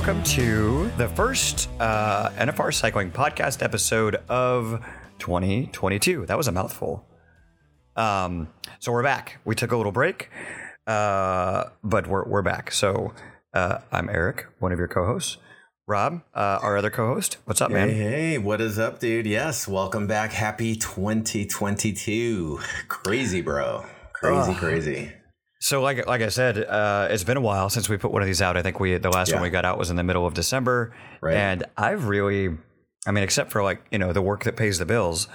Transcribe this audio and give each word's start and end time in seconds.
welcome 0.00 0.22
to 0.22 0.90
the 0.96 1.06
first 1.08 1.68
uh, 1.78 2.30
NFR 2.30 2.72
Cycling 2.72 3.10
Podcast 3.10 3.62
episode 3.62 4.14
of 4.30 4.82
2022. 5.18 6.24
That 6.24 6.38
was 6.38 6.48
a 6.48 6.52
mouthful. 6.52 7.06
Um, 7.96 8.48
so 8.78 8.92
we're 8.92 9.02
back. 9.02 9.40
We 9.44 9.54
took 9.54 9.72
a 9.72 9.76
little 9.76 9.92
break, 9.92 10.30
uh, 10.86 11.64
but 11.84 12.06
we're, 12.06 12.24
we're 12.24 12.40
back. 12.40 12.72
So 12.72 13.12
uh, 13.52 13.80
I'm 13.92 14.08
Eric, 14.08 14.46
one 14.58 14.72
of 14.72 14.78
your 14.78 14.88
co 14.88 15.04
hosts. 15.04 15.36
Rob, 15.86 16.22
uh, 16.34 16.60
our 16.62 16.78
other 16.78 16.88
co 16.88 17.12
host. 17.12 17.36
What's 17.44 17.60
up, 17.60 17.70
man? 17.70 17.90
Hey, 17.90 17.94
hey, 17.96 18.38
what 18.38 18.62
is 18.62 18.78
up, 18.78 19.00
dude? 19.00 19.26
Yes, 19.26 19.68
welcome 19.68 20.06
back. 20.06 20.32
Happy 20.32 20.76
2022. 20.76 22.58
Crazy, 22.88 23.42
bro. 23.42 23.84
Crazy, 24.14 24.54
crazy. 24.54 25.12
So, 25.62 25.82
like 25.82 26.06
like 26.06 26.22
I 26.22 26.28
said, 26.28 26.58
uh, 26.64 27.08
it's 27.10 27.24
been 27.24 27.36
a 27.36 27.40
while 27.42 27.68
since 27.68 27.88
we 27.88 27.98
put 27.98 28.10
one 28.12 28.22
of 28.22 28.26
these 28.26 28.40
out. 28.40 28.56
I 28.56 28.62
think 28.62 28.80
we 28.80 28.96
the 28.96 29.10
last 29.10 29.32
one 29.32 29.42
we 29.42 29.50
got 29.50 29.64
out 29.66 29.78
was 29.78 29.90
in 29.90 29.96
the 29.96 30.02
middle 30.02 30.26
of 30.26 30.32
December, 30.34 30.94
Right. 31.20 31.36
and 31.36 31.64
I've 31.76 32.06
really, 32.08 32.56
I 33.06 33.10
mean, 33.10 33.22
except 33.24 33.52
for 33.52 33.62
like 33.62 33.82
you 33.90 33.98
know 33.98 34.12
the 34.14 34.22
work 34.22 34.44
that 34.44 34.56
pays 34.56 34.78
the 34.78 34.86
bills, 34.86 35.28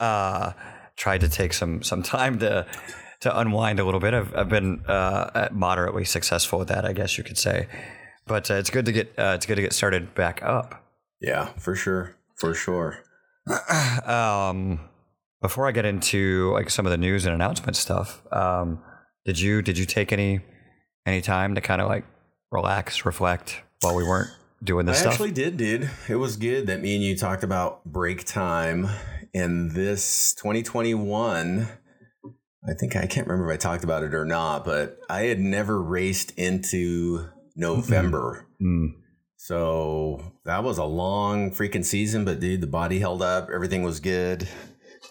uh, 0.00 0.52
tried 0.96 1.20
to 1.20 1.28
take 1.28 1.52
some 1.52 1.82
some 1.84 2.02
time 2.02 2.40
to 2.40 2.66
to 3.20 3.38
unwind 3.38 3.78
a 3.78 3.84
little 3.84 4.00
bit. 4.00 4.14
I've, 4.14 4.34
I've 4.34 4.48
been 4.48 4.84
uh, 4.86 5.48
moderately 5.52 6.04
successful 6.04 6.58
with 6.58 6.68
that, 6.68 6.84
I 6.84 6.92
guess 6.92 7.16
you 7.16 7.22
could 7.24 7.38
say. 7.38 7.68
But 8.26 8.50
uh, 8.50 8.54
it's 8.54 8.70
good 8.70 8.84
to 8.86 8.92
get 8.92 9.12
uh, 9.16 9.32
it's 9.36 9.46
good 9.46 9.56
to 9.56 9.62
get 9.62 9.72
started 9.72 10.12
back 10.14 10.42
up. 10.42 10.84
Yeah, 11.20 11.46
for 11.56 11.76
sure. 11.76 12.16
For 12.36 12.52
sure. 12.52 12.98
um, 14.06 14.80
before 15.40 15.66
I 15.68 15.72
get 15.72 15.84
into 15.84 16.50
like 16.52 16.68
some 16.70 16.84
of 16.86 16.90
the 16.90 16.98
news 16.98 17.24
and 17.26 17.34
announcement 17.34 17.76
stuff, 17.76 18.22
um, 18.32 18.82
did 19.28 19.38
you 19.38 19.60
did 19.60 19.76
you 19.76 19.84
take 19.84 20.10
any 20.10 20.40
any 21.04 21.20
time 21.20 21.54
to 21.54 21.60
kind 21.60 21.82
of 21.82 21.88
like 21.88 22.06
relax, 22.50 23.04
reflect 23.04 23.60
while 23.82 23.94
we 23.94 24.02
weren't 24.02 24.30
doing 24.64 24.86
this 24.86 25.00
stuff? 25.00 25.12
I 25.12 25.16
stuff? 25.16 25.26
actually 25.26 25.32
did, 25.44 25.58
dude. 25.58 25.90
It 26.08 26.14
was 26.16 26.38
good 26.38 26.66
that 26.68 26.80
me 26.80 26.94
and 26.94 27.04
you 27.04 27.14
talked 27.14 27.44
about 27.44 27.84
break 27.84 28.24
time 28.24 28.88
in 29.34 29.74
this 29.74 30.32
2021. 30.32 31.68
I 32.66 32.72
think 32.72 32.96
I 32.96 33.04
can't 33.04 33.26
remember 33.26 33.52
if 33.52 33.56
I 33.56 33.58
talked 33.58 33.84
about 33.84 34.02
it 34.02 34.14
or 34.14 34.24
not, 34.24 34.64
but 34.64 34.98
I 35.10 35.24
had 35.24 35.40
never 35.40 35.82
raced 35.82 36.30
into 36.38 37.28
November. 37.54 38.46
Mm, 38.62 38.94
So 39.36 40.32
that 40.46 40.64
was 40.64 40.78
a 40.78 40.84
long 40.84 41.50
freaking 41.50 41.84
season, 41.84 42.24
but 42.24 42.40
dude, 42.40 42.62
the 42.62 42.66
body 42.66 42.98
held 42.98 43.20
up. 43.20 43.50
Everything 43.54 43.82
was 43.82 44.00
good. 44.00 44.48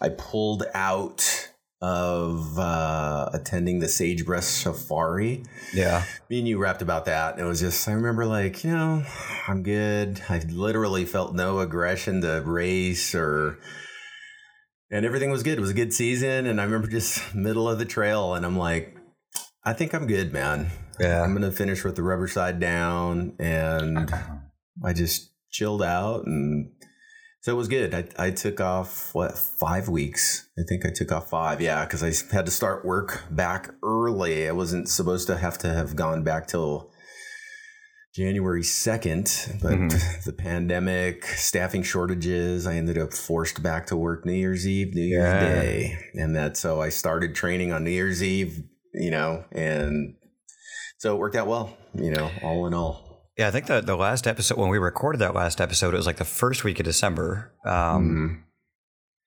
I 0.01 0.09
pulled 0.09 0.63
out 0.73 1.49
of 1.81 2.57
uh, 2.57 3.29
attending 3.33 3.79
the 3.79 3.87
Sagebrush 3.87 4.43
Safari. 4.45 5.43
yeah, 5.73 6.03
Me 6.29 6.39
and 6.39 6.47
you 6.47 6.57
rapped 6.57 6.81
about 6.81 7.05
that. 7.05 7.33
And 7.35 7.41
it 7.43 7.47
was 7.47 7.59
just, 7.59 7.87
I 7.87 7.91
remember 7.91 8.25
like, 8.25 8.63
you 8.63 8.71
know, 8.71 9.03
I'm 9.47 9.61
good. 9.63 10.21
I 10.29 10.39
literally 10.49 11.05
felt 11.05 11.35
no 11.35 11.59
aggression 11.59 12.21
to 12.21 12.41
race 12.45 13.13
or, 13.13 13.59
and 14.89 15.05
everything 15.05 15.29
was 15.29 15.43
good. 15.43 15.57
It 15.57 15.61
was 15.61 15.69
a 15.69 15.75
good 15.75 15.93
season. 15.93 16.47
And 16.47 16.59
I 16.59 16.63
remember 16.63 16.87
just 16.87 17.35
middle 17.35 17.69
of 17.69 17.77
the 17.77 17.85
trail 17.85 18.33
and 18.33 18.45
I'm 18.45 18.57
like, 18.57 18.95
I 19.63 19.73
think 19.73 19.93
I'm 19.93 20.07
good, 20.07 20.31
man. 20.31 20.71
yeah. 20.99 21.21
I'm 21.21 21.33
gonna 21.33 21.51
finish 21.51 21.83
with 21.83 21.97
the 21.97 22.01
rubber 22.01 22.29
side 22.29 22.57
down, 22.57 23.35
and 23.37 24.09
I 24.85 24.93
just 24.93 25.29
chilled 25.51 25.83
out, 25.83 26.25
and 26.25 26.71
so 27.41 27.53
it 27.53 27.55
was 27.55 27.67
good. 27.67 27.93
I, 27.93 28.05
I 28.27 28.31
took 28.31 28.59
off 28.59 29.13
what 29.13 29.37
five 29.37 29.87
weeks? 29.89 30.47
I 30.59 30.63
think 30.67 30.85
I 30.85 30.89
took 30.93 31.11
off 31.11 31.29
five, 31.29 31.61
yeah, 31.61 31.85
because 31.85 32.03
I 32.03 32.11
had 32.35 32.45
to 32.45 32.51
start 32.51 32.83
work 32.85 33.23
back 33.31 33.69
early. 33.83 34.47
I 34.47 34.51
wasn't 34.51 34.89
supposed 34.89 35.27
to 35.27 35.37
have 35.37 35.57
to 35.59 35.73
have 35.73 35.95
gone 35.95 36.23
back 36.23 36.47
till 36.47 36.91
January 38.15 38.63
second, 38.63 39.25
but 39.61 39.73
Mhm. 39.73 40.23
the 40.25 40.33
pandemic, 40.33 41.25
staffing 41.25 41.83
shortages, 41.83 42.65
I 42.65 42.75
ended 42.75 42.97
up 42.97 43.13
forced 43.13 43.61
back 43.61 43.85
to 43.87 43.95
work 43.95 44.25
New 44.25 44.33
Year's 44.33 44.67
Eve, 44.67 44.95
New 44.95 45.03
Year's 45.03 45.23
Yeah. 45.23 45.39
Day, 45.61 45.97
and 46.15 46.35
that 46.35 46.57
so 46.57 46.81
I 46.81 46.89
started 46.89 47.35
training 47.35 47.71
on 47.71 47.83
New 47.83 47.91
Year's 47.91 48.23
Eve, 48.23 48.63
you 48.95 49.11
know, 49.11 49.45
and 49.51 50.15
so 50.97 51.15
it 51.15 51.19
worked 51.19 51.35
out 51.35 51.45
well, 51.47 51.77
you 51.93 52.09
know, 52.09 52.31
all 52.41 52.65
in 52.65 52.73
all. 52.73 53.06
Yeah, 53.37 53.47
I 53.47 53.51
think 53.51 53.67
the 53.67 53.81
the 53.81 53.95
last 53.95 54.25
episode 54.27 54.57
when 54.57 54.69
we 54.69 54.77
recorded 54.79 55.19
that 55.19 55.35
last 55.35 55.61
episode, 55.61 55.93
it 55.93 55.97
was 55.97 56.07
like 56.07 56.17
the 56.17 56.25
first 56.25 56.63
week 56.63 56.79
of 56.79 56.85
December, 56.85 57.51
um, 57.65 57.73
Mhm. 58.09 58.43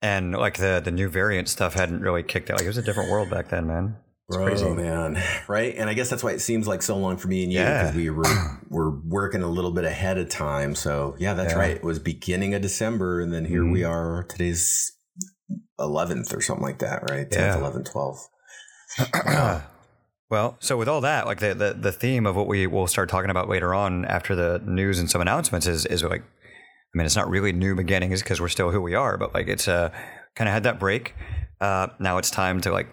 and 0.03 0.32
like 0.34 0.59
the 0.59 0.81
the 0.84 0.91
new 0.91 1.09
variant 1.09 1.48
stuff 1.48 1.75
hadn't 1.75 2.00
really 2.00 2.22
kicked 2.25 2.50
out. 2.50 2.56
Like 2.59 2.65
it 2.65 2.69
was 2.69 2.76
a 2.78 2.82
different 2.82 3.10
world 3.10 3.31
back 3.31 3.48
then, 3.50 3.66
man. 3.69 3.97
It's 4.28 4.37
Bro, 4.37 4.47
crazy. 4.47 4.69
man, 4.71 5.21
right? 5.48 5.75
And 5.76 5.88
I 5.91 5.94
guess 5.94 6.09
that's 6.09 6.22
why 6.25 6.31
it 6.32 6.41
seems 6.41 6.66
like 6.69 6.82
so 6.82 6.97
long 6.97 7.16
for 7.16 7.26
me 7.28 7.43
and 7.44 7.53
you 7.53 7.59
Yeah. 7.60 7.82
because 7.82 7.97
we 7.97 8.10
were 8.10 8.25
we're 8.69 8.91
working 8.91 9.43
a 9.43 9.48
little 9.48 9.71
bit 9.72 9.84
ahead 9.84 10.19
of 10.19 10.28
time. 10.28 10.75
So 10.75 11.15
yeah, 11.19 11.34
that's 11.34 11.53
Yeah. 11.53 11.59
right. 11.59 11.77
It 11.77 11.84
was 11.84 11.98
beginning 12.00 12.54
of 12.54 12.62
December, 12.62 13.21
and 13.21 13.32
then 13.32 13.44
here 13.44 13.62
Mhm. 13.62 13.72
we 13.72 13.84
are. 13.84 14.25
Today's 14.28 14.92
eleventh 15.78 16.34
or 16.34 16.41
something 16.41 16.65
like 16.65 16.78
that, 16.81 17.09
right? 17.10 17.28
10th, 17.31 17.54
Yeah. 17.54 17.56
11th, 17.56 17.91
12th. 17.92 18.28
well, 20.30 20.56
so 20.60 20.76
with 20.76 20.88
all 20.88 21.00
that, 21.02 21.26
like 21.26 21.41
the, 21.41 21.54
the 21.54 21.72
the 21.74 21.92
theme 21.92 22.24
of 22.26 22.36
what 22.36 22.46
we 22.46 22.66
will 22.66 22.86
start 22.86 23.08
talking 23.08 23.30
about 23.30 23.48
later 23.48 23.74
on 23.74 24.04
after 24.04 24.34
the 24.36 24.60
news 24.64 24.98
and 24.98 25.10
some 25.10 25.20
announcements 25.20 25.66
is 25.66 25.84
is 25.86 26.02
like, 26.04 26.22
I 26.22 26.92
mean, 26.94 27.04
it's 27.06 27.16
not 27.16 27.28
really 27.28 27.52
new 27.52 27.74
beginnings 27.74 28.22
because 28.22 28.41
we're 28.41 28.48
still 28.48 28.70
who 28.70 28.80
we 28.80 28.94
are, 28.94 29.16
but 29.18 29.34
like 29.34 29.48
it's 29.48 29.68
uh 29.68 29.91
kind 30.36 30.48
of 30.48 30.54
had 30.54 30.62
that 30.62 30.78
break. 30.78 31.14
Uh, 31.60 31.88
now 31.98 32.16
it's 32.18 32.30
time 32.30 32.60
to 32.62 32.70
like 32.72 32.88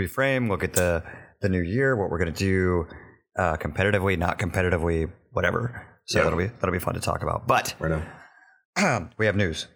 reframe, 0.00 0.48
look 0.48 0.62
at 0.62 0.74
the 0.74 1.02
the 1.40 1.48
new 1.48 1.62
year, 1.62 1.96
what 1.96 2.10
we're 2.10 2.18
gonna 2.18 2.30
do, 2.32 2.86
uh, 3.38 3.56
competitively, 3.56 4.18
not 4.18 4.38
competitively, 4.38 5.10
whatever. 5.32 5.86
So 6.06 6.18
Yeah. 6.18 6.24
that'll 6.24 6.38
be 6.38 6.46
that'll 6.46 6.72
be 6.72 6.78
fun 6.78 6.94
to 6.94 7.00
talk 7.00 7.22
about. 7.22 7.46
But 7.46 7.74
Right 7.78 8.02
we 9.18 9.26
have 9.26 9.36
news. 9.36 9.66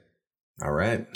All 0.62 0.72
right. 0.72 1.06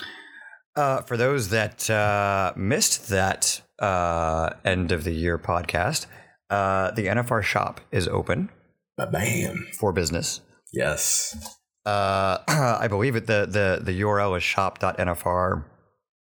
Uh, 0.74 1.02
for 1.02 1.16
those 1.16 1.50
that 1.50 1.88
uh, 1.88 2.52
missed 2.56 3.08
that 3.08 3.62
uh, 3.78 4.50
end 4.64 4.92
of 4.92 5.04
the 5.04 5.12
year 5.12 5.38
podcast, 5.38 6.06
uh, 6.50 6.90
the 6.92 7.06
NFR 7.06 7.42
shop 7.42 7.80
is 7.90 8.08
open 8.08 8.50
Bam. 8.96 9.66
for 9.78 9.92
business. 9.92 10.40
Yes. 10.72 11.56
Uh, 11.84 12.38
I 12.48 12.88
believe 12.88 13.16
it. 13.16 13.26
The, 13.26 13.46
the 13.48 13.80
the 13.82 14.00
URL 14.00 14.36
is 14.36 14.42
shop.nfr.com, 14.42 15.64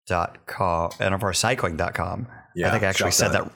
nfrcycling.com. 0.09 2.27
Yeah. 2.55 2.67
I 2.67 2.71
think 2.71 2.83
I 2.83 2.87
actually 2.87 3.11
said 3.11 3.29
that. 3.29 3.43
dot- 3.43 3.53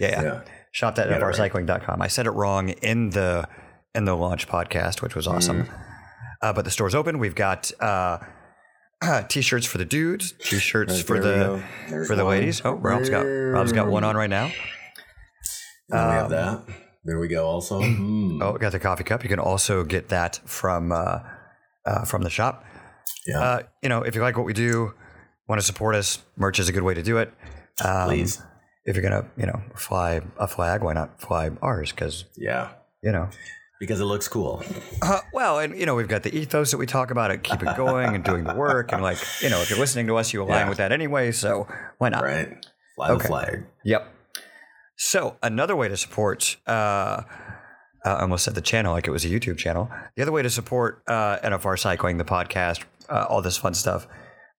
Yeah, 0.00 0.22
yeah. 0.22 0.40
Shop.nfrcycling.com. 0.72 2.02
I 2.02 2.06
said 2.08 2.26
it 2.26 2.30
wrong 2.30 2.68
in 2.68 3.10
the 3.10 3.48
in 3.94 4.04
the 4.04 4.14
launch 4.14 4.46
podcast, 4.46 5.02
which 5.02 5.14
was 5.14 5.26
awesome. 5.26 5.64
Mm. 5.64 5.80
Uh, 6.42 6.52
but 6.52 6.64
the 6.64 6.70
store's 6.70 6.94
open. 6.94 7.18
We've 7.18 7.34
got 7.34 7.72
uh, 7.80 8.18
t-shirts 9.28 9.66
for 9.66 9.78
the 9.78 9.84
dudes, 9.84 10.32
t-shirts 10.42 10.94
Right, 10.94 11.04
for 11.06 11.20
the 11.20 11.62
for 12.06 12.16
the 12.16 12.24
one. 12.24 12.38
ladies. 12.38 12.62
Oh, 12.64 12.72
Rob's 12.74 13.10
got 13.10 13.22
Rob's 13.22 13.72
got 13.72 13.88
one 13.88 14.04
on 14.04 14.16
right 14.16 14.30
now. 14.30 14.44
And 14.46 14.52
we 15.90 15.96
have 15.98 16.24
Um, 16.26 16.30
that. 16.32 16.62
There 17.04 17.18
we 17.20 17.28
go. 17.28 17.46
Also. 17.46 17.80
Mm. 17.82 18.42
Oh, 18.42 18.52
we 18.52 18.58
got 18.58 18.72
the 18.72 18.78
coffee 18.80 19.04
cup. 19.04 19.22
You 19.22 19.28
can 19.28 19.38
also 19.38 19.84
get 19.84 20.08
that 20.08 20.40
from 20.44 20.92
uh, 20.92 21.20
uh, 21.86 22.04
from 22.04 22.22
the 22.22 22.30
shop. 22.30 22.64
yeah. 23.26 23.40
Uh, 23.40 23.62
you 23.82 23.88
know, 23.88 24.02
if 24.02 24.14
you 24.14 24.20
like 24.20 24.36
what 24.36 24.44
we 24.46 24.52
do, 24.52 24.92
want 25.48 25.60
to 25.60 25.66
support 25.66 25.94
us, 25.94 26.18
merch 26.36 26.58
is 26.58 26.68
a 26.68 26.72
good 26.72 26.82
way 26.82 26.94
to 26.94 27.02
do 27.02 27.18
it. 27.18 27.32
Um, 27.84 28.08
Please. 28.08 28.42
If 28.84 28.94
you're 28.96 29.02
gonna, 29.02 29.26
you 29.36 29.46
know, 29.46 29.60
fly 29.74 30.20
a 30.38 30.46
flag, 30.48 30.82
why 30.82 30.92
not 30.92 31.20
fly 31.20 31.50
ours? 31.62 31.90
Because 31.92 32.24
Yeah. 32.36 32.70
you 33.02 33.12
know, 33.12 33.28
Because 33.78 34.00
it 34.00 34.04
looks 34.04 34.26
cool. 34.28 34.62
uh, 35.02 35.20
well, 35.32 35.58
and 35.58 35.78
you 35.78 35.84
know, 35.86 35.94
we've 35.94 36.08
got 36.08 36.22
the 36.22 36.34
ethos 36.34 36.70
that 36.70 36.78
we 36.78 36.86
talk 36.86 37.10
about 37.10 37.30
it, 37.30 37.42
keep 37.42 37.62
it 37.62 37.76
going 37.76 38.14
and 38.14 38.24
doing 38.24 38.44
the 38.44 38.54
work, 38.54 38.92
and 38.92 39.02
like, 39.02 39.18
you 39.42 39.50
know, 39.50 39.60
if 39.60 39.68
you're 39.70 39.78
listening 39.78 40.06
to 40.06 40.16
us, 40.16 40.32
you 40.32 40.42
align 40.42 40.60
Yeah. 40.64 40.68
with 40.68 40.78
that 40.78 40.92
anyway. 40.92 41.30
So 41.32 41.68
why 41.98 42.08
not? 42.08 42.22
Right. 42.22 42.64
Fly 42.96 43.10
Okay. 43.10 43.22
the 43.22 43.28
flag. 43.28 43.64
Yep. 43.84 44.12
So 44.96 45.36
another 45.42 45.76
way 45.76 45.88
to 45.88 45.96
support, 45.96 46.56
uh, 46.66 47.22
I 48.04 48.20
almost 48.20 48.44
said 48.44 48.54
the 48.54 48.60
channel 48.62 48.92
like 48.92 49.06
it 49.06 49.10
was 49.10 49.24
a 49.24 49.28
YouTube 49.28 49.58
channel. 49.58 49.90
The 50.14 50.22
other 50.22 50.32
way 50.32 50.42
to 50.42 50.48
support 50.50 51.02
uh, 51.06 51.38
NFR 51.44 51.78
Cycling, 51.78 52.16
the 52.16 52.24
podcast, 52.24 52.84
uh, 53.10 53.26
all 53.28 53.42
this 53.42 53.58
fun 53.58 53.74
stuff, 53.74 54.06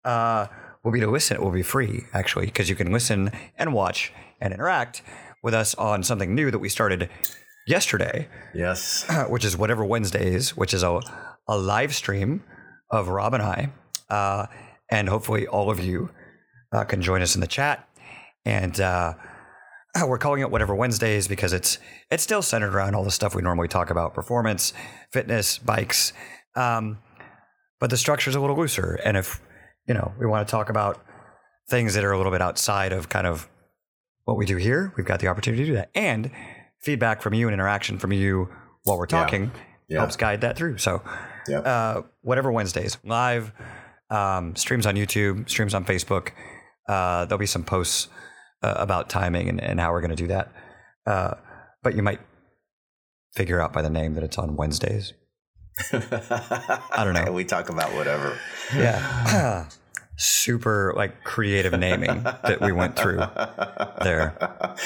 uh, 0.05 0.45
will 0.83 0.91
be 0.91 0.99
to 0.99 1.07
listen. 1.07 1.37
It 1.37 1.41
will 1.43 1.51
be 1.51 1.63
free 1.63 2.03
actually 2.13 2.45
because 2.45 2.69
you 2.69 2.75
can 2.75 2.91
listen 2.91 3.31
and 3.57 3.73
watch 3.73 4.13
and 4.39 4.53
interact 4.53 5.01
with 5.41 5.53
us 5.55 5.73
on 5.75 6.03
something 6.03 6.35
new 6.35 6.51
that 6.51 6.59
we 6.59 6.69
started 6.69 7.09
yesterday, 7.67 8.27
Yes. 8.53 9.05
which 9.29 9.45
is 9.45 9.57
whatever 9.57 9.83
Wednesdays, 9.85 10.55
which 10.55 10.73
is 10.73 10.83
a 10.83 10.99
a 11.49 11.57
live 11.57 11.95
stream 11.95 12.43
of 12.91 13.07
Rob 13.07 13.33
and 13.33 13.43
I, 13.43 13.69
uh, 14.09 14.47
and 14.91 15.07
hopefully 15.07 15.47
all 15.47 15.69
of 15.69 15.79
you 15.79 16.09
uh, 16.73 16.83
can 16.83 17.01
join 17.01 17.21
us 17.21 17.35
in 17.35 17.41
the 17.41 17.47
chat. 17.47 17.87
And 18.45 18.79
uh, 18.79 19.13
we're 20.07 20.17
calling 20.17 20.41
it 20.41 20.51
whatever 20.51 20.75
Wednesdays 20.75 21.27
because 21.27 21.53
it's 21.53 21.77
it's 22.11 22.23
still 22.23 22.41
centered 22.41 22.73
around 22.73 22.95
all 22.95 23.03
the 23.03 23.11
stuff 23.11 23.35
we 23.35 23.41
normally 23.41 23.67
talk 23.67 23.89
about: 23.89 24.13
performance, 24.13 24.73
fitness, 25.11 25.57
bikes. 25.57 26.13
Um, 26.55 26.99
but 27.79 27.89
the 27.89 27.97
structure 27.97 28.29
is 28.29 28.35
a 28.35 28.39
little 28.39 28.57
looser. 28.57 28.99
And 29.05 29.15
if 29.17 29.41
you 29.87 29.93
know 29.93 30.13
we 30.19 30.25
want 30.25 30.47
to 30.47 30.51
talk 30.51 30.69
about 30.69 31.03
things 31.69 31.93
that 31.95 32.03
are 32.03 32.11
a 32.11 32.17
little 32.17 32.31
bit 32.31 32.41
outside 32.41 32.93
of 32.93 33.09
kind 33.09 33.27
of 33.27 33.47
what 34.25 34.37
we 34.37 34.45
do 34.45 34.57
here, 34.57 34.93
we've 34.97 35.05
got 35.05 35.19
the 35.19 35.27
opportunity 35.27 35.63
to 35.63 35.67
do 35.69 35.75
that. 35.75 35.89
And 35.95 36.31
feedback 36.81 37.21
from 37.21 37.33
you 37.33 37.47
and 37.47 37.53
interaction 37.53 37.97
from 37.99 38.11
you 38.13 38.49
while 38.83 38.97
we're 38.97 39.05
talking 39.05 39.51
Yeah. 39.89 39.99
helps 39.99 40.15
guide 40.15 40.41
that 40.41 40.55
through. 40.57 40.77
So, 40.77 41.01
Yep. 41.47 41.65
uh, 41.65 42.01
whatever 42.21 42.51
Wednesdays, 42.51 42.97
live 43.03 43.51
um, 44.09 44.55
streams 44.55 44.85
on 44.85 44.95
YouTube, 44.95 45.49
streams 45.49 45.73
on 45.73 45.83
Facebook. 45.85 46.29
Uh, 46.87 47.25
there'll 47.25 47.39
be 47.39 47.45
some 47.45 47.63
posts 47.63 48.07
uh, 48.63 48.73
about 48.77 49.09
timing 49.09 49.49
and, 49.49 49.61
and 49.61 49.79
how 49.79 49.91
we're 49.91 50.01
going 50.01 50.09
to 50.11 50.15
do 50.15 50.27
that. 50.27 50.51
Uh, 51.05 51.33
but 51.83 51.95
you 51.95 52.01
might 52.03 52.19
figure 53.35 53.59
out 53.61 53.73
by 53.73 53.81
the 53.81 53.89
name 53.89 54.13
that 54.15 54.23
it's 54.23 54.37
on 54.37 54.55
Wednesdays. 54.55 55.13
I 55.93 57.03
don't 57.03 57.13
know. 57.13 57.31
We 57.31 57.43
talk 57.43 57.69
about 57.69 57.93
whatever. 57.93 58.37
Yeah. 58.75 59.69
Super 60.17 60.93
like 60.95 61.23
creative 61.23 61.73
naming 61.79 62.23
that 62.23 62.59
we 62.61 62.71
went 62.71 62.95
through 62.97 63.17
there. 64.03 64.35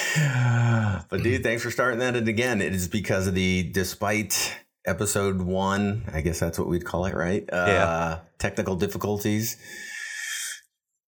But 1.08 1.22
dude, 1.22 1.42
thanks 1.42 1.62
for 1.62 1.70
starting 1.70 1.98
that. 2.00 2.16
And 2.16 2.28
again, 2.28 2.60
it 2.62 2.74
is 2.74 2.88
because 2.88 3.26
of 3.26 3.34
the 3.34 3.64
despite 3.72 4.56
episode 4.86 5.42
one, 5.42 6.04
I 6.12 6.20
guess 6.22 6.38
that's 6.40 6.58
what 6.58 6.68
we'd 6.68 6.84
call 6.84 7.04
it, 7.06 7.14
right? 7.14 7.44
Uh, 7.52 7.64
Yeah. 7.68 8.18
Technical 8.38 8.76
difficulties. 8.76 9.56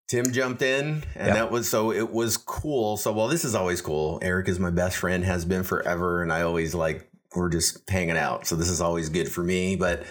Tim 0.09 0.33
jumped 0.33 0.61
in, 0.63 1.03
and 1.15 1.27
Yep. 1.29 1.35
that 1.35 1.51
was 1.51 1.69
so 1.69 1.91
it 1.91 2.11
was 2.13 2.37
cool. 2.37 2.97
So, 2.97 3.13
well, 3.13 3.29
this 3.29 3.45
is 3.45 3.55
always 3.55 3.81
cool. 3.81 4.19
Eric 4.23 4.49
is 4.49 4.61
my 4.61 4.71
best 4.71 4.97
friend, 4.99 5.25
has 5.25 5.45
been 5.45 5.63
forever, 5.65 6.23
and 6.23 6.33
I 6.33 6.43
always 6.43 6.75
like 6.75 7.09
we're 7.35 7.49
just 7.49 7.79
hanging 7.91 8.17
out. 8.19 8.47
So, 8.47 8.55
this 8.55 8.69
is 8.69 8.81
always 8.81 9.09
good 9.09 9.31
for 9.33 9.43
me. 9.43 9.77
But 9.77 10.05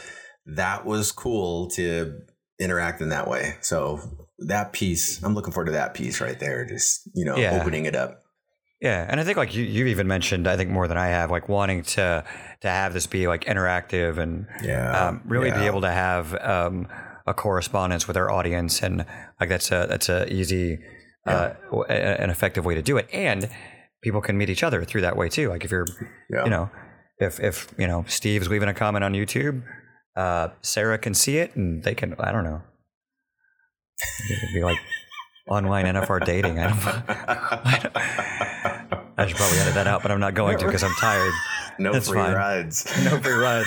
that 0.47 0.85
was 0.85 1.11
cool 1.11 1.69
to 1.71 2.21
interact 2.59 3.01
in 3.01 3.09
that 3.09 3.27
way. 3.27 3.55
So, 3.61 3.99
that 4.47 4.73
piece, 4.73 5.21
I'm 5.23 5.33
looking 5.35 5.53
forward 5.53 5.67
to 5.67 5.71
that 5.73 5.93
piece 5.93 6.19
right 6.21 6.39
there. 6.39 6.65
Just 6.65 7.09
you 7.13 7.25
know, 7.25 7.37
Yeah. 7.37 7.59
opening 7.61 7.85
it 7.85 7.95
up. 7.95 8.19
Yeah, 8.81 9.05
and 9.07 9.19
I 9.19 9.23
think 9.23 9.37
like 9.37 9.55
you, 9.55 9.63
you've 9.63 9.87
even 9.87 10.07
mentioned, 10.07 10.45
I 10.45 10.57
think 10.57 10.69
more 10.69 10.89
than 10.89 10.97
I 10.97 11.07
have, 11.07 11.31
like 11.31 11.47
wanting 11.47 11.83
to 11.83 12.23
to 12.61 12.67
have 12.69 12.93
this 12.93 13.07
be 13.07 13.27
like 13.27 13.45
interactive 13.45 14.17
and 14.17 14.45
Yeah, 14.61 15.07
um, 15.07 15.21
really 15.25 15.51
be 15.51 15.65
able 15.65 15.81
to 15.81 15.91
have 15.91 16.33
um, 16.41 16.87
a 17.25 17.33
correspondence 17.33 18.07
with 18.07 18.17
our 18.17 18.29
audience, 18.29 18.83
and 18.83 19.05
like 19.39 19.47
that's 19.49 19.71
a 19.71 19.85
that's 19.87 20.09
a 20.09 20.31
easy 20.33 20.79
uh, 21.25 21.51
w- 21.71 21.85
a- 21.89 22.21
an 22.21 22.29
effective 22.29 22.65
way 22.65 22.75
to 22.75 22.81
do 22.81 22.97
it, 22.97 23.07
and 23.13 23.49
people 24.01 24.19
can 24.19 24.37
meet 24.37 24.49
each 24.49 24.63
other 24.63 24.83
through 24.83 25.01
that 25.01 25.15
way 25.15 25.29
too. 25.29 25.47
Like 25.47 25.63
if 25.63 25.71
you're, 25.71 25.85
Yeah. 26.29 26.43
you 26.43 26.49
know, 26.49 26.69
if 27.19 27.39
if 27.39 27.73
you 27.77 27.87
know 27.87 28.03
Steve's 28.09 28.49
leaving 28.49 28.67
a 28.67 28.73
comment 28.73 29.05
on 29.05 29.13
YouTube, 29.13 29.63
uh, 30.15 30.49
Sarah 30.61 30.97
can 30.97 31.13
see 31.13 31.37
it, 31.37 31.55
and 31.55 31.83
they 31.83 31.95
can. 31.95 32.15
I 32.19 32.31
don't 32.31 32.43
know. 32.43 32.61
It 34.29 34.39
could 34.39 34.53
be 34.53 34.63
like 34.63 34.77
online 35.49 35.85
NFR 35.85 36.25
dating. 36.25 36.59
I 36.59 36.67
don't. 36.67 37.97
I 39.17 39.27
should 39.27 39.37
probably 39.37 39.59
edit 39.59 39.75
that 39.75 39.87
out, 39.87 40.01
but 40.01 40.11
I'm 40.11 40.19
not 40.19 40.33
going 40.33 40.57
to 40.57 40.65
because 40.65 40.83
I'm 40.83 40.93
tired. 40.99 41.31
no 41.79 41.93
That's 41.93 42.09
free 42.09 42.19
fine. 42.19 42.33
rides. 42.33 42.85
No 43.03 43.19
free 43.19 43.33
ride. 43.33 43.65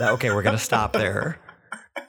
Okay, 0.00 0.30
we're 0.30 0.42
gonna 0.42 0.58
stop 0.58 0.92
there. 0.92 1.38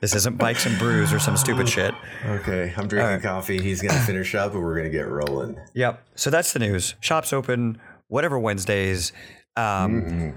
This 0.02 0.16
isn't 0.16 0.38
bikes 0.38 0.66
and 0.66 0.78
brews 0.80 1.14
or 1.14 1.20
some 1.20 1.38
stupid 1.38 1.70
shit. 1.70 1.94
Okay, 2.26 2.74
I'm 2.76 2.88
drinking 2.88 3.14
right. 3.14 3.22
coffee. 3.22 3.62
He's 3.62 3.82
gonna 3.82 4.00
finish 4.02 4.34
up, 4.36 4.54
and 4.54 4.64
we're 4.64 4.76
gonna 4.78 4.90
get 4.90 5.08
rolling. 5.08 5.58
Yep. 5.74 6.04
So 6.16 6.30
that's 6.30 6.54
the 6.54 6.60
news. 6.60 6.96
Shops 7.00 7.32
open, 7.34 7.80
whatever 8.08 8.40
Wednesdays. 8.40 9.12
Um, 9.56 10.36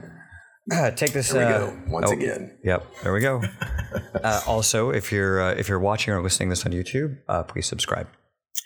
take 0.96 1.12
this. 1.12 1.32
Here 1.32 1.46
we 1.46 1.52
uh, 1.52 1.58
go 1.58 1.78
once 1.88 2.10
oh, 2.10 2.12
again. 2.12 2.58
Yep. 2.64 2.86
There 3.02 3.12
we 3.12 3.20
go. 3.20 3.42
uh, 4.22 4.40
also, 4.46 4.90
if 4.90 5.12
you're 5.12 5.40
uh, 5.40 5.52
if 5.52 5.68
you're 5.68 5.78
watching 5.78 6.14
or 6.14 6.22
listening 6.22 6.48
this 6.48 6.64
on 6.66 6.72
YouTube, 6.72 7.18
uh, 7.28 7.42
please 7.42 7.66
subscribe. 7.66 8.08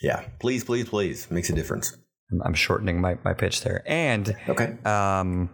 Yeah, 0.02 0.24
please, 0.40 0.64
please, 0.64 0.88
please, 0.88 1.30
makes 1.30 1.50
a 1.50 1.54
difference. 1.54 1.96
I'm, 2.44 2.54
shortening 2.54 3.00
my, 3.00 3.18
my 3.24 3.34
pitch 3.34 3.60
there. 3.60 3.82
And 3.86 4.34
Okay. 4.48 4.76
um, 4.84 5.50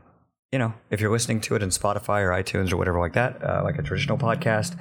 you 0.53 0.59
know, 0.59 0.73
if 0.91 1.01
you're 1.01 1.11
listening 1.11 1.41
to 1.43 1.55
it 1.57 1.63
in 1.63 1.71
Spotify 1.71 2.23
or 2.23 2.31
iTunes 2.31 2.73
or 2.73 2.77
whatever 2.77 2.99
like 2.99 3.15
that, 3.15 3.43
uh, 3.45 3.63
like 3.65 3.79
a 3.79 3.83
traditional 3.83 4.17
podcast, 4.17 4.79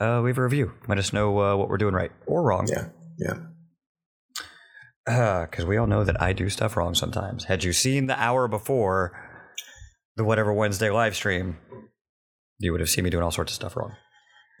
uh, 0.00 0.20
leave 0.20 0.38
a 0.38 0.42
review. 0.42 0.72
Let 0.86 0.98
us 0.98 1.12
know 1.12 1.40
uh, 1.40 1.56
what 1.56 1.68
we're 1.68 1.78
doing 1.78 1.94
right 1.94 2.12
or 2.26 2.42
wrong. 2.42 2.68
Yeah, 2.68 2.88
yeah. 3.18 3.34
because 5.46 5.64
we 5.64 5.76
all 5.76 5.86
know 5.86 6.04
that 6.04 6.20
I 6.22 6.32
do 6.32 6.48
stuff 6.50 6.76
wrong 6.76 6.94
sometimes. 6.94 7.44
Had 7.44 7.64
you 7.64 7.72
seen 7.72 8.06
the 8.06 8.22
hour 8.22 8.46
before 8.46 9.18
the 10.18 10.24
whatever 10.24 10.52
Wednesday 10.52 10.90
live 10.90 11.16
stream, 11.16 11.56
you 12.58 12.72
would 12.72 12.80
have 12.80 12.90
seen 12.90 13.04
me 13.04 13.10
doing 13.10 13.24
all 13.24 13.30
sorts 13.30 13.52
of 13.52 13.54
stuff 13.54 13.76
wrong. 13.76 13.92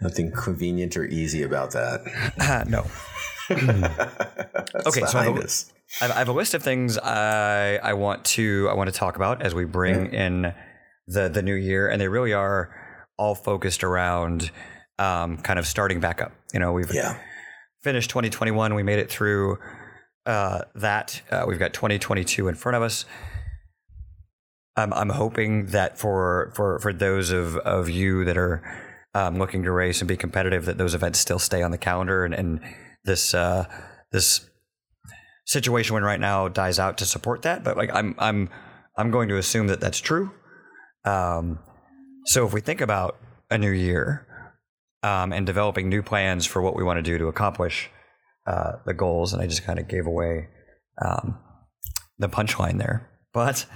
Nothing 0.00 0.30
convenient 0.32 0.96
or 0.96 1.04
easy 1.04 1.42
about 1.42 1.72
that. 1.72 2.66
no, 2.68 2.86
Okay, 4.86 5.00
so 5.06 5.18
I 5.18 5.24
have 5.24 5.36
a- 5.36 6.14
have, 6.14 6.28
a 6.28 6.32
list 6.32 6.54
of 6.54 6.62
things 6.62 6.96
I 6.98 7.76
I 7.82 7.94
want 7.94 8.24
to 8.36 8.68
I 8.70 8.74
want 8.74 8.88
to 8.88 8.94
talk 8.94 9.16
about 9.16 9.42
as 9.42 9.54
we 9.54 9.64
bring 9.64 10.12
in 10.14 10.54
the 11.06 11.28
the 11.28 11.42
new 11.42 11.54
year, 11.54 11.88
and 11.88 12.00
they 12.00 12.08
really 12.08 12.32
are 12.32 12.70
all 13.18 13.34
focused 13.34 13.82
around 13.82 14.50
um, 14.98 15.38
kind 15.38 15.58
of 15.58 15.66
starting 15.66 15.98
back 15.98 16.22
up. 16.22 16.32
You 16.52 16.60
know, 16.60 16.72
we've 16.72 16.92
Yeah, 16.94 17.18
finished 17.82 18.10
2021. 18.10 18.74
We 18.74 18.82
made 18.84 18.98
it 19.00 19.10
through 19.10 19.58
uh, 20.26 20.60
that. 20.76 21.20
Uh, 21.30 21.44
we've 21.48 21.58
got 21.58 21.72
2022 21.72 22.46
in 22.48 22.54
front 22.54 22.76
of 22.76 22.82
us. 22.82 23.04
I'm, 24.78 24.92
I'm 24.92 25.08
hoping 25.10 25.66
that 25.66 25.98
for 25.98 26.52
for 26.54 26.78
for 26.78 26.92
those 26.92 27.30
of, 27.30 27.56
of 27.56 27.90
you 27.90 28.24
that 28.24 28.36
are 28.36 28.62
um, 29.14 29.38
looking 29.38 29.64
to 29.64 29.72
race 29.72 30.00
and 30.00 30.08
be 30.08 30.16
competitive, 30.16 30.66
that 30.66 30.78
those 30.78 30.94
events 30.94 31.18
still 31.18 31.38
stay 31.38 31.62
on 31.62 31.70
the 31.70 31.78
calendar 31.78 32.24
and, 32.24 32.34
and 32.34 32.60
this 33.04 33.34
uh, 33.34 33.64
this 34.12 34.48
situation 35.46 35.94
we're 35.94 36.02
right 36.02 36.20
now 36.20 36.46
dies 36.46 36.78
out 36.78 36.98
to 36.98 37.06
support 37.06 37.42
that. 37.42 37.64
But 37.64 37.76
like 37.76 37.90
I'm 37.92 38.14
I'm 38.18 38.48
I'm 38.96 39.10
going 39.10 39.28
to 39.30 39.36
assume 39.36 39.66
that 39.66 39.80
that's 39.80 39.98
true. 39.98 40.30
Um, 41.04 41.58
so 42.26 42.46
if 42.46 42.52
we 42.52 42.60
think 42.60 42.80
about 42.80 43.18
a 43.50 43.58
new 43.58 43.70
year 43.70 44.26
um, 45.02 45.32
and 45.32 45.46
developing 45.46 45.88
new 45.88 46.02
plans 46.02 46.46
for 46.46 46.62
what 46.62 46.76
we 46.76 46.84
want 46.84 46.98
to 46.98 47.02
do 47.02 47.18
to 47.18 47.26
accomplish 47.26 47.90
uh, 48.46 48.72
the 48.86 48.94
goals, 48.94 49.32
and 49.32 49.42
I 49.42 49.46
just 49.46 49.64
kind 49.64 49.78
of 49.78 49.88
gave 49.88 50.06
away 50.06 50.48
um, 51.04 51.38
the 52.18 52.28
punchline 52.28 52.78
there. 52.78 53.08
But 53.32 53.66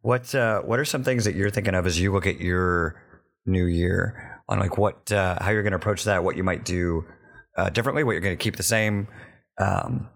what 0.00 0.34
uh, 0.34 0.60
what 0.60 0.78
are 0.78 0.84
some 0.84 1.04
things 1.04 1.24
that 1.24 1.34
you're 1.34 1.50
thinking 1.50 1.74
of 1.74 1.86
as 1.86 2.00
you 2.00 2.12
look 2.12 2.26
at 2.26 2.40
your 2.40 3.02
new 3.46 3.66
year 3.66 4.40
on 4.48 4.58
like 4.58 4.78
what 4.78 5.10
uh, 5.12 5.38
how 5.40 5.50
you're 5.50 5.62
going 5.62 5.72
to 5.72 5.76
approach 5.78 6.04
that, 6.04 6.24
what 6.24 6.36
you 6.36 6.44
might 6.44 6.64
do 6.64 7.04
uh, 7.56 7.70
differently, 7.70 8.04
what 8.04 8.12
you're 8.12 8.20
going 8.20 8.36
to 8.36 8.42
keep 8.42 8.56
the 8.56 8.62
same? 8.62 9.08
Um, 9.58 10.08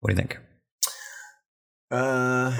what 0.00 0.10
do 0.10 0.12
you 0.14 0.16
think? 0.16 0.38
Uh, 1.90 2.56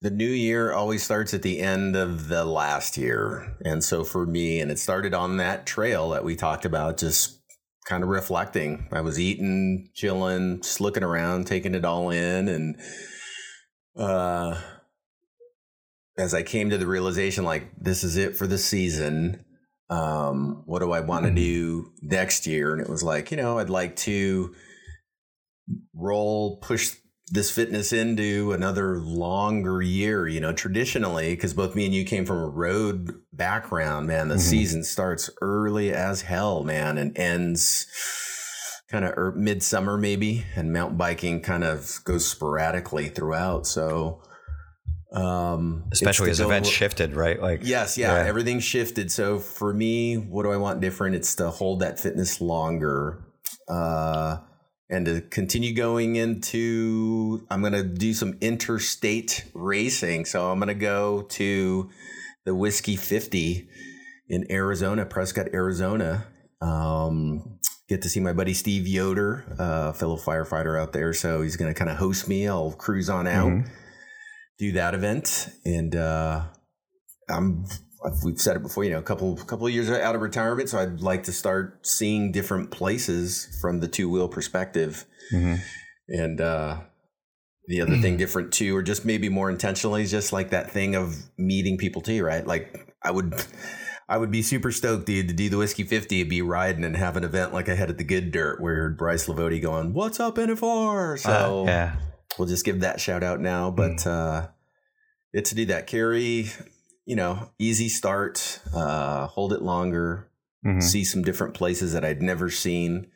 the 0.00 0.10
new 0.10 0.28
year 0.28 0.72
always 0.72 1.02
starts 1.02 1.32
at 1.32 1.42
the 1.42 1.60
end 1.60 1.94
of 1.94 2.28
the 2.28 2.44
last 2.44 2.96
year. 2.96 3.56
And 3.64 3.84
so 3.84 4.02
for 4.02 4.26
me, 4.26 4.60
and 4.60 4.70
it 4.70 4.78
started 4.78 5.14
on 5.14 5.36
that 5.36 5.64
trail 5.64 6.10
that 6.10 6.24
we 6.24 6.34
talked 6.34 6.64
about, 6.64 6.98
just 6.98 7.38
kind 7.86 8.02
of 8.02 8.08
reflecting. 8.08 8.88
I 8.90 9.00
was 9.00 9.20
eating, 9.20 9.90
chilling, 9.94 10.60
just 10.60 10.80
looking 10.80 11.04
around, 11.04 11.46
taking 11.46 11.74
it 11.74 11.84
all 11.84 12.10
in. 12.10 12.48
And 12.48 12.76
uh, 13.96 14.60
as 16.16 16.34
I 16.34 16.42
came 16.42 16.70
to 16.70 16.78
the 16.78 16.86
realization, 16.86 17.44
like, 17.44 17.70
this 17.78 18.04
is 18.04 18.16
it 18.16 18.36
for 18.36 18.46
the 18.46 18.58
season. 18.58 19.44
Um, 19.88 20.62
what 20.66 20.80
do 20.80 20.92
I 20.92 21.00
want 21.00 21.26
to 21.26 21.30
do 21.30 21.92
next 22.02 22.46
year? 22.46 22.72
And 22.72 22.80
it 22.80 22.88
was 22.88 23.02
like, 23.02 23.30
you 23.30 23.36
know, 23.36 23.58
I'd 23.58 23.70
like 23.70 23.96
to 23.96 24.54
roll, 25.94 26.58
push 26.58 26.94
this 27.28 27.50
fitness 27.50 27.92
into 27.92 28.52
another 28.52 28.98
longer 28.98 29.80
year, 29.80 30.28
you 30.28 30.40
know, 30.40 30.52
traditionally, 30.52 31.34
because 31.34 31.54
both 31.54 31.74
me 31.74 31.86
and 31.86 31.94
you 31.94 32.04
came 32.04 32.26
from 32.26 32.38
a 32.38 32.48
road 32.48 33.10
background, 33.32 34.06
man, 34.06 34.28
the 34.28 34.34
Mhm. 34.34 34.40
season 34.40 34.84
starts 34.84 35.30
early 35.40 35.92
as 35.94 36.22
hell, 36.22 36.62
man, 36.62 36.98
and 36.98 37.16
ends 37.16 37.86
kind 38.90 39.06
of 39.06 39.16
er- 39.16 39.32
midsummer 39.34 39.96
maybe, 39.96 40.44
and 40.54 40.72
mountain 40.74 40.98
biking 40.98 41.40
kind 41.40 41.64
of 41.64 42.00
goes 42.04 42.26
sporadically 42.28 43.08
throughout. 43.08 43.66
So, 43.66 44.20
um, 45.14 45.84
Especially 45.92 46.30
as 46.30 46.40
events 46.40 46.68
shifted, 46.68 47.14
right? 47.14 47.40
Like 47.40 47.60
Yes, 47.64 47.98
yeah, 47.98 48.14
Yeah. 48.22 48.28
everything 48.28 48.60
shifted. 48.60 49.10
So 49.12 49.38
for 49.38 49.72
me, 49.74 50.16
what 50.16 50.44
do 50.44 50.50
I 50.50 50.56
want 50.56 50.80
different? 50.80 51.14
It's 51.16 51.34
to 51.36 51.50
hold 51.50 51.80
that 51.80 52.00
fitness 52.00 52.40
longer. 52.40 53.24
Uh 53.68 54.38
and 54.90 55.06
to 55.06 55.20
continue 55.22 55.74
going 55.74 56.16
into 56.16 57.46
I'm 57.50 57.60
going 57.62 57.72
to 57.72 57.82
do 57.82 58.12
some 58.12 58.36
interstate 58.42 59.44
racing. 59.54 60.26
So 60.26 60.50
I'm 60.50 60.58
going 60.58 60.68
to 60.68 60.74
go 60.74 61.22
to 61.22 61.88
the 62.44 62.54
Whiskey 62.54 62.96
50 62.96 63.68
in 64.28 64.50
Arizona, 64.50 65.06
Prescott, 65.06 65.48
Arizona. 65.54 66.26
Um 66.60 67.58
get 67.88 68.02
to 68.02 68.08
see 68.08 68.20
my 68.20 68.32
buddy 68.32 68.54
Steve 68.54 68.86
Yoder, 68.86 69.44
uh 69.58 69.92
fellow 69.92 70.16
firefighter 70.16 70.80
out 70.80 70.92
there. 70.92 71.12
So 71.12 71.42
he's 71.42 71.56
going 71.56 71.72
to 71.72 71.78
kind 71.78 71.90
of 71.90 71.96
host 71.98 72.28
me. 72.28 72.48
I'll 72.48 72.72
cruise 72.72 73.08
on 73.10 73.26
out 73.26 73.50
Mhm. 73.50 73.68
Do 74.58 74.72
that 74.72 74.94
event 74.94 75.48
and 75.64 75.96
uh 75.96 76.44
i'm 77.28 77.64
we've 78.24 78.40
said 78.40 78.56
it 78.56 78.62
before 78.62 78.84
you 78.84 78.90
know 78.90 78.98
a 78.98 79.02
couple 79.02 79.36
couple 79.36 79.66
of 79.66 79.72
years 79.72 79.88
out 79.90 80.14
of 80.14 80.20
retirement 80.20 80.68
so 80.68 80.78
i'd 80.78 81.00
like 81.00 81.22
to 81.24 81.32
start 81.32 81.86
seeing 81.86 82.32
different 82.32 82.70
places 82.70 83.56
from 83.60 83.80
the 83.80 83.88
two 83.88 84.08
wheel 84.10 84.28
perspective 84.28 85.04
Mhm. 85.32 85.60
and 86.08 86.40
uh 86.40 86.80
the 87.68 87.80
other 87.80 87.96
thing 87.98 88.16
different 88.18 88.52
too 88.52 88.76
or 88.76 88.82
just 88.82 89.04
maybe 89.04 89.28
more 89.28 89.48
intentionally 89.50 90.02
is 90.02 90.10
just 90.10 90.32
like 90.32 90.50
that 90.50 90.70
thing 90.70 90.94
of 90.96 91.16
meeting 91.38 91.78
people 91.78 92.02
too 92.02 92.22
right 92.24 92.46
like 92.46 92.94
i 93.02 93.10
would 93.10 93.34
I 94.08 94.18
would 94.18 94.32
be 94.32 94.42
super 94.42 94.72
stoked, 94.72 95.06
dude, 95.06 95.28
to 95.28 95.32
do 95.32 95.48
the 95.48 95.56
Whiskey 95.56 95.84
50, 95.84 96.24
be 96.24 96.42
riding 96.42 96.84
and 96.84 96.94
have 96.96 97.16
an 97.16 97.24
event 97.24 97.54
like 97.54 97.70
I 97.70 97.74
had 97.74 97.88
at 97.88 97.96
the 97.96 98.04
Good 98.04 98.30
Dirt 98.30 98.60
where 98.60 98.90
Bryce 98.90 99.26
Lavoti 99.26 99.62
going, 99.62 99.94
What's 99.94 100.20
up, 100.20 100.34
NFR? 100.36 101.18
So 101.18 101.62
Uh, 101.62 101.64
yeah. 101.66 101.96
We'll 102.38 102.48
just 102.48 102.64
give 102.64 102.80
that 102.80 103.00
shout 103.00 103.22
out 103.22 103.40
now. 103.40 103.70
But 103.70 104.06
uh, 104.06 104.48
it's 105.32 105.50
to 105.50 105.56
do 105.56 105.66
that. 105.66 105.86
Carry, 105.86 106.50
you 107.04 107.16
know, 107.16 107.50
easy 107.58 107.88
start, 107.88 108.60
uh, 108.74 109.26
hold 109.26 109.52
it 109.52 109.62
longer, 109.62 110.28
Mhm. 110.64 110.82
see 110.82 111.04
some 111.04 111.22
different 111.22 111.54
places 111.54 111.92
that 111.92 112.04
I'd 112.04 112.22
never 112.22 112.48
seen, 112.50 113.08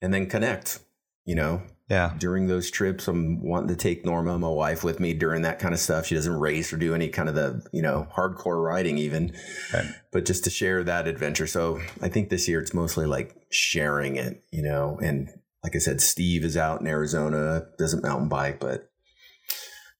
and 0.00 0.14
then 0.14 0.26
connect. 0.26 0.78
You 1.26 1.34
know, 1.34 1.62
Yeah. 1.90 2.14
during 2.18 2.46
those 2.46 2.70
trips, 2.70 3.06
I'm 3.06 3.42
wanting 3.42 3.68
to 3.68 3.76
take 3.76 4.06
Norma, 4.06 4.38
my 4.38 4.48
wife, 4.48 4.82
with 4.82 4.98
me 5.00 5.12
during 5.12 5.42
that 5.42 5.58
kind 5.58 5.74
of 5.74 5.80
stuff. 5.80 6.06
She 6.06 6.14
doesn't 6.14 6.38
race 6.40 6.72
or 6.72 6.76
do 6.78 6.94
any 6.94 7.08
kind 7.08 7.28
of 7.28 7.34
the, 7.34 7.62
you 7.72 7.82
know, 7.82 8.08
hardcore 8.16 8.64
riding 8.64 8.96
even, 8.96 9.34
Right. 9.74 9.86
but 10.12 10.24
just 10.24 10.44
to 10.44 10.50
share 10.50 10.82
that 10.84 11.06
adventure. 11.06 11.46
So 11.46 11.80
I 12.00 12.08
think 12.08 12.30
this 12.30 12.48
year 12.48 12.60
it's 12.60 12.72
mostly 12.72 13.04
like 13.06 13.34
sharing 13.50 14.16
it, 14.16 14.42
you 14.50 14.62
know, 14.62 14.98
and 15.02 15.28
like 15.62 15.74
I 15.76 15.78
said, 15.78 16.00
Steve 16.00 16.44
is 16.44 16.56
out 16.56 16.80
in 16.80 16.86
Arizona, 16.86 17.66
doesn't 17.78 18.02
mountain 18.02 18.28
bike, 18.28 18.60
but 18.60 18.90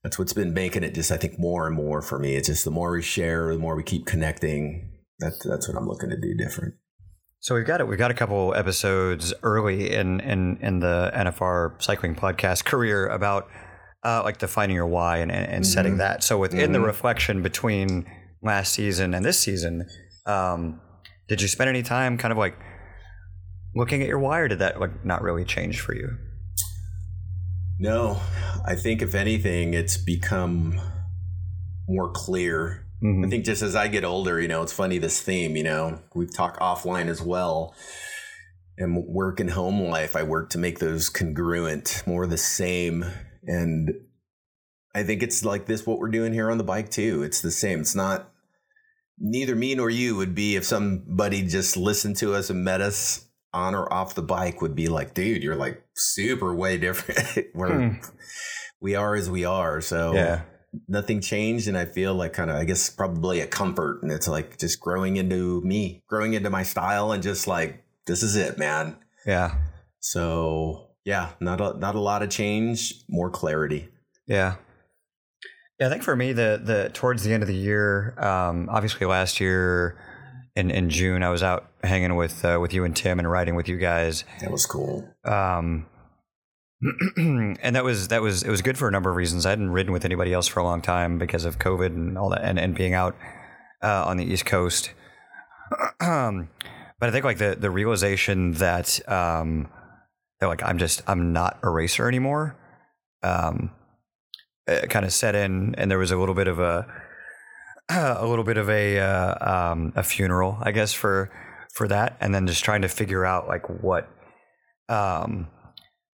that's 0.03 0.19
what's 0.19 0.33
been 0.33 0.55
making 0.55 0.83
it 0.83 0.95
just, 0.95 1.13
I 1.13 1.17
think, 1.19 1.39
more 1.39 1.67
and 1.67 1.77
more 1.77 2.01
for 2.01 2.19
me. 2.19 2.37
It's 2.37 2.49
just 2.49 2.65
the 2.65 2.71
more 2.71 2.93
we 2.93 3.03
share, 3.03 3.53
the 3.53 3.59
more 3.59 3.77
we 3.77 3.83
keep 3.83 4.07
connecting. 4.07 4.91
That's 5.19 5.39
that's 5.47 5.69
what 5.69 5.77
I'm 5.77 5.87
looking 5.87 6.09
to 6.11 6.17
do 6.21 6.35
different. 6.35 6.75
So 7.41 7.55
we've 7.55 7.67
got 7.67 7.81
it. 7.81 7.89
We've 7.89 7.99
got 7.99 8.11
a 8.11 8.15
couple 8.15 8.55
episodes 8.55 9.35
early 9.43 9.93
in 9.93 10.21
in 10.21 10.57
in 10.63 10.81
the 10.81 11.11
NFR 11.15 11.83
cycling 11.83 12.15
podcast 12.15 12.65
career 12.65 13.07
about 13.09 13.49
uh, 14.03 14.23
like 14.25 14.39
defining 14.39 14.77
your 14.77 14.87
why 14.87 15.19
and 15.19 15.31
and, 15.31 15.47
and 15.47 15.67
setting 15.67 15.99
that. 15.99 16.25
So 16.25 16.39
within 16.39 16.73
the 16.73 16.79
Mhm. 16.79 16.87
reflection 16.87 17.43
between 17.43 18.07
last 18.43 18.73
season 18.73 19.13
and 19.13 19.23
this 19.25 19.39
season, 19.39 19.87
um, 20.25 20.81
did 21.29 21.43
you 21.43 21.49
spend 21.49 21.69
any 21.69 21.83
time 21.83 22.17
kind 22.17 22.33
of 22.33 22.39
like 22.39 22.57
looking 23.75 24.03
at 24.03 24.09
your 24.09 24.19
wire 24.19 24.49
did 24.49 24.59
that 24.59 24.81
like 24.81 25.05
not 25.05 25.23
really 25.23 25.45
change 25.45 25.81
for 25.81 25.95
you? 25.95 26.17
No, 27.79 28.21
I 28.67 28.75
think 28.75 29.01
if 29.01 29.15
anything, 29.15 29.73
it's 29.75 29.97
become 29.97 30.81
more 31.89 32.13
clear. 32.13 32.87
Mhm. 33.03 33.27
I 33.27 33.31
think 33.31 33.45
just 33.45 33.63
as 33.63 33.75
I 33.75 33.89
get 33.89 34.05
older, 34.05 34.41
you 34.41 34.49
know, 34.49 34.63
it's 34.63 34.73
funny 34.73 34.99
this 34.99 35.21
theme, 35.21 35.57
you 35.57 35.65
know, 35.65 36.01
we've 36.15 36.35
talked 36.35 36.61
offline 36.61 37.09
as 37.09 37.23
well. 37.23 37.75
And 38.77 39.05
work 39.07 39.41
and 39.41 39.51
home 39.51 39.81
life, 39.81 40.15
I 40.15 40.23
work 40.23 40.51
to 40.51 40.59
make 40.59 40.79
those 40.79 41.09
congruent, 41.09 42.03
more 42.07 42.27
the 42.27 42.37
same. 42.37 43.05
And 43.45 43.91
I 44.95 45.03
think 45.03 45.23
it's 45.23 45.45
like 45.45 45.67
this 45.67 45.87
what 45.87 45.99
we're 45.99 46.09
doing 46.11 46.33
here 46.33 46.51
on 46.51 46.59
the 46.59 46.65
bike 46.65 46.91
too. 46.91 47.23
It's 47.23 47.41
the 47.41 47.51
same. 47.51 47.81
It's 47.81 47.95
not 47.95 48.31
neither 49.19 49.55
me 49.55 49.75
nor 49.75 49.91
you 49.91 50.17
would 50.17 50.35
be 50.35 50.57
if 50.57 50.65
somebody 50.65 51.43
just 51.43 51.77
listened 51.77 52.17
to 52.17 52.35
us 52.35 52.51
and 52.51 52.65
met 52.65 52.81
us 52.81 53.27
on 53.53 53.75
or 53.75 53.93
off 53.93 54.15
the 54.15 54.23
bike 54.23 54.61
would 54.63 54.75
be 54.77 54.89
like, 54.89 55.15
dude, 55.15 55.43
you're 55.43 55.57
like 55.57 55.83
super 55.95 56.55
way 56.55 56.79
different. 56.79 57.47
we're 57.55 57.91
Hmm. 57.91 57.95
we 58.81 58.95
are 58.95 59.15
as 59.15 59.29
we 59.31 59.45
are. 59.45 59.81
So 59.81 60.15
Yeah. 60.15 60.43
nothing 60.87 61.21
changed 61.21 61.67
and 61.67 61.77
i 61.77 61.85
feel 61.85 62.15
like 62.15 62.33
kind 62.33 62.49
of 62.49 62.55
i 62.55 62.65
guess 62.65 62.89
probably 62.89 63.41
a 63.41 63.47
comfort 63.47 64.05
and 64.05 64.13
it's 64.13 64.29
like 64.29 64.57
just 64.57 64.79
growing 64.79 65.17
into 65.17 65.61
me 65.63 66.01
growing 66.07 66.35
into 66.35 66.49
my 66.49 66.63
style 66.63 67.11
and 67.11 67.25
just 67.25 67.49
like 67.49 67.83
this 68.07 68.23
is 68.23 68.37
it 68.37 68.57
man 68.57 68.95
Yeah. 69.27 69.57
so 69.99 70.91
yeah 71.05 71.31
not 71.41 71.61
a, 71.61 71.77
not 71.77 71.97
a 71.97 72.01
lot 72.01 72.23
of 72.23 72.31
change 72.31 72.95
more 73.09 73.31
clarity 73.31 73.89
Yeah. 74.29 74.55
Yeah, 75.81 75.87
I 75.89 75.91
think 75.91 76.03
for 76.05 76.15
me, 76.15 76.33
the 76.35 76.61
the 76.63 76.91
towards 76.93 77.25
the 77.25 77.33
end 77.33 77.43
of 77.43 77.49
the 77.49 77.55
year, 77.57 78.15
um, 78.23 78.69
obviously 78.71 79.07
last 79.07 79.41
year 79.41 79.97
in, 80.61 80.71
in 80.71 80.91
June, 80.91 81.23
I 81.23 81.31
was 81.31 81.43
out 81.43 81.71
hanging 81.83 82.15
with 82.17 82.45
uh, 82.45 82.59
with 82.61 82.73
you 82.73 82.85
and 82.85 82.95
Tim 82.95 83.19
and 83.19 83.31
riding 83.31 83.55
with 83.55 83.69
you 83.69 83.79
guys, 83.79 84.25
that 84.41 84.51
was 84.51 84.67
cool 84.67 85.09
um, 85.25 85.87
and 87.17 87.77
that 87.77 87.85
was 87.85 88.09
that 88.09 88.23
was 88.23 88.43
it 88.43 88.51
was 88.51 88.63
good 88.63 88.79
for 88.79 88.89
a 88.89 88.91
number 88.91 89.11
of 89.11 89.17
reasons. 89.17 89.45
I 89.45 89.51
hadn't 89.51 89.71
ridden 89.71 89.93
with 89.93 90.05
anybody 90.05 90.33
else 90.33 90.47
for 90.47 90.61
a 90.61 90.65
long 90.65 90.81
time 90.81 91.19
because 91.19 91.45
of 91.45 91.59
COVID 91.59 91.87
and 91.87 92.17
all 92.17 92.31
that, 92.31 92.43
and, 92.43 92.59
and 92.59 92.75
being 92.75 92.95
out 92.95 93.17
uh, 93.83 94.05
on 94.07 94.17
the 94.17 94.25
East 94.25 94.47
Coast. 94.47 94.93
um, 96.01 96.49
but 96.99 97.09
I 97.09 97.13
think 97.13 97.25
like 97.25 97.39
the 97.39 97.57
the 97.59 97.71
realization 97.71 98.53
that 98.55 98.99
um, 99.11 99.69
that 100.41 100.47
like 100.47 100.63
I'm 100.63 100.79
just 100.79 101.03
I'm 101.07 101.33
not 101.33 101.59
a 101.63 101.69
racer 101.69 102.09
anymore. 102.09 102.57
Um, 103.23 103.73
kind 104.89 105.05
of 105.05 105.13
set 105.13 105.35
in, 105.35 105.75
and 105.77 105.91
there 105.91 105.99
was 105.99 106.13
a 106.13 106.17
little 106.17 106.35
bit 106.35 106.49
of 106.49 106.59
a 106.59 106.87
a 108.19 108.27
little 108.27 108.45
bit 108.45 108.57
of 108.57 108.71
a 108.71 108.99
uh, 108.99 109.73
um, 109.73 109.93
a 109.97 110.03
funeral, 110.03 110.59
I 110.61 110.71
guess 110.71 110.93
for 110.93 111.31
for 111.75 111.89
that, 111.89 112.17
and 112.21 112.35
then 112.35 112.47
just 112.47 112.65
trying 112.65 112.83
to 112.83 112.89
figure 112.89 113.25
out 113.25 113.49
like 113.49 113.69
what 113.83 114.09
um, 114.89 115.49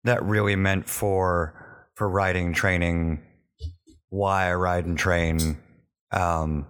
that 0.03 0.23
really 0.23 0.55
meant 0.55 0.87
for 0.87 1.89
for 1.95 2.07
riding, 2.07 2.53
training, 2.53 3.21
why 4.09 4.49
I 4.49 4.53
ride 4.53 4.85
and 4.85 4.97
train, 4.97 5.57
um, 6.11 6.67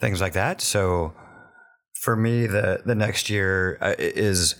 things 0.00 0.20
like 0.20 0.34
that. 0.34 0.60
So 0.60 1.12
for 2.00 2.14
me, 2.14 2.46
the 2.46 2.82
the 2.84 2.94
next 2.94 3.30
year 3.30 3.78
uh, 3.80 3.94
is 3.98 4.54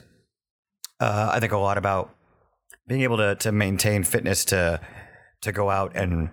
uh, 0.98 1.30
I 1.32 1.38
think 1.38 1.52
a 1.52 1.58
lot 1.58 1.78
about 1.78 2.12
being 2.88 3.02
able 3.02 3.18
to 3.18 3.36
to 3.36 3.52
maintain 3.52 4.02
fitness 4.02 4.44
to 4.46 4.80
to 5.42 5.52
go 5.52 5.70
out 5.70 5.92
and 5.94 6.30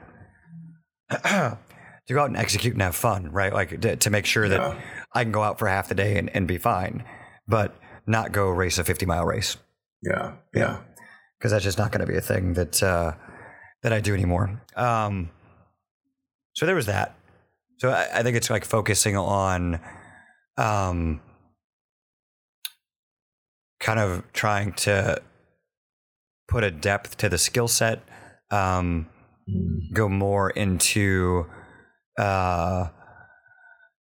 to 2.07 2.13
go 2.13 2.21
out 2.21 2.29
and 2.29 2.37
execute 2.37 2.73
and 2.73 2.81
have 2.81 2.95
fun, 2.95 3.31
right? 3.31 3.53
Like 3.53 3.81
to, 3.81 3.95
to 3.95 4.09
make 4.09 4.25
sure 4.25 4.47
that 4.49 4.59
Yeah. 4.59 4.81
I 5.13 5.23
can 5.23 5.31
go 5.31 5.43
out 5.43 5.59
for 5.59 5.67
half 5.67 5.89
the 5.89 5.95
day 5.95 6.17
and, 6.17 6.29
and 6.35 6.47
be 6.47 6.57
fine, 6.57 7.03
but 7.47 7.75
not 8.05 8.31
go 8.31 8.49
race 8.49 8.77
a 8.77 8.83
50 8.83 9.05
mile 9.05 9.25
race 9.25 9.57
yeah 10.03 10.33
yeah 10.53 10.77
because 11.37 11.51
that's 11.51 11.63
just 11.63 11.77
not 11.77 11.91
going 11.91 11.99
to 12.01 12.11
be 12.11 12.15
a 12.17 12.21
thing 12.21 12.53
that 12.53 12.81
uh, 12.83 13.13
that 13.83 13.91
I 13.93 13.99
do 13.99 14.13
anymore. 14.13 14.61
Um, 14.75 15.29
so 16.53 16.65
there 16.65 16.75
was 16.75 16.85
that. 16.87 17.15
So 17.77 17.89
I, 17.89 18.07
I 18.19 18.23
think 18.23 18.37
it's 18.37 18.49
like 18.49 18.65
focusing 18.65 19.15
on 19.17 19.79
um, 20.57 21.21
kind 23.79 23.99
of 23.99 24.23
trying 24.33 24.73
to 24.73 25.21
put 26.47 26.63
a 26.63 26.71
depth 26.71 27.17
to 27.17 27.29
the 27.29 27.37
skill 27.37 27.67
set, 27.67 28.01
um, 28.51 29.07
go 29.93 30.07
more 30.09 30.49
into. 30.51 31.45
Uh, 32.17 32.87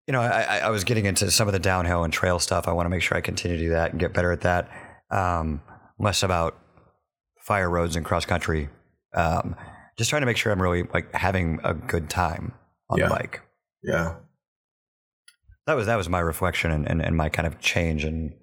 you 0.07 0.13
know, 0.13 0.21
I, 0.21 0.59
I- 0.65 0.71
was 0.71 0.85
getting 0.85 1.05
into 1.07 1.31
some 1.31 1.49
of 1.49 1.53
the 1.53 1.59
downhill 1.59 2.05
and 2.05 2.13
trail 2.13 2.39
stuff. 2.39 2.69
I 2.69 2.73
want 2.73 2.87
to 2.87 2.91
make 2.91 3.03
sure 3.03 3.17
I 3.19 3.21
continue 3.21 3.57
to 3.57 3.63
do 3.65 3.71
that 3.71 3.91
and 3.91 4.01
get 4.01 4.13
better 4.15 4.31
at 4.33 4.43
that. 4.43 4.71
Um, 5.11 5.61
less 5.99 6.23
about 6.23 6.57
fire 7.43 7.69
roads 7.69 7.97
and 7.97 8.05
cross 8.05 8.25
country. 8.25 8.69
Um, 9.15 9.57
just 9.99 10.11
trying 10.11 10.23
to 10.23 10.27
make 10.27 10.37
sure 10.37 10.53
I'm 10.53 10.61
really 10.63 10.85
like 10.95 11.13
having 11.15 11.59
a 11.65 11.75
good 11.75 12.09
time 12.11 12.53
on 12.91 12.99
Yeah. 12.99 13.09
the 13.09 13.15
bike. 13.15 13.41
yeah 13.83 14.15
That 15.67 15.75
was 15.75 15.87
that 15.87 15.97
was 15.97 16.09
my 16.09 16.21
reflection 16.21 16.71
and, 16.71 16.89
and, 16.89 17.01
and 17.03 17.17
my 17.17 17.29
kind 17.29 17.47
of 17.47 17.59
change 17.61 18.05
and 18.05 18.35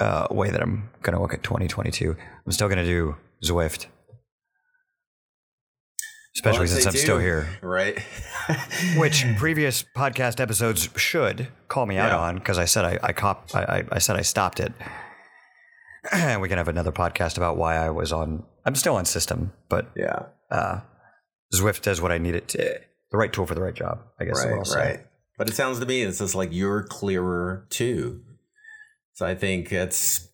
uh, 0.00 0.26
way 0.30 0.50
that 0.50 0.60
I'm 0.60 0.90
going 1.02 1.14
to 1.14 1.22
look 1.22 1.32
at 1.32 1.42
2022. 1.44 2.16
I'm 2.44 2.52
still 2.52 2.68
going 2.68 2.78
to 2.78 2.84
do 2.84 3.16
Zwift, 3.44 3.86
especially 6.36 6.66
since 6.66 6.86
I'm 6.86 6.92
still 6.94 7.18
here. 7.18 7.48
right 7.62 7.98
Which 8.96 9.24
previous 9.36 9.84
podcast 9.96 10.40
episodes 10.40 10.88
should 10.96 11.48
call 11.68 11.86
me 11.86 11.96
out 11.96 12.12
on 12.12 12.36
because 12.36 12.58
I 12.58 12.64
said 12.64 12.84
I 12.84 12.98
I, 13.02 13.12
cop, 13.12 13.50
I 13.54 13.62
I 13.78 13.84
I 13.92 13.98
said 13.98 14.16
I 14.16 14.22
stopped 14.22 14.60
it. 14.60 14.72
And 16.12 16.40
we 16.42 16.48
can 16.48 16.58
have 16.58 16.68
another 16.68 16.92
podcast 16.92 17.36
about 17.36 17.56
why 17.56 17.76
I 17.76 17.90
was 17.90 18.12
on. 18.12 18.44
I'm 18.66 18.74
still 18.74 18.96
on 18.96 19.04
system, 19.04 19.52
but 19.68 19.88
yeah 19.96 20.26
uh, 20.50 20.80
Zwift 21.54 21.82
does 21.82 22.00
what 22.00 22.12
I 22.12 22.18
need 22.18 22.34
it 22.34 22.48
to. 22.48 22.80
The 23.10 23.16
right 23.16 23.32
tool 23.32 23.46
for 23.46 23.54
the 23.54 23.62
right 23.62 23.74
job, 23.74 24.00
I 24.20 24.24
guess. 24.24 24.38
is 24.38 24.44
what 24.44 24.68
I'll 24.68 24.74
right 24.74 24.86
right 24.96 25.06
but 25.36 25.48
it 25.48 25.54
sounds 25.54 25.80
to 25.80 25.86
me 25.86 26.02
it's 26.02 26.18
just 26.18 26.34
like 26.34 26.50
you're 26.52 26.82
clearer 26.84 27.66
too 27.70 28.20
so 29.14 29.26
i 29.26 29.34
think 29.34 29.72
it's 29.72 30.28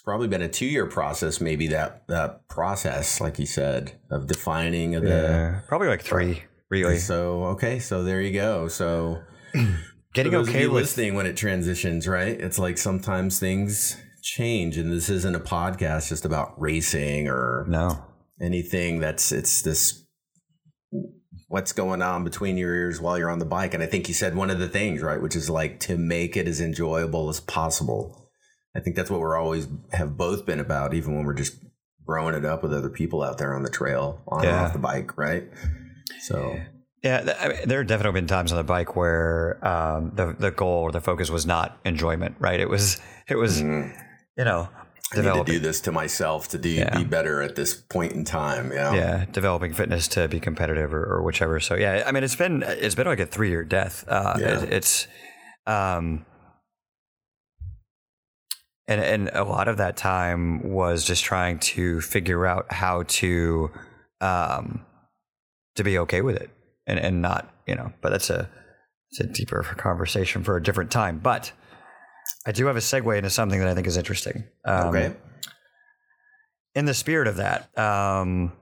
it's 0.00 0.04
probably 0.06 0.28
been 0.28 0.40
a 0.40 0.48
two-year 0.48 0.86
process 0.86 1.42
maybe 1.42 1.66
that 1.66 2.08
that 2.08 2.48
process 2.48 3.20
like 3.20 3.38
you 3.38 3.44
said 3.44 3.92
of 4.10 4.26
defining 4.26 4.94
of 4.94 5.02
the 5.02 5.10
Yeah, 5.10 5.60
probably 5.68 5.88
like 5.88 6.00
three. 6.00 6.42
Really, 6.70 6.96
So 6.96 7.44
okay, 7.44 7.80
so 7.80 8.02
there 8.02 8.22
you 8.22 8.32
go. 8.32 8.66
So 8.68 9.20
getting 10.14 10.32
for 10.32 10.38
those 10.38 10.48
of 10.48 10.54
okay 10.54 10.68
with 10.68 10.84
listening 10.84 11.16
when 11.16 11.26
it 11.26 11.36
transitions, 11.36 12.08
right? 12.08 12.40
It's 12.40 12.58
like 12.58 12.78
sometimes 12.78 13.38
things 13.38 14.00
change, 14.22 14.78
and 14.78 14.90
this 14.90 15.10
isn't 15.10 15.34
a 15.34 15.40
podcast 15.40 16.08
just 16.08 16.24
about 16.24 16.58
racing 16.58 17.28
or 17.28 17.66
no. 17.68 18.02
anything. 18.40 19.00
That's 19.00 19.32
it's 19.32 19.60
this 19.60 20.02
what's 21.48 21.72
going 21.72 22.00
on 22.00 22.24
between 22.24 22.56
your 22.56 22.74
ears 22.74 23.02
while 23.02 23.18
you're 23.18 23.28
on 23.28 23.38
the 23.38 23.44
bike. 23.44 23.74
And 23.74 23.82
I 23.82 23.86
think 23.86 24.08
you 24.08 24.14
said 24.14 24.34
one 24.34 24.48
of 24.48 24.58
the 24.58 24.68
things, 24.68 25.02
right, 25.02 25.20
which 25.20 25.36
is 25.36 25.50
like 25.50 25.78
to 25.80 25.98
make 25.98 26.38
it 26.38 26.48
as 26.48 26.58
enjoyable 26.58 27.28
as 27.28 27.40
possible. 27.40 28.29
I 28.76 28.80
think 28.80 28.96
that's 28.96 29.10
what 29.10 29.20
we're 29.20 29.36
always 29.36 29.68
have 29.92 30.16
both 30.16 30.46
been 30.46 30.60
about, 30.60 30.94
even 30.94 31.16
when 31.16 31.24
we're 31.24 31.34
just 31.34 31.56
growing 32.06 32.34
it 32.34 32.44
up 32.44 32.62
with 32.62 32.72
other 32.72 32.88
people 32.90 33.22
out 33.22 33.38
there 33.38 33.54
on 33.54 33.62
the 33.62 33.70
trail, 33.70 34.20
on 34.28 34.44
Yeah. 34.44 34.64
off 34.64 34.72
the 34.72 34.78
bike, 34.78 35.16
right? 35.18 35.44
So 36.20 36.58
Yeah, 37.02 37.34
I 37.40 37.48
mean, 37.48 37.56
there 37.66 37.78
have 37.78 37.86
definitely 37.88 38.20
been 38.20 38.26
times 38.28 38.52
on 38.52 38.58
the 38.58 38.64
bike 38.64 38.94
where 38.96 39.58
um, 39.66 40.12
the 40.14 40.34
the 40.38 40.50
goal 40.50 40.82
or 40.82 40.92
the 40.92 41.00
focus 41.00 41.30
was 41.30 41.46
not 41.46 41.78
enjoyment, 41.84 42.36
right? 42.38 42.60
It 42.60 42.68
was 42.68 42.98
it 43.28 43.36
was 43.36 43.62
Mhm. 43.62 43.92
you 44.36 44.44
know 44.44 44.68
I 45.12 45.20
need 45.22 45.46
to 45.46 45.52
do 45.52 45.58
this 45.58 45.80
to 45.82 45.92
myself 45.92 46.48
to 46.48 46.58
do 46.58 46.68
Yeah. 46.68 46.96
be 46.96 47.04
better 47.04 47.42
at 47.42 47.56
this 47.56 47.74
point 47.74 48.12
in 48.12 48.24
time. 48.24 48.70
Yeah. 48.72 48.92
yeah 48.94 49.24
developing 49.32 49.72
fitness 49.72 50.06
to 50.08 50.28
be 50.28 50.38
competitive 50.40 50.92
or, 50.94 51.02
or 51.04 51.22
whichever. 51.22 51.58
So 51.58 51.74
yeah, 51.74 52.04
I 52.06 52.12
mean 52.12 52.22
it's 52.22 52.36
been 52.36 52.62
it's 52.66 52.94
been 52.94 53.06
like 53.06 53.18
a 53.20 53.26
three 53.26 53.48
year 53.50 53.64
death. 53.64 54.04
Uh, 54.06 54.36
Yeah. 54.38 54.60
it- 54.62 54.72
it's 54.72 55.06
um, 55.66 56.24
and 58.90 59.00
and 59.00 59.30
a 59.32 59.44
lot 59.44 59.68
of 59.68 59.78
that 59.78 59.96
time 59.96 60.62
was 60.70 61.04
just 61.04 61.24
trying 61.24 61.58
to 61.60 62.00
figure 62.02 62.44
out 62.46 62.70
how 62.72 63.04
to 63.04 63.70
um 64.20 64.84
to 65.76 65.84
be 65.84 65.96
okay 65.98 66.20
with 66.20 66.36
it 66.36 66.50
and 66.86 66.98
and 66.98 67.22
not 67.22 67.54
you 67.66 67.74
know. 67.74 67.92
But 68.02 68.10
that's 68.10 68.28
a 68.28 68.50
it's 69.10 69.20
a 69.20 69.24
deeper 69.26 69.62
conversation 69.62 70.44
for 70.44 70.56
a 70.56 70.62
different 70.62 70.90
time. 70.90 71.18
But 71.18 71.52
I 72.46 72.52
do 72.52 72.66
have 72.66 72.76
a 72.76 72.80
segue 72.80 73.16
into 73.16 73.30
something 73.30 73.58
that 73.60 73.68
I 73.68 73.74
think 73.74 73.86
is 73.86 73.96
interesting. 73.96 74.44
Um, 74.64 74.88
Okay. 74.88 75.14
in 76.74 76.84
the 76.84 76.94
spirit 76.94 77.26
of 77.28 77.36
that, 77.36 77.76
um, 77.78 78.52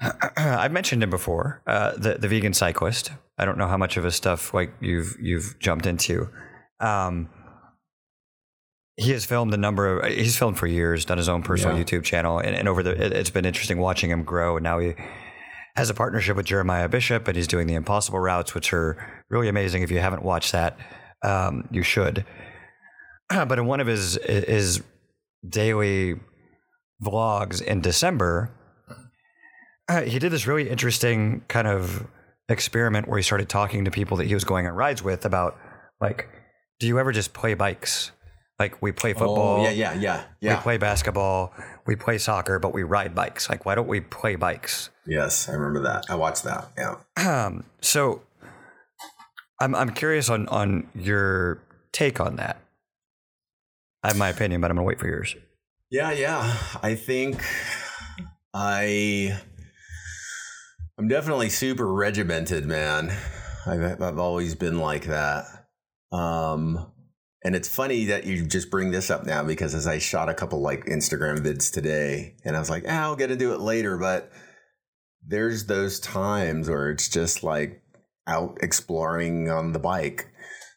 I've 0.36 0.72
mentioned 0.72 1.02
him 1.02 1.10
before, 1.10 1.62
uh, 1.66 1.92
the 1.96 2.14
the 2.14 2.28
vegan 2.28 2.52
cyclist. 2.54 3.10
I 3.38 3.44
don't 3.44 3.58
know 3.58 3.68
how 3.68 3.76
much 3.76 3.96
of 3.96 4.04
his 4.04 4.14
stuff 4.14 4.54
like 4.54 4.72
you've 4.80 5.16
you've 5.20 5.58
jumped 5.58 5.86
into. 5.86 6.28
Um, 6.80 7.28
he 8.96 9.10
has 9.12 9.24
filmed 9.24 9.52
a 9.54 9.56
number 9.56 9.98
of. 9.98 10.10
He's 10.12 10.36
filmed 10.38 10.58
for 10.58 10.66
years, 10.66 11.04
done 11.04 11.18
his 11.18 11.28
own 11.28 11.42
personal 11.42 11.76
Yeah. 11.76 11.84
YouTube 11.84 12.02
channel, 12.04 12.38
and, 12.38 12.54
and 12.56 12.68
over 12.68 12.82
the 12.82 12.90
it, 12.90 13.12
it's 13.12 13.30
been 13.30 13.44
interesting 13.44 13.78
watching 13.78 14.10
him 14.10 14.22
grow. 14.24 14.56
And 14.56 14.64
now 14.64 14.78
he 14.78 14.94
has 15.76 15.90
a 15.90 15.94
partnership 15.94 16.36
with 16.36 16.46
Jeremiah 16.46 16.88
Bishop, 16.88 17.28
and 17.28 17.36
he's 17.36 17.46
doing 17.46 17.66
the 17.66 17.74
Impossible 17.74 18.18
routes, 18.18 18.54
which 18.54 18.72
are 18.72 18.96
really 19.28 19.48
amazing. 19.48 19.82
If 19.82 19.90
you 19.90 19.98
haven't 19.98 20.22
watched 20.22 20.52
that, 20.52 20.78
um, 21.22 21.68
you 21.70 21.82
should. 21.82 22.24
But 23.28 23.58
in 23.58 23.66
one 23.66 23.80
of 23.80 23.86
his 23.88 24.18
his 24.24 24.82
daily 25.46 26.14
vlogs 27.04 27.60
in 27.60 27.80
December, 27.80 28.50
uh, 29.88 30.02
he 30.02 30.18
did 30.18 30.30
this 30.32 30.46
really 30.46 30.68
interesting 30.70 31.42
kind 31.48 31.66
of 31.68 32.06
experiment 32.48 33.08
where 33.08 33.18
he 33.18 33.22
started 33.22 33.48
talking 33.48 33.84
to 33.84 33.90
people 33.90 34.16
that 34.18 34.26
he 34.26 34.34
was 34.34 34.44
going 34.44 34.66
on 34.66 34.72
rides 34.74 35.02
with 35.02 35.24
about 35.24 35.58
like, 36.00 36.28
do 36.78 36.86
you 36.86 36.98
ever 36.98 37.10
just 37.12 37.32
play 37.34 37.54
bikes? 37.54 38.12
Like 38.58 38.80
we 38.80 38.90
play 38.92 39.12
football, 39.12 39.60
Oh, 39.60 39.62
yeah, 39.64 39.70
yeah, 39.70 39.92
yeah, 39.94 40.24
yeah. 40.40 40.56
we 40.56 40.62
play 40.62 40.78
basketball, 40.78 41.52
we 41.86 41.94
play 41.94 42.16
soccer, 42.16 42.58
but 42.58 42.72
we 42.72 42.82
ride 42.84 43.14
bikes. 43.14 43.50
Like, 43.50 43.66
why 43.66 43.74
don't 43.74 43.88
we 43.88 44.00
play 44.00 44.36
bikes? 44.36 44.88
yes, 45.06 45.48
I 45.48 45.52
remember 45.52 45.82
that. 45.82 46.04
I 46.08 46.14
watched 46.14 46.42
that. 46.44 46.68
Yeah. 46.78 46.96
Um, 47.16 47.64
so 47.82 48.22
I'm 49.60 49.74
I'm 49.74 49.90
curious 49.90 50.30
on 50.30 50.48
on 50.48 50.88
your 50.94 51.60
take 51.92 52.18
on 52.20 52.36
that. 52.36 52.56
I 54.02 54.08
have 54.08 54.16
my 54.18 54.28
opinion, 54.30 54.60
but 54.62 54.70
I'm 54.70 54.76
gonna 54.76 54.86
wait 54.86 54.98
for 55.00 55.06
yours. 55.06 55.36
Yeah, 55.90 56.12
yeah. 56.12 56.56
I 56.82 56.94
think 56.94 57.42
I 58.54 59.38
I'm 60.98 61.08
definitely 61.08 61.50
super 61.50 61.92
regimented, 61.92 62.64
man. 62.66 63.12
I've 63.66 64.00
I've 64.02 64.18
always 64.18 64.54
been 64.54 64.78
like 64.78 65.04
that. 65.06 65.44
Um 66.10 66.90
and 67.46 67.54
it's 67.54 67.68
funny 67.68 68.06
that 68.06 68.26
you 68.26 68.44
just 68.44 68.72
bring 68.72 68.90
this 68.90 69.08
up 69.08 69.24
now 69.24 69.44
because 69.44 69.72
as 69.72 69.86
I 69.86 69.98
shot 69.98 70.28
a 70.28 70.34
couple 70.34 70.60
like 70.60 70.86
Instagram 70.86 71.38
vids 71.38 71.72
today 71.72 72.34
and 72.44 72.56
I 72.56 72.58
was 72.58 72.68
like, 72.68 72.82
ah, 72.88 73.02
I'll 73.02 73.14
get 73.14 73.28
to 73.28 73.36
do 73.36 73.52
it 73.54 73.60
later, 73.60 73.96
but 73.96 74.32
there's 75.24 75.66
those 75.66 76.00
times 76.00 76.68
where 76.68 76.90
it's 76.90 77.08
just 77.08 77.44
like 77.44 77.80
out 78.26 78.58
exploring 78.62 79.48
on 79.48 79.72
the 79.72 79.78
bike. 79.78 80.26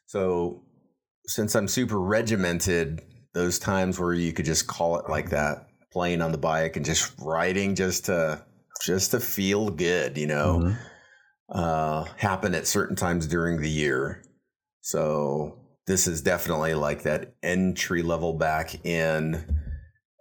So 0.05 0.61
since 1.25 1.55
I'm 1.55 1.67
super 1.67 1.99
regimented, 1.99 3.01
those 3.33 3.57
times 3.57 3.99
where 3.99 4.13
you 4.13 4.31
could 4.31 4.45
just 4.45 4.67
call 4.67 4.99
it 4.99 5.09
like 5.09 5.31
that, 5.31 5.65
playing 5.91 6.21
on 6.21 6.31
the 6.31 6.37
bike 6.37 6.75
and 6.75 6.85
just 6.85 7.11
riding 7.17 7.73
just 7.73 8.05
to 8.05 8.45
just 8.85 9.09
to 9.09 9.19
feel 9.19 9.71
good, 9.71 10.19
you 10.19 10.27
know, 10.27 10.59
Mhm. 10.59 10.77
uh, 11.51 12.03
happen 12.17 12.53
at 12.53 12.67
certain 12.67 12.95
times 12.95 13.25
during 13.25 13.59
the 13.59 13.69
year. 13.71 14.21
So 14.81 15.55
this 15.89 16.05
is 16.05 16.21
definitely 16.21 16.75
like 16.75 17.01
that 17.01 17.33
entry 17.41 18.03
level 18.03 18.33
back 18.33 18.85
in. 18.85 19.43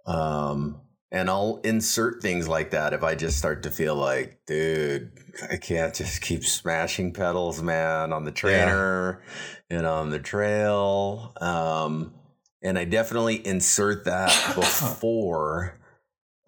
Um, 0.07 0.81
and 1.11 1.29
I'll 1.29 1.61
insert 1.63 2.23
things 2.23 2.47
like 2.47 2.71
that 2.71 2.93
if 2.93 3.03
I 3.03 3.13
just 3.13 3.37
start 3.37 3.61
to 3.63 3.69
feel 3.69 3.93
like, 3.93 4.39
dude, 4.47 5.11
I 5.47 5.57
can't 5.57 5.93
just 5.93 6.23
keep 6.23 6.43
smashing 6.43 7.13
pedals, 7.13 7.61
man, 7.61 8.13
on 8.13 8.23
the 8.23 8.31
trainer 8.31 9.21
and 9.69 9.85
on 9.85 10.09
the 10.09 10.17
trail. 10.17 11.33
Um, 11.39 12.15
and 12.63 12.75
I 12.75 12.85
definitely 12.85 13.35
insert 13.45 14.05
that 14.05 14.29
before 14.55 15.79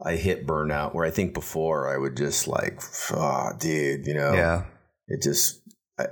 I 0.03 0.15
hit 0.15 0.47
burnout, 0.47 0.95
where 0.95 1.05
I 1.05 1.11
think 1.11 1.35
before 1.35 1.93
I 1.93 1.99
would 1.99 2.17
just 2.17 2.47
like, 2.47 2.81
oh, 3.11 3.51
dude, 3.59 4.07
you 4.07 4.15
know, 4.15 4.33
Yeah, 4.33 4.65
it 5.07 5.21
just 5.21 5.60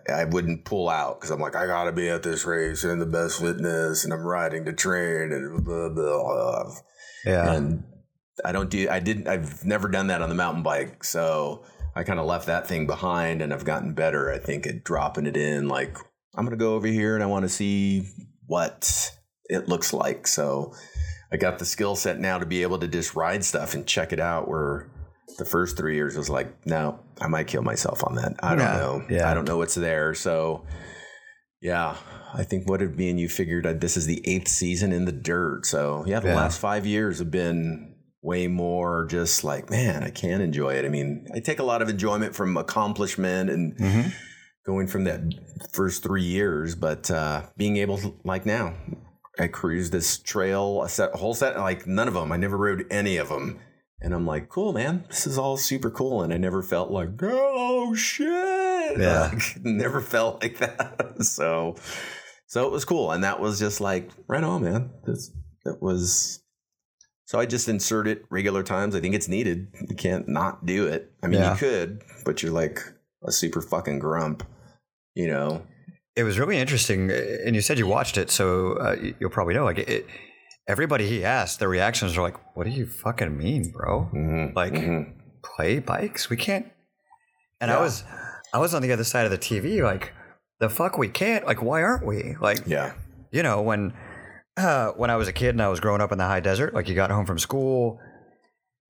I, 0.07 0.21
I 0.21 0.25
wouldn't 0.25 0.65
pull 0.65 0.89
out 0.89 1.19
because 1.19 1.31
I'm 1.31 1.39
like 1.39 1.55
I 1.55 1.65
gotta 1.65 1.91
be 1.91 2.09
at 2.09 2.23
this 2.23 2.45
race 2.45 2.83
and 2.83 3.01
the 3.01 3.05
best 3.05 3.39
fitness 3.39 4.03
and 4.03 4.13
I'm 4.13 4.25
riding 4.25 4.65
to 4.65 4.73
train 4.73 5.31
and 5.31 5.63
blah 5.63 5.89
blah. 5.89 6.23
blah. 6.23 6.71
yeah, 7.25 7.53
And 7.53 7.83
I 8.43 8.51
don't 8.51 8.69
do 8.69 8.87
I 8.89 8.99
didn't 8.99 9.27
I've 9.27 9.65
never 9.65 9.87
done 9.87 10.07
that 10.07 10.21
on 10.21 10.29
the 10.29 10.35
mountain 10.35 10.63
bike, 10.63 11.03
so 11.03 11.63
I 11.95 12.03
kind 12.03 12.19
of 12.19 12.25
left 12.25 12.47
that 12.47 12.67
thing 12.67 12.87
behind 12.87 13.41
and 13.41 13.53
I've 13.53 13.65
gotten 13.65 13.93
better. 13.93 14.31
I 14.31 14.39
think 14.39 14.67
at 14.67 14.83
dropping 14.83 15.25
it 15.25 15.37
in 15.37 15.67
like 15.67 15.97
I'm 16.35 16.45
gonna 16.45 16.57
go 16.57 16.75
over 16.75 16.87
here 16.87 17.15
and 17.15 17.23
I 17.23 17.27
want 17.27 17.43
to 17.43 17.49
see 17.49 18.07
what 18.45 19.11
it 19.45 19.67
looks 19.67 19.93
like. 19.93 20.27
So 20.27 20.73
I 21.31 21.37
got 21.37 21.59
the 21.59 21.65
skill 21.65 21.95
set 21.95 22.19
now 22.19 22.37
to 22.37 22.45
be 22.45 22.61
able 22.63 22.79
to 22.79 22.87
just 22.87 23.15
ride 23.15 23.43
stuff 23.43 23.73
and 23.73 23.85
check 23.85 24.13
it 24.13 24.19
out. 24.19 24.47
Where 24.47 24.89
the 25.37 25.45
first 25.45 25.77
three 25.77 25.95
years 25.95 26.17
was 26.17 26.29
like, 26.29 26.65
no, 26.65 26.99
I 27.21 27.27
might 27.27 27.47
kill 27.47 27.61
myself 27.61 28.03
on 28.05 28.15
that. 28.15 28.35
I 28.41 28.55
don't 28.55 28.59
know. 28.65 29.05
yeah. 29.09 29.29
I 29.29 29.33
don't 29.33 29.47
know 29.47 29.57
what's 29.57 29.75
there. 29.75 30.13
So 30.13 30.65
yeah, 31.61 31.95
I 32.33 32.43
think 32.43 32.69
what 32.69 32.79
did 32.79 32.95
me 32.97 33.09
and 33.09 33.19
you 33.19 33.29
figured 33.29 33.65
uh, 33.65 33.73
this 33.73 33.97
is 33.97 34.05
the 34.05 34.21
eighth 34.27 34.47
season 34.47 34.91
in 34.91 35.05
the 35.05 35.11
dirt. 35.11 35.65
So 35.65 36.03
yeah, 36.07 36.19
the 36.19 36.29
Yeah. 36.29 36.35
last 36.35 36.59
five 36.59 36.85
years 36.85 37.19
have 37.19 37.31
been 37.31 37.95
way 38.21 38.47
more 38.47 39.05
just 39.05 39.43
like, 39.43 39.69
man, 39.69 40.03
I 40.03 40.09
can 40.09 40.41
enjoy 40.41 40.73
it. 40.75 40.85
I 40.85 40.89
mean, 40.89 41.27
I 41.33 41.39
take 41.39 41.59
a 41.59 41.63
lot 41.63 41.81
of 41.81 41.89
enjoyment 41.89 42.35
from 42.35 42.57
accomplishment 42.57 43.49
and 43.49 43.77
Mhm. 43.77 44.11
going 44.65 44.87
from 44.87 45.05
that 45.05 45.21
first 45.71 46.03
three 46.03 46.23
years, 46.23 46.75
but 46.75 47.09
uh, 47.09 47.43
being 47.57 47.77
able 47.77 47.97
to, 47.99 48.13
like 48.25 48.45
now, 48.45 48.73
I 49.39 49.47
cruised 49.47 49.93
this 49.93 50.17
trail, 50.17 50.83
a, 50.83 50.89
set, 50.89 51.11
a 51.13 51.17
whole 51.17 51.33
set, 51.33 51.57
like 51.57 51.87
none 51.87 52.07
of 52.09 52.13
them. 52.13 52.31
I 52.33 52.37
never 52.37 52.57
rode 52.57 52.85
any 52.91 53.15
of 53.17 53.29
them. 53.29 53.59
And 54.01 54.13
I'm 54.13 54.25
like, 54.25 54.47
cool, 54.49 54.71
man. 54.71 55.03
This 55.09 55.27
is 55.27 55.37
all 55.37 55.57
super 55.57 55.91
cool. 55.91 56.21
And 56.23 56.33
I 56.33 56.37
never 56.37 56.63
felt 56.63 56.89
like, 56.89 57.09
oh 57.21 57.93
shit. 57.95 58.97
Yeah. 58.99 59.31
Like, 59.33 59.57
never 59.63 59.99
felt 60.01 60.41
like 60.41 60.57
that. 60.59 61.15
so, 61.23 61.75
so 62.47 62.65
it 62.65 62.71
was 62.71 62.85
cool. 62.85 63.11
And 63.11 63.23
that 63.23 63.39
was 63.39 63.59
just 63.59 63.81
like, 63.81 64.09
right 64.27 64.43
on, 64.43 64.63
man. 64.63 64.91
That's, 65.05 65.31
that 65.65 65.81
was, 65.81 66.41
so 67.25 67.39
I 67.39 67.45
just 67.45 67.67
insert 67.67 68.07
it 68.07 68.23
regular 68.29 68.63
times. 68.63 68.95
I 68.95 69.01
think 69.01 69.15
it's 69.15 69.27
needed. 69.27 69.67
You 69.89 69.95
can't 69.95 70.27
not 70.29 70.65
do 70.65 70.87
it. 70.87 71.11
I 71.21 71.27
mean, 71.27 71.41
Yeah. 71.41 71.51
you 71.51 71.57
could, 71.59 72.01
but 72.25 72.41
you're 72.41 72.53
like 72.53 72.79
a 73.27 73.31
super 73.33 73.61
fucking 73.61 73.99
grump, 73.99 74.43
you 75.13 75.27
know? 75.27 75.65
It 76.15 76.23
was 76.23 76.39
really 76.39 76.57
interesting, 76.57 77.11
and 77.11 77.55
you 77.55 77.61
said 77.61 77.77
you 77.77 77.87
watched 77.87 78.17
it, 78.17 78.29
so 78.29 78.73
uh, 78.73 78.95
you'll 79.19 79.29
probably 79.29 79.53
know. 79.53 79.63
Like, 79.63 79.77
it, 79.77 80.05
everybody 80.69 81.07
he 81.07 81.25
asked, 81.25 81.59
their 81.59 81.67
reactions 81.67 82.17
are 82.17 82.21
like, 82.21 82.37
"What 82.55 82.63
do 82.65 82.69
you 82.69 82.85
fucking 82.85 83.35
mean, 83.37 83.71
bro? 83.71 84.09
Mhm, 84.13 84.55
Like, 84.55 84.73
mhm. 84.73 85.13
play 85.43 85.79
bikes? 85.79 86.29
We 86.29 86.37
can't." 86.37 86.67
And 87.59 87.69
I 87.71 87.81
was, 87.81 88.03
I 88.53 88.59
was 88.59 88.73
on 88.73 88.81
the 88.81 88.93
other 88.93 89.03
side 89.03 89.25
of 89.25 89.31
the 89.31 89.37
TV, 89.37 89.81
like, 89.83 90.13
"The 90.61 90.69
fuck, 90.69 90.97
we 90.97 91.09
can't? 91.09 91.45
Like, 91.45 91.61
why 91.61 91.83
aren't 91.83 92.05
we? 92.05 92.35
Like, 92.39 92.59
yeah. 92.65 92.93
you 93.31 93.43
know, 93.43 93.61
when 93.61 93.93
uh, 94.55 94.91
when 94.95 95.09
I 95.09 95.17
was 95.17 95.27
a 95.27 95.33
kid 95.33 95.49
and 95.55 95.61
I 95.61 95.67
was 95.67 95.79
growing 95.81 95.99
up 96.01 96.11
in 96.13 96.17
the 96.17 96.25
high 96.25 96.39
desert, 96.39 96.73
like, 96.73 96.87
you 96.87 96.95
got 96.95 97.11
home 97.11 97.25
from 97.25 97.39
school, 97.39 97.99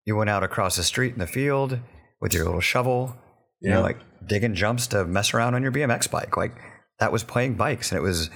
you 0.06 0.16
went 0.16 0.30
out 0.30 0.44
across 0.44 0.76
the 0.76 0.84
street 0.84 1.14
in 1.14 1.20
the 1.20 1.28
field 1.28 1.80
with 2.20 2.34
your 2.34 2.46
little 2.46 2.62
shovel, 2.62 3.16
you 3.62 3.70
know, 3.70 3.82
like 3.82 3.98
digging 4.28 4.54
jumps 4.56 4.88
to 4.88 5.06
mess 5.06 5.34
around 5.34 5.56
on 5.56 5.64
your 5.64 5.72
BMX 5.72 6.10
bike. 6.10 6.36
Like 6.38 6.54
that 7.00 7.12
was 7.12 7.24
playing 7.24 7.56
bikes 7.56 7.92
and 7.92 7.98
it 7.98 8.02
was 8.02 8.30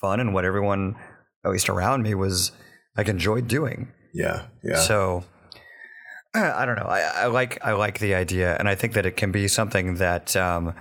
fun 0.00 0.20
and 0.20 0.32
what 0.34 0.44
everyone, 0.44 0.96
at 1.44 1.50
least 1.50 1.68
around 1.68 2.02
me, 2.02 2.14
was 2.14 2.52
like 2.96 3.08
enjoyed 3.08 3.48
doing. 3.48 3.92
Yeah. 4.12 4.46
Yeah. 4.62 4.80
So 4.80 5.24
I 6.34 6.64
don't 6.64 6.76
know. 6.76 6.86
I, 6.86 7.00
I 7.00 7.26
like 7.26 7.64
I 7.64 7.72
like 7.72 7.98
the 7.98 8.14
idea, 8.14 8.56
and 8.58 8.68
I 8.68 8.74
think 8.74 8.92
that 8.94 9.06
it 9.06 9.16
can 9.16 9.32
be 9.32 9.48
something 9.48 9.96
that, 9.96 10.36
um, 10.36 10.74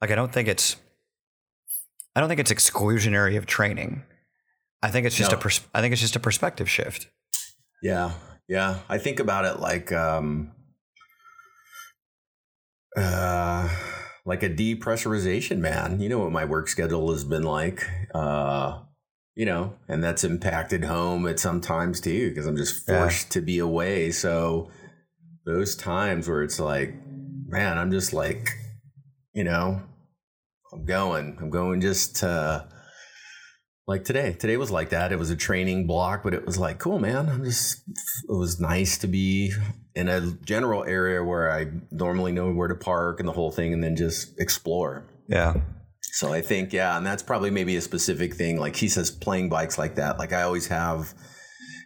like, 0.00 0.10
I 0.10 0.14
don't 0.14 0.32
think 0.32 0.48
it's, 0.48 0.76
I 2.16 2.20
don't 2.20 2.28
think 2.28 2.40
it's 2.40 2.52
exclusionary 2.52 3.36
of 3.36 3.46
training. 3.46 4.02
I 4.82 4.90
think 4.90 5.06
it's 5.06 5.16
just 5.16 5.30
No. 5.32 5.38
a 5.38 5.40
pers- 5.40 5.66
I 5.74 5.80
think 5.80 5.92
it's 5.92 6.00
just 6.02 6.16
a 6.16 6.20
perspective 6.20 6.68
shift. 6.70 7.08
Yeah, 7.82 8.12
yeah. 8.48 8.78
I 8.88 8.98
think 8.98 9.18
about 9.20 9.44
it 9.46 9.60
like 9.60 9.92
um 9.92 10.52
Uh, 12.96 13.68
like 14.24 14.42
a 14.42 14.48
depressurization 14.48 15.58
man. 15.58 16.00
You 16.00 16.08
know 16.08 16.18
what 16.20 16.32
my 16.32 16.44
work 16.44 16.68
schedule 16.68 17.10
has 17.12 17.24
been 17.24 17.42
like. 17.42 17.86
Uh, 18.14 18.80
you 19.34 19.44
know, 19.44 19.74
and 19.88 20.02
that's 20.02 20.24
impacted 20.24 20.84
home 20.84 21.26
at 21.26 21.38
some 21.40 21.60
times 21.60 22.00
too, 22.00 22.28
because 22.28 22.46
I'm 22.46 22.56
just 22.56 22.88
Yeah. 22.88 23.00
forced 23.00 23.30
to 23.32 23.40
be 23.40 23.58
away. 23.58 24.10
So 24.10 24.70
those 25.44 25.74
times 25.76 26.28
where 26.28 26.42
it's 26.42 26.60
like, 26.60 26.94
man, 27.46 27.78
I'm 27.78 27.90
just 27.90 28.12
like, 28.12 28.50
you 29.32 29.44
know, 29.44 29.82
I'm 30.72 30.84
going, 30.84 31.36
I'm 31.40 31.50
going 31.50 31.80
just 31.80 32.16
to 32.16 32.68
like 33.86 34.04
today. 34.04 34.32
Today 34.32 34.56
was 34.56 34.70
like 34.70 34.90
that. 34.90 35.12
It 35.12 35.18
was 35.18 35.30
a 35.30 35.36
training 35.36 35.86
block, 35.86 36.22
but 36.22 36.32
it 36.32 36.46
was 36.46 36.56
like, 36.56 36.78
cool, 36.78 36.98
man. 36.98 37.28
I'm 37.28 37.44
just, 37.44 37.82
it 37.86 38.32
was 38.32 38.58
nice 38.58 38.96
to 38.98 39.06
be 39.06 39.52
in 39.94 40.08
a 40.08 40.32
general 40.44 40.84
area 40.84 41.22
where 41.22 41.52
I 41.52 41.66
normally 41.90 42.32
know 42.32 42.50
where 42.52 42.68
to 42.68 42.74
park 42.74 43.20
and 43.20 43.28
the 43.28 43.32
whole 43.32 43.50
thing, 43.50 43.74
and 43.74 43.84
then 43.84 43.94
just 43.94 44.40
explore. 44.40 45.04
Yeah. 45.28 45.54
So 46.12 46.32
I 46.32 46.42
think, 46.42 46.72
yeah, 46.72 46.96
and 46.96 47.04
that's 47.06 47.22
probably 47.22 47.50
maybe 47.50 47.76
a 47.76 47.80
specific 47.80 48.34
thing. 48.34 48.58
Like 48.58 48.76
he 48.76 48.88
says, 48.88 49.10
playing 49.10 49.48
bikes 49.48 49.78
like 49.78 49.96
that. 49.96 50.18
Like 50.18 50.32
I 50.32 50.42
always 50.42 50.66
have 50.68 51.12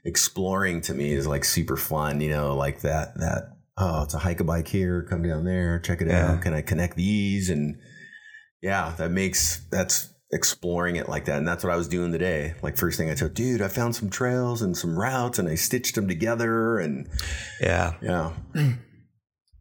exploring 0.04 0.80
to 0.82 0.94
me 0.94 1.12
is 1.12 1.26
like 1.26 1.44
super 1.44 1.76
fun, 1.76 2.20
you 2.20 2.30
know, 2.30 2.56
like 2.56 2.80
that, 2.80 3.14
that, 3.16 3.44
oh, 3.76 4.02
it's 4.02 4.14
a 4.14 4.18
hike 4.18 4.40
a 4.40 4.44
bike 4.44 4.68
here, 4.68 5.02
come 5.08 5.22
down 5.22 5.44
there, 5.44 5.78
check 5.80 6.00
it 6.00 6.08
Yeah. 6.08 6.32
out. 6.32 6.42
Can 6.42 6.52
I 6.54 6.62
connect 6.62 6.96
these? 6.96 7.48
And 7.50 7.76
yeah, 8.62 8.94
that 8.98 9.10
makes, 9.10 9.66
that's 9.70 10.12
exploring 10.32 10.96
it 10.96 11.08
like 11.08 11.24
that. 11.26 11.38
And 11.38 11.48
that's 11.48 11.64
what 11.64 11.72
I 11.72 11.76
was 11.76 11.88
doing 11.88 12.12
today. 12.12 12.54
Like 12.62 12.76
first 12.76 12.98
thing 12.98 13.10
I 13.10 13.14
told, 13.14 13.34
dude, 13.34 13.62
I 13.62 13.68
found 13.68 13.96
some 13.96 14.10
trails 14.10 14.62
and 14.62 14.76
some 14.76 14.98
routes 14.98 15.38
and 15.38 15.48
I 15.48 15.54
stitched 15.54 15.94
them 15.94 16.08
together. 16.08 16.78
And 16.78 17.08
Yeah. 17.60 17.94
yeah, 18.02 18.32
Yeah, 18.54 18.72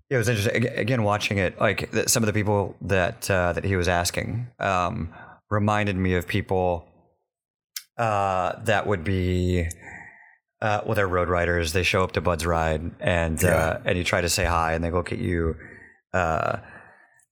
it 0.09 0.17
was 0.17 0.29
interesting. 0.29 0.67
Again, 0.67 1.03
watching 1.03 1.37
it, 1.37 1.59
like 1.59 1.89
some 2.07 2.23
of 2.23 2.27
the 2.27 2.33
people 2.33 2.75
that 2.81 3.29
uh, 3.29 3.53
that 3.53 3.63
he 3.63 3.75
was 3.75 3.87
asking 3.87 4.47
um, 4.59 5.13
reminded 5.49 5.95
me 5.95 6.13
of 6.15 6.27
people 6.27 6.87
uh, 7.97 8.53
that 8.63 8.85
would 8.87 9.03
be, 9.03 9.67
uh, 10.61 10.81
well, 10.85 10.95
they're 10.95 11.07
road 11.07 11.29
riders. 11.29 11.73
They 11.73 11.83
show 11.83 12.03
up 12.03 12.11
to 12.13 12.21
Bud's 12.21 12.45
ride, 12.45 12.91
and 12.99 13.43
uh, 13.43 13.47
Yeah. 13.47 13.81
and 13.85 13.97
you 13.97 14.03
try 14.03 14.21
to 14.21 14.29
say 14.29 14.45
hi, 14.45 14.73
and 14.73 14.83
they 14.83 14.91
look 14.91 15.11
at 15.11 15.19
you. 15.19 15.55
Uh, 16.13 16.59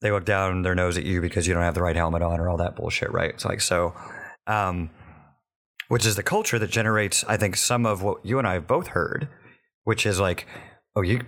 they 0.01 0.11
look 0.11 0.25
down 0.25 0.61
their 0.61 0.75
nose 0.75 0.97
at 0.97 1.03
you 1.05 1.21
because 1.21 1.47
you 1.47 1.53
don't 1.53 1.63
have 1.63 1.73
the 1.75 1.81
right 1.81 1.95
helmet 1.95 2.21
on, 2.21 2.39
or 2.39 2.49
all 2.49 2.57
that 2.57 2.75
bullshit, 2.75 3.11
right? 3.11 3.29
It's 3.31 3.45
like 3.45 3.61
so, 3.61 3.93
um, 4.47 4.89
which 5.87 6.05
is 6.05 6.15
the 6.15 6.23
culture 6.23 6.59
that 6.59 6.69
generates, 6.69 7.23
I 7.27 7.37
think, 7.37 7.55
some 7.55 7.85
of 7.85 8.03
what 8.03 8.23
you 8.25 8.37
and 8.37 8.47
I 8.47 8.53
have 8.53 8.67
both 8.67 8.87
heard, 8.87 9.29
which 9.83 10.05
is 10.05 10.19
like, 10.19 10.45
oh, 10.95 11.01
you 11.01 11.21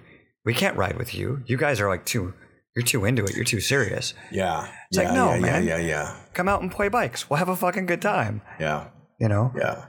we 0.47 0.53
can't 0.53 0.75
ride 0.77 0.97
with 0.97 1.13
you. 1.13 1.43
You 1.45 1.57
guys 1.57 1.79
are 1.81 1.89
like 1.89 2.05
too 2.05 2.33
you're 2.75 2.85
too 2.85 3.05
into 3.05 3.23
it. 3.25 3.35
You're 3.35 3.43
too 3.43 3.59
serious. 3.59 4.13
yeah, 4.31 4.67
It's 4.91 4.99
yeah, 4.99 5.05
like, 5.05 5.13
no, 5.15 5.33
yeah, 5.33 5.39
man. 5.39 5.65
yeah, 5.65 5.77
yeah, 5.77 5.87
yeah, 5.87 6.15
Come 6.35 6.47
out 6.47 6.61
and 6.61 6.71
play 6.71 6.89
bikes. 6.89 7.27
We'll 7.27 7.37
have 7.39 7.49
a 7.49 7.55
fucking 7.55 7.87
good 7.87 8.01
time. 8.03 8.41
yeah, 8.59 8.89
You 9.19 9.27
know. 9.29 9.51
yeah. 9.57 9.85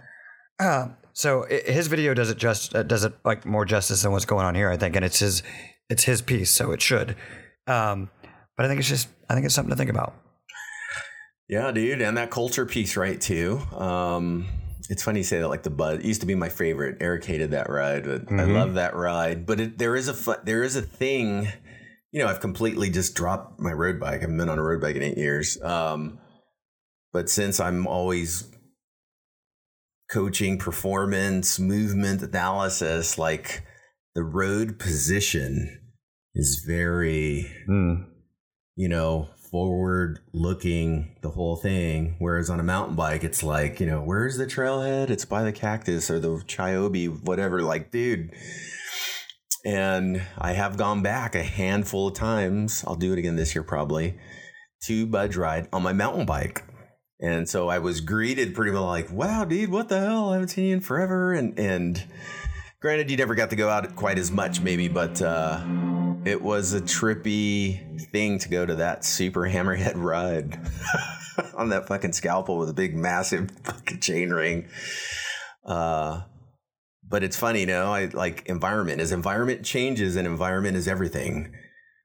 Uh, 0.59 0.89
so 1.13 1.45
i 1.51 1.71
his 1.71 1.87
video 1.89 2.15
does 2.15 2.31
it 2.31 2.39
just 2.39 2.75
uh, 2.75 2.83
does 2.83 3.05
it 3.05 3.13
like 3.25 3.45
more 3.45 3.65
justice 3.67 4.03
than 4.03 4.13
what's 4.13 4.25
going 4.25 4.47
on 4.47 4.55
here, 4.55 4.71
I 4.71 4.77
think, 4.79 4.97
and 4.97 5.05
it's 5.05 5.19
his 5.21 5.43
it's 5.91 6.05
his 6.05 6.23
piece, 6.23 6.51
so 6.51 6.73
it 6.73 6.81
should. 6.83 7.15
Um, 7.67 8.11
but 8.57 8.65
I 8.65 8.69
think 8.69 8.81
it's 8.81 8.89
just 8.89 9.09
I 9.29 9.35
think 9.35 9.45
it's 9.47 9.55
something 9.55 9.71
to 9.71 9.77
think 9.77 9.91
about. 9.91 10.15
Yeah, 11.49 11.71
dude, 11.73 12.01
and 12.03 12.17
that 12.17 12.31
culture 12.31 12.67
piece, 12.67 12.97
right? 12.97 13.21
Too. 13.21 13.59
Um, 13.77 14.47
it's 14.89 15.03
funny 15.03 15.21
you 15.21 15.25
say 15.25 15.39
that. 15.39 15.49
Like 15.49 15.63
the 15.63 15.71
Bud 15.71 16.01
it 16.01 16.05
used 16.05 16.21
to 16.23 16.27
be 16.27 16.35
my 16.35 16.49
favorite. 16.49 16.97
Eric 17.01 17.25
hated 17.25 17.51
that 17.53 17.69
ride, 17.71 18.05
but 18.05 18.23
I 18.33 18.45
Mhm. 18.45 18.55
love 18.55 18.75
that 18.75 18.95
ride. 18.97 19.47
But 19.47 19.61
it, 19.61 19.79
there 19.79 19.97
is 19.97 20.09
a 20.09 20.15
fu- 20.15 20.43
there 20.45 20.63
is 20.63 20.77
a 20.77 20.83
thing. 20.83 21.49
You 22.11 22.23
know, 22.23 22.29
I've 22.29 22.41
completely 22.41 22.89
just 22.91 23.15
dropped 23.15 23.61
my 23.61 23.73
road 23.73 24.01
bike. 24.01 24.19
I 24.19 24.21
haven't 24.23 24.39
been 24.39 24.49
on 24.49 24.59
a 24.59 24.63
road 24.63 24.81
bike 24.81 24.97
in 24.97 25.03
eight 25.03 25.19
years. 25.19 25.61
Um, 25.63 26.19
but 27.13 27.29
since 27.29 27.61
I'm 27.61 27.87
always 27.87 28.51
coaching 30.11 30.59
performance, 30.59 31.59
movement 31.59 32.23
analysis, 32.23 33.19
like 33.19 33.63
the 34.15 34.23
road 34.23 34.79
position 34.79 35.81
is 36.35 36.65
very 36.67 37.53
Mm. 37.69 38.07
you 38.77 38.89
know, 38.89 39.29
forward 39.51 40.21
looking 40.33 41.17
the 41.23 41.31
whole 41.31 41.57
thing. 41.57 42.17
Whereas 42.19 42.51
on 42.51 42.61
a 42.61 42.65
mountain 42.65 42.97
bike, 42.97 43.25
it's 43.25 43.43
like, 43.43 43.81
you 43.81 43.87
know, 43.87 44.01
where's 44.01 44.37
the 44.37 44.47
trailhead? 44.47 45.11
It's 45.11 45.25
by 45.25 45.43
the 45.43 45.53
cactus 45.53 46.11
or 46.11 46.21
the 46.21 46.43
Chiobe, 46.47 47.27
whatever. 47.27 47.63
Like, 47.63 47.91
dude. 47.91 48.33
And 49.65 50.23
I 50.39 50.53
have 50.53 50.77
gone 50.77 51.03
back 51.03 51.35
a 51.35 51.43
handful 51.43 52.09
of 52.09 52.15
times. 52.15 52.85
I'll 52.87 52.95
do 52.95 53.13
it 53.13 53.19
again 53.19 53.37
this 53.37 53.55
year 53.55 53.65
probably 53.65 54.19
to 54.85 55.07
Bud's 55.07 55.37
Ride 55.37 55.69
on 55.73 55.83
my 55.83 55.93
mountain 55.93 56.27
bike. 56.27 56.65
And 57.21 57.49
so 57.49 57.69
I 57.69 57.81
was 57.81 58.01
greeted 58.01 58.55
pretty 58.55 58.71
much 58.71 58.83
like, 58.83 59.11
wow, 59.11 59.45
dude, 59.45 59.71
what 59.71 59.89
the 59.89 59.99
hell? 59.99 60.31
I 60.31 60.35
haven't 60.35 60.49
seen 60.49 60.67
you 60.67 60.75
in 60.75 60.81
forever. 60.81 61.33
And 61.33 61.59
and 61.59 62.05
granted 62.81 63.11
you 63.11 63.17
never 63.17 63.35
got 63.35 63.51
to 63.51 63.57
go 63.57 63.69
out 63.69 63.97
quite 63.97 64.19
as 64.19 64.31
much 64.31 64.61
maybe, 64.61 64.87
but 64.87 65.21
uh 65.21 65.88
it 66.25 66.43
was 66.43 66.75
a 66.75 66.81
trippy 66.81 68.11
thing 68.11 68.39
to 68.41 68.49
go 68.49 68.67
to 68.67 68.77
that 68.77 69.05
super 69.05 69.43
hammerhead 69.43 69.95
ride 69.97 70.59
on 71.57 71.69
that 71.71 71.87
fucking 71.87 72.13
scalpel 72.13 72.59
with 72.59 72.69
a 72.69 72.75
big 72.75 72.95
massive 72.95 73.51
fucking 73.65 74.01
chain 74.01 74.31
ring. 74.31 74.69
Uh 75.65 76.23
but 77.11 77.25
it's 77.25 77.39
funny, 77.39 77.61
you 77.61 77.67
know, 77.67 77.91
I 77.91 78.07
like 78.07 78.45
environment. 78.47 79.01
As 79.01 79.13
environment 79.13 79.65
changes 79.65 80.15
and 80.17 80.27
environment 80.27 80.77
is 80.77 80.87
everything. 80.87 81.55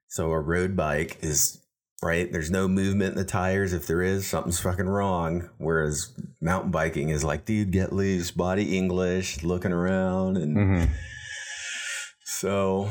So 0.08 0.30
a 0.30 0.40
road 0.40 0.76
bike 0.76 1.18
is 1.20 1.60
right. 2.02 2.30
There's 2.32 2.50
no 2.50 2.68
movement 2.68 3.10
in 3.12 3.18
the 3.18 3.24
tires. 3.26 3.74
If 3.74 3.86
there 3.86 4.00
is, 4.00 4.26
something's 4.26 4.60
fucking 4.60 4.86
wrong. 4.88 5.50
Whereas 5.58 6.14
mountain 6.40 6.70
biking 6.70 7.10
is 7.10 7.22
like, 7.22 7.44
dude, 7.44 7.70
get 7.70 7.92
loose, 7.92 8.30
body 8.30 8.78
English, 8.78 9.42
looking 9.42 9.72
around 9.72 10.38
and 10.38 10.56
Mhm. 10.56 10.90
so, 12.24 12.90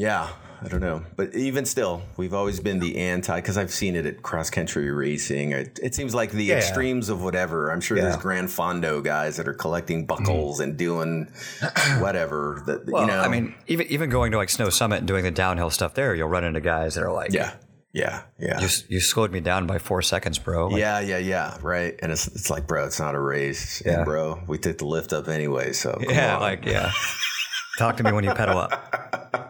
yeah, 0.00 0.30
I 0.62 0.68
don't 0.68 0.80
know. 0.80 1.04
But 1.14 1.34
even 1.34 1.66
still, 1.66 2.00
we've 2.16 2.32
always 2.32 2.58
been 2.58 2.78
the 2.80 2.96
anti 2.96 3.36
because 3.36 3.58
I've 3.58 3.70
seen 3.70 3.94
it 3.96 4.06
at 4.06 4.22
cross 4.22 4.48
country 4.48 4.90
racing. 4.90 5.52
It, 5.52 5.78
it 5.82 5.94
seems 5.94 6.14
like 6.14 6.32
the 6.32 6.44
Yeah. 6.44 6.56
extremes 6.56 7.10
of 7.10 7.22
whatever. 7.22 7.68
I'm 7.70 7.82
sure 7.82 7.98
Yeah. 7.98 8.04
there's 8.04 8.16
Gran 8.16 8.46
Fondo 8.46 9.04
guys 9.04 9.36
that 9.36 9.46
are 9.46 9.52
collecting 9.52 10.06
mm-hmm. 10.06 10.24
buckles 10.24 10.60
and 10.60 10.74
doing 10.78 11.28
whatever. 11.98 12.62
That 12.66 12.86
Well, 12.90 13.02
you 13.02 13.08
know, 13.08 13.20
I 13.20 13.28
mean, 13.28 13.54
even 13.66 13.86
even 13.88 14.08
going 14.08 14.32
to 14.32 14.38
like 14.38 14.48
Snow 14.48 14.70
Summit 14.70 15.00
and 15.00 15.06
doing 15.06 15.22
the 15.22 15.30
downhill 15.30 15.70
stuff 15.70 15.92
there, 15.92 16.14
you'll 16.14 16.28
run 16.28 16.44
into 16.44 16.60
guys 16.60 16.94
that 16.94 17.04
are 17.04 17.12
like, 17.12 17.32
yeah, 17.34 17.52
yeah, 17.92 18.22
yeah. 18.38 18.58
you, 18.58 18.68
you 18.88 19.00
slowed 19.00 19.32
me 19.32 19.40
down 19.40 19.66
by 19.66 19.78
four 19.78 20.00
seconds, 20.00 20.38
bro." 20.38 20.68
Like, 20.68 20.80
yeah, 20.80 21.00
yeah, 21.00 21.18
yeah, 21.18 21.58
right. 21.60 21.94
And 22.00 22.10
it's 22.10 22.26
it's 22.26 22.48
like, 22.48 22.66
bro, 22.66 22.86
it's 22.86 22.98
not 23.00 23.14
a 23.14 23.20
race, 23.20 23.82
Yeah. 23.84 23.96
and 23.96 24.04
bro. 24.06 24.40
We 24.46 24.56
took 24.56 24.78
the 24.78 24.86
lift 24.86 25.12
up 25.12 25.28
anyway, 25.28 25.74
so 25.74 25.98
yeah, 26.00 26.36
on. 26.36 26.40
like 26.40 26.64
yeah. 26.64 26.90
Talk 27.78 27.96
to 27.98 28.02
me 28.02 28.12
when 28.12 28.24
you 28.24 28.34
pedal 28.34 28.58
up. 28.58 29.49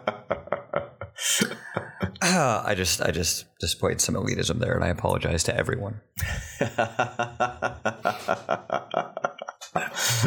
I 2.65 2.75
just 2.75 3.01
I 3.01 3.11
just 3.11 3.45
displayed 3.59 3.99
some 3.99 4.15
elitism 4.15 4.59
there, 4.59 4.73
and 4.73 4.83
I 4.83 4.87
apologize 4.87 5.43
to 5.45 5.55
everyone. 5.55 6.01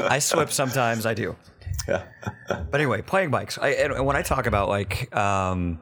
I 0.08 0.18
slip 0.20 0.50
sometimes. 0.50 1.06
I 1.06 1.14
do. 1.14 1.36
But 1.86 2.74
anyway, 2.74 3.02
playing 3.02 3.30
bikes. 3.30 3.58
I, 3.58 3.70
and 3.70 4.04
when 4.06 4.16
I 4.16 4.22
talk 4.22 4.46
about 4.46 4.68
like, 4.68 5.14
um, 5.16 5.80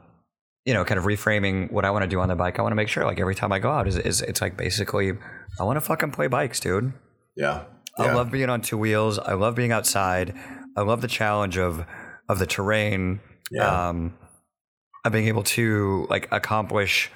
you 0.64 0.74
know, 0.74 0.84
kind 0.84 0.98
of 0.98 1.04
reframing 1.04 1.70
what 1.72 1.84
I 1.84 1.90
want 1.90 2.02
to 2.02 2.08
do 2.08 2.20
on 2.20 2.28
the 2.28 2.36
bike, 2.36 2.58
I 2.58 2.62
want 2.62 2.72
to 2.72 2.76
make 2.76 2.88
sure 2.88 3.04
like 3.04 3.20
every 3.20 3.34
time 3.34 3.52
I 3.52 3.58
go 3.58 3.70
out 3.70 3.88
is, 3.88 3.96
is 3.96 4.22
it's 4.22 4.40
like 4.40 4.56
basically 4.56 5.12
I 5.58 5.64
want 5.64 5.76
to 5.76 5.80
fucking 5.80 6.12
play 6.12 6.28
bikes, 6.28 6.60
dude. 6.60 6.92
yeah, 7.36 7.64
I 7.98 8.06
yeah. 8.06 8.14
love 8.14 8.30
being 8.30 8.48
on 8.48 8.60
two 8.60 8.78
wheels. 8.78 9.18
I 9.18 9.34
love 9.34 9.54
being 9.54 9.72
outside. 9.72 10.34
I 10.76 10.82
love 10.82 11.00
the 11.00 11.08
challenge 11.08 11.58
of 11.58 11.84
of 12.28 12.38
the 12.38 12.46
terrain. 12.46 13.20
Yeah. 13.50 13.88
Um, 13.88 14.14
of 15.04 15.12
being 15.12 15.28
able 15.28 15.42
to 15.42 16.06
like 16.08 16.28
accomplish 16.30 17.10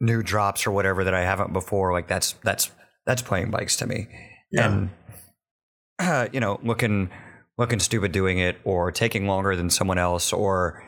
new 0.00 0.22
drops 0.22 0.66
or 0.66 0.70
whatever 0.72 1.04
that 1.04 1.14
I 1.14 1.22
haven't 1.22 1.52
before. 1.52 1.92
Like 1.92 2.08
that's 2.08 2.32
that's 2.42 2.70
that's 3.06 3.22
playing 3.22 3.50
bikes 3.50 3.76
to 3.76 3.86
me. 3.86 4.08
Yeah. 4.50 4.66
And 4.66 4.90
uh, 5.98 6.28
you 6.32 6.40
know, 6.40 6.60
looking 6.62 7.10
looking 7.58 7.80
stupid 7.80 8.12
doing 8.12 8.38
it, 8.38 8.56
or 8.64 8.92
taking 8.92 9.26
longer 9.26 9.56
than 9.56 9.70
someone 9.70 9.98
else, 9.98 10.32
or 10.32 10.84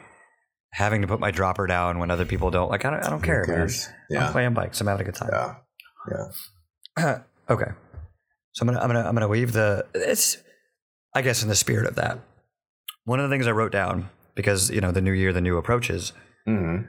having 0.72 1.00
to 1.02 1.08
put 1.08 1.20
my 1.20 1.30
dropper 1.30 1.66
down 1.66 1.98
when 1.98 2.10
other 2.10 2.26
people 2.26 2.50
don't. 2.50 2.70
Like 2.70 2.84
I 2.84 2.90
don't, 2.90 3.04
I 3.04 3.10
don't 3.10 3.22
care, 3.22 3.44
man. 3.46 3.68
Yeah. 4.10 4.26
I'm 4.26 4.32
playing 4.32 4.54
bikes. 4.54 4.80
I'm 4.80 4.86
having 4.86 5.02
a 5.02 5.10
good 5.10 5.14
time. 5.14 5.30
yeah, 5.32 5.54
yeah. 6.98 7.18
okay. 7.50 7.70
So 8.52 8.62
I'm 8.62 8.68
gonna 8.68 8.80
I'm 8.80 8.88
gonna 8.88 9.08
I'm 9.08 9.14
gonna 9.14 9.28
leave 9.28 9.52
the 9.52 9.86
it's 9.94 10.38
I 11.14 11.22
guess 11.22 11.42
in 11.42 11.48
the 11.48 11.54
spirit 11.54 11.86
of 11.86 11.94
that. 11.96 12.18
One 13.04 13.20
of 13.20 13.28
the 13.28 13.34
things 13.34 13.46
I 13.46 13.52
wrote 13.52 13.72
down 13.72 14.10
because 14.38 14.70
you 14.70 14.80
know 14.80 14.92
the 14.92 15.00
new 15.00 15.10
year, 15.12 15.32
the 15.32 15.40
new 15.40 15.56
approaches, 15.58 16.12
hmm 16.46 16.82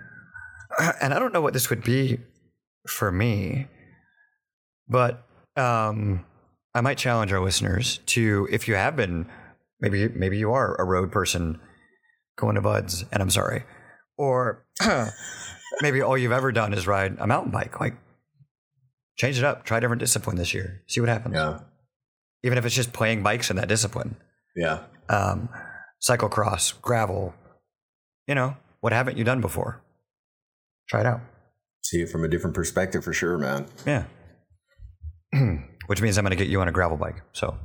and 1.02 1.16
I 1.16 1.20
don't 1.20 1.34
know 1.34 1.42
what 1.42 1.54
this 1.54 1.72
would 1.72 1.84
be 1.84 2.20
for 2.88 3.12
me, 3.12 3.66
but 4.88 5.26
um, 5.58 6.24
I 6.76 6.82
might 6.82 7.00
challenge 7.00 7.34
our 7.34 7.44
listeners 7.44 8.02
to 8.06 8.48
if 8.52 8.68
you 8.68 8.76
have 8.76 8.96
been 8.96 9.26
maybe 9.82 10.08
maybe 10.10 10.38
you 10.38 10.52
are 10.54 10.80
a 10.80 10.84
road 10.84 11.12
person 11.12 11.60
going 12.38 12.54
to 12.54 12.62
buds, 12.62 13.04
and 13.12 13.22
I'm 13.24 13.32
sorry, 13.32 13.64
Or 14.16 14.64
maybe 15.82 16.02
all 16.04 16.18
you've 16.18 16.32
ever 16.32 16.52
done 16.52 16.72
is 16.74 16.86
ride 16.86 17.18
a 17.18 17.26
mountain 17.26 17.52
bike. 17.52 17.80
Like, 17.80 17.96
change 19.18 19.40
it 19.40 19.44
up. 19.44 19.66
Try 19.66 19.80
a 19.80 19.82
different 19.82 20.02
discipline 20.02 20.38
this 20.38 20.54
year. 20.54 20.84
See 20.88 21.02
what 21.02 21.10
happens. 21.10 21.34
Yeah. 21.34 21.62
Even 22.44 22.60
if 22.60 22.66
it's 22.66 22.76
just 22.76 22.94
playing 22.94 23.24
bikes 23.24 23.50
in 23.50 23.56
that 23.56 23.68
discipline. 23.68 24.16
Yeah. 24.56 24.84
Um, 25.10 25.50
cyclocross, 26.02 26.80
gravel. 26.82 27.34
You 28.28 28.36
know, 28.36 28.58
what 28.82 28.94
haven't 28.94 29.18
you 29.18 29.24
done 29.24 29.42
before? 29.42 29.82
Try 30.88 31.02
it 31.02 31.06
out. 31.06 31.22
See 31.84 32.02
it 32.02 32.10
from 32.10 32.24
a 32.24 32.28
different 32.28 32.56
perspective 32.56 33.04
for 33.04 33.14
sure, 33.14 33.38
man. 33.38 33.66
Yeah. 33.86 34.04
Which 35.88 36.02
means 36.02 36.18
I'm 36.18 36.24
going 36.24 36.32
to 36.32 36.36
get 36.36 36.48
you 36.48 36.62
on 36.62 36.68
a 36.68 36.72
gravel 36.72 36.98
bike. 36.98 37.22
So 37.34 37.58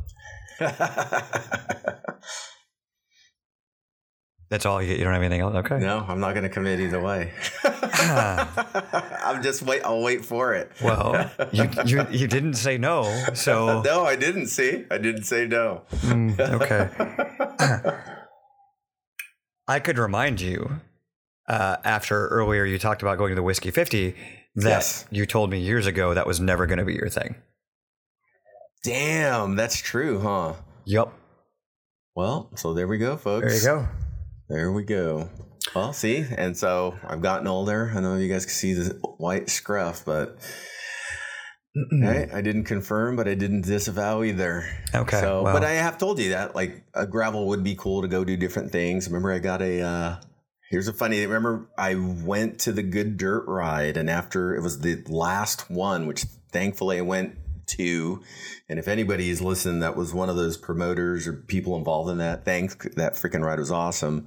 that's 4.51 4.67
all 4.67 4.81
you 4.81 4.89
get. 4.89 4.99
You 4.99 5.05
don't 5.05 5.13
have 5.13 5.23
anything 5.23 5.41
else? 5.41 5.55
Okay. 5.57 5.79
no, 5.79 6.05
I'm 6.07 6.21
not 6.21 6.33
going 6.33 6.45
to 6.45 6.49
commit 6.49 6.81
either 6.81 7.01
way. 7.01 7.33
I'm 7.65 9.43
just 9.43 9.63
wait. 9.63 9.83
I'll 9.83 10.01
wait 10.01 10.25
for 10.25 10.55
it. 10.55 10.71
Well, 10.83 11.31
you, 11.53 11.69
you, 11.85 12.07
you 12.11 12.29
didn't 12.29 12.55
say 12.55 12.79
no. 12.79 13.03
So, 13.35 13.83
no, 13.85 14.05
I 14.05 14.17
didn't 14.17 14.47
see. 14.47 14.85
I 14.91 14.99
didn't 14.99 15.25
say 15.25 15.47
no. 15.47 15.83
Mm, 15.91 16.39
okay. 16.39 16.91
I 19.67 19.81
could 19.81 19.99
remind 19.99 20.41
you 20.41 20.81
uh, 21.49 21.77
after 21.85 22.29
earlier 22.29 22.65
you 22.65 22.79
talked 22.79 23.03
about 23.03 23.19
going 23.19 23.31
to 23.31 23.35
the 23.37 23.43
Whiskey 23.43 23.71
50 23.71 24.15
that 24.57 24.69
Yes. 24.69 25.07
you 25.11 25.27
told 25.27 25.51
me 25.51 25.59
years 25.61 25.87
ago 25.87 26.15
that 26.15 26.27
was 26.27 26.41
never 26.41 26.67
going 26.67 26.79
to 26.79 26.85
be 26.85 26.95
your 26.95 27.09
thing. 27.09 27.37
Damn, 28.83 29.57
that's 29.57 29.79
true, 29.79 30.21
huh? 30.21 30.55
Yep. 30.85 31.13
Well, 32.15 32.51
so 32.55 32.75
there 32.75 32.87
we 32.87 32.99
go, 32.99 33.17
folks. 33.17 33.47
There 33.47 33.57
you 33.57 33.81
go. 33.83 33.89
There 34.49 34.73
we 34.73 34.85
go. 34.85 35.31
Well, 35.75 35.93
see, 35.93 36.25
and 36.37 36.57
so 36.57 36.95
I've 37.03 37.23
gotten 37.23 37.47
older. 37.47 37.91
I 37.95 38.01
know 38.01 38.17
you 38.17 38.29
guys 38.33 38.45
can 38.45 38.53
see 38.55 38.75
the 38.75 38.95
white 39.17 39.49
scruff, 39.49 40.05
but 40.05 40.37
hey, 41.91 42.31
I 42.33 42.41
didn't 42.41 42.65
confirm, 42.65 43.17
but 43.17 43.27
I 43.27 43.35
didn't 43.35 43.63
disavow 43.63 44.23
either. 44.23 44.65
Okay, 44.95 45.21
So, 45.21 45.43
but 45.43 45.65
I 45.65 45.73
have 45.73 45.99
told 45.99 46.19
you 46.19 46.31
that 46.31 46.55
like 46.55 46.85
a 46.95 47.07
gravel 47.07 47.49
would 47.49 47.65
be 47.65 47.75
cool 47.75 48.03
to 48.03 48.09
go 48.09 48.25
do 48.25 48.37
different 48.37 48.71
things. 48.73 49.09
Remember, 49.09 49.33
I 49.33 49.39
got 49.39 49.61
a. 49.61 49.81
Uh, 49.81 50.17
here's 50.71 50.89
a 50.89 50.93
funny. 50.93 51.21
Remember, 51.25 51.69
I 51.77 51.95
went 51.97 52.61
to 52.61 52.73
the 52.73 52.83
Good 52.83 53.17
Dirt 53.17 53.45
Ride, 53.47 53.97
and 53.97 54.09
after 54.09 54.55
it 54.55 54.63
was 54.63 54.81
the 54.81 55.03
last 55.09 55.71
one, 55.71 56.07
which 56.07 56.25
thankfully 56.53 56.99
I 56.99 57.03
went 57.03 57.37
to. 57.67 58.23
And 58.69 58.79
if 58.79 58.89
anybody 58.89 59.31
is 59.31 59.43
listening, 59.43 59.81
that 59.81 59.97
was 59.97 60.15
one 60.15 60.31
of 60.31 60.37
those 60.37 60.57
promoters 60.57 61.27
or 61.27 61.33
people 61.33 61.77
involved 61.77 62.11
in 62.11 62.19
that. 62.19 62.45
Thanks, 62.45 62.77
that 62.97 63.15
freaking 63.15 63.45
ride 63.45 63.59
was 63.59 63.71
awesome. 63.71 64.27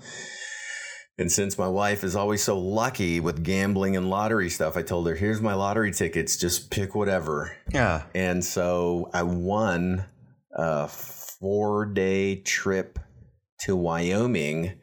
And 1.20 1.32
since 1.32 1.58
my 1.58 1.68
wife 1.68 2.04
is 2.04 2.16
always 2.16 2.44
so 2.44 2.60
lucky 2.60 3.20
with 3.20 3.44
gambling 3.44 3.98
and 3.98 4.10
lottery 4.10 4.50
stuff, 4.50 4.78
I 4.78 4.84
told 4.84 5.08
her, 5.08 5.16
"Here's 5.16 5.42
my 5.42 5.56
lottery 5.56 5.92
tickets. 5.92 6.38
Just 6.38 6.70
pick 6.70 6.94
whatever." 6.94 7.56
Yeah. 7.74 8.04
And 8.14 8.46
so 8.46 9.10
I 9.14 9.24
won 9.24 10.06
a 10.54 10.88
four 10.88 11.86
day 11.86 12.36
trip 12.36 13.00
to 13.62 13.76
Wyoming. 13.76 14.74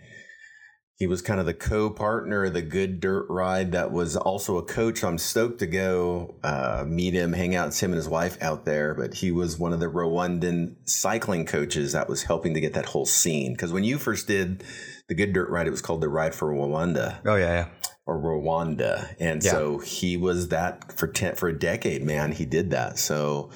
He 0.96 1.09
was 1.09 1.22
kind 1.22 1.40
of 1.40 1.46
the 1.46 1.54
co 1.54 1.90
partner 1.90 2.44
of 2.44 2.52
the 2.54 2.62
Good 2.62 3.00
Dirt 3.00 3.26
Ride 3.28 3.72
that 3.72 3.90
was 3.90 4.16
also 4.16 4.59
a 4.59 4.62
coach. 4.62 5.02
I'm 5.02 5.18
stoked 5.18 5.59
to 5.59 5.66
go 5.66 6.37
uh, 6.44 6.85
meet 6.87 7.14
him, 7.14 7.33
hang 7.33 7.57
out, 7.57 7.68
it's 7.68 7.83
him 7.83 7.90
and 7.90 7.96
his 7.96 8.09
wife 8.09 8.40
out 8.40 8.64
there. 8.64 8.94
But 8.94 9.14
he 9.14 9.33
was 9.33 9.59
one 9.59 9.72
of 9.72 9.80
the 9.80 9.87
Rwandan 9.90 10.76
cycling 10.88 11.46
coaches 11.46 11.92
that 11.92 12.09
was 12.09 12.22
helping 12.22 12.54
to 12.54 12.61
get 12.61 12.74
that 12.74 12.87
whole 12.87 13.07
scene. 13.07 13.54
Because 13.54 13.72
when 13.72 13.83
you 13.83 13.98
first 13.98 14.28
did 14.28 14.62
the 15.09 15.16
Good 15.16 15.33
Dirt 15.33 15.50
Ride, 15.50 15.66
it 15.66 15.70
was 15.72 15.83
called 15.83 16.00
the 16.00 16.09
Ride 16.09 16.35
for 16.35 16.48
Rwanda 16.52 17.18
Oh, 17.26 17.35
yeah, 17.35 17.52
yeah. 17.52 17.66
or 18.07 18.16
Rwanda. 18.22 19.16
And 19.18 19.42
Yeah. 19.42 19.50
so 19.50 19.78
he 19.78 20.16
was 20.16 20.48
that 20.50 20.92
for 20.96 21.09
ten, 21.09 21.35
for 21.35 21.48
a 21.48 21.59
decade, 21.59 22.04
man. 22.04 22.30
He 22.30 22.44
did 22.44 22.70
that. 22.70 22.98
So 23.00 23.50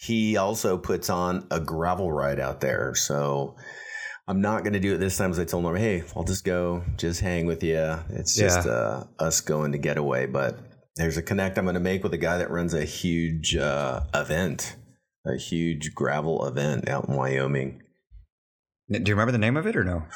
he 0.00 0.36
also 0.36 0.76
puts 0.76 1.08
on 1.08 1.46
a 1.52 1.60
gravel 1.60 2.10
ride 2.10 2.40
out 2.40 2.60
there. 2.60 2.96
So 2.96 3.54
I'm 4.30 4.40
not 4.40 4.62
going 4.62 4.74
to 4.74 4.80
do 4.80 4.94
it 4.94 4.98
this 4.98 5.16
time. 5.16 5.32
As 5.32 5.40
I 5.40 5.44
told 5.44 5.64
him, 5.66 5.74
hey, 5.74 6.04
I'll 6.16 6.22
just 6.24 6.44
go, 6.44 6.84
just 6.96 7.20
hang 7.20 7.46
with 7.46 7.64
you. 7.64 7.98
It's 8.10 8.36
just 8.36 8.64
Yeah. 8.64 8.72
uh, 8.72 9.04
us 9.18 9.40
going 9.40 9.72
to 9.72 9.78
getaway. 9.78 10.26
But 10.26 10.56
there's 10.96 11.16
a 11.16 11.22
connect 11.22 11.58
I'm 11.58 11.64
going 11.64 11.74
to 11.74 11.80
make 11.80 12.04
with 12.04 12.14
a 12.14 12.18
guy 12.18 12.38
that 12.38 12.48
runs 12.50 12.72
a 12.72 12.84
huge 12.84 13.56
uh, 13.56 14.02
event, 14.14 14.76
a 15.26 15.36
huge 15.36 15.94
gravel 15.96 16.46
event 16.46 16.88
out 16.88 17.08
in 17.08 17.16
Wyoming. 17.16 17.82
Do 18.88 18.98
you 19.04 19.14
remember 19.14 19.32
the 19.32 19.38
name 19.38 19.56
of 19.56 19.66
it 19.66 19.74
or 19.76 19.82
no? 19.84 20.04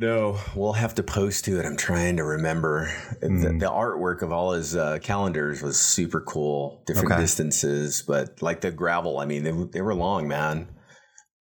No, 0.00 0.38
we'll 0.54 0.74
have 0.74 0.94
to 0.94 1.02
post 1.02 1.44
to 1.46 1.58
it. 1.58 1.66
I'm 1.66 1.76
trying 1.76 2.18
to 2.18 2.22
remember. 2.24 2.88
The, 3.20 3.26
Mm. 3.26 3.58
the 3.58 3.66
artwork 3.68 4.22
of 4.22 4.30
all 4.30 4.52
his 4.52 4.76
uh, 4.76 5.00
calendars 5.02 5.60
was 5.60 5.76
super 5.80 6.20
cool, 6.20 6.84
different 6.86 7.10
Okay. 7.10 7.20
distances, 7.20 8.04
but 8.06 8.40
like 8.40 8.60
the 8.60 8.70
gravel, 8.70 9.18
I 9.18 9.24
mean, 9.24 9.42
they, 9.42 9.50
they 9.72 9.82
were 9.82 9.96
long, 9.96 10.28
man. 10.28 10.68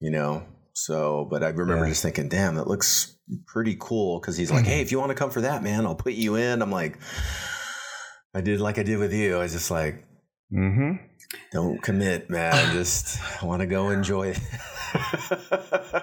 You 0.00 0.10
know, 0.10 0.42
so, 0.72 1.26
but 1.30 1.42
I 1.42 1.48
remember 1.48 1.84
Yeah. 1.84 1.90
just 1.90 2.02
thinking, 2.02 2.28
damn, 2.28 2.54
that 2.56 2.66
looks 2.66 3.16
pretty 3.46 3.76
cool. 3.80 4.20
Cause 4.20 4.36
he's 4.36 4.50
like, 4.50 4.64
hey, 4.66 4.80
if 4.80 4.90
you 4.92 4.98
want 4.98 5.10
to 5.10 5.14
come 5.14 5.30
for 5.30 5.40
that, 5.42 5.62
man, 5.62 5.86
I'll 5.86 5.94
put 5.94 6.14
you 6.14 6.34
in. 6.36 6.62
I'm 6.62 6.70
like, 6.72 6.98
I 8.34 8.40
did 8.40 8.60
like 8.60 8.78
I 8.78 8.82
did 8.82 8.98
with 8.98 9.12
you. 9.12 9.36
I 9.36 9.38
was 9.40 9.52
just 9.52 9.70
like, 9.70 10.04
Mm-hmm. 10.52 10.96
don't 11.50 11.80
commit, 11.82 12.28
man. 12.28 12.72
Just 12.74 13.18
I 13.42 13.46
want 13.46 13.60
to 13.60 13.66
go 13.66 13.88
enjoy 13.88 14.34
it. 14.34 14.40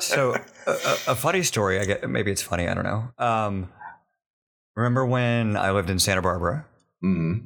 So, 0.02 0.34
a, 0.66 0.72
a, 1.08 1.16
funny 1.16 1.44
story. 1.44 1.80
I 1.80 1.86
get 1.86 2.10
maybe 2.10 2.32
it's 2.32 2.42
funny. 2.42 2.68
I 2.68 2.74
don't 2.74 2.84
know. 2.84 3.10
Um, 3.20 3.70
remember 4.76 5.06
when 5.06 5.56
I 5.56 5.72
lived 5.72 5.90
in 5.92 6.00
Santa 6.00 6.24
Barbara? 6.24 6.66
Mhm. 7.04 7.46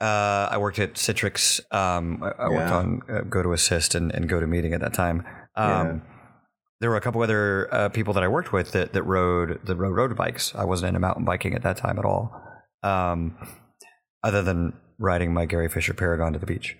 Uh, 0.00 0.48
I 0.50 0.58
worked 0.58 0.80
at 0.80 0.94
Citrix. 0.94 1.60
Um, 1.72 2.22
I, 2.24 2.30
I 2.44 2.48
worked 2.48 2.72
on 2.72 3.02
uh, 3.08 3.20
GoToAssist 3.22 3.94
and, 3.94 4.10
and 4.12 4.28
GoToMeeting 4.28 4.74
at 4.74 4.80
that 4.80 4.94
time. 4.94 5.24
Um, 5.54 5.68
Yeah. 5.68 5.98
There 6.82 6.90
were 6.90 6.96
a 6.96 7.00
couple 7.00 7.22
other 7.22 7.72
uh, 7.72 7.88
people 7.90 8.12
that 8.14 8.24
I 8.24 8.28
worked 8.28 8.52
with 8.52 8.72
that, 8.72 8.92
that 8.92 9.04
rode 9.04 9.64
the 9.64 9.76
rode 9.76 9.94
road 9.94 10.16
bikes. 10.16 10.52
I 10.56 10.64
wasn't 10.64 10.88
into 10.88 10.98
mountain 10.98 11.24
biking 11.24 11.54
at 11.54 11.62
that 11.62 11.76
time 11.76 11.96
at 11.96 12.04
all, 12.04 12.36
um, 12.82 13.38
other 14.24 14.42
than 14.42 14.72
riding 14.98 15.32
my 15.32 15.46
Gary 15.46 15.68
Fisher 15.68 15.94
Paragon 15.94 16.32
to 16.32 16.40
the 16.40 16.46
beach. 16.46 16.76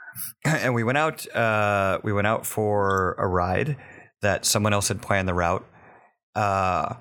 and 0.46 0.74
we 0.74 0.82
went 0.84 0.96
out. 0.96 1.28
Uh, 1.36 2.00
we 2.02 2.14
went 2.14 2.28
out 2.28 2.46
for 2.46 3.14
a 3.18 3.28
ride 3.28 3.76
that 4.22 4.46
someone 4.46 4.72
else 4.72 4.88
had 4.88 5.02
planned 5.02 5.28
the 5.28 5.34
route, 5.34 5.66
uh, 6.34 6.94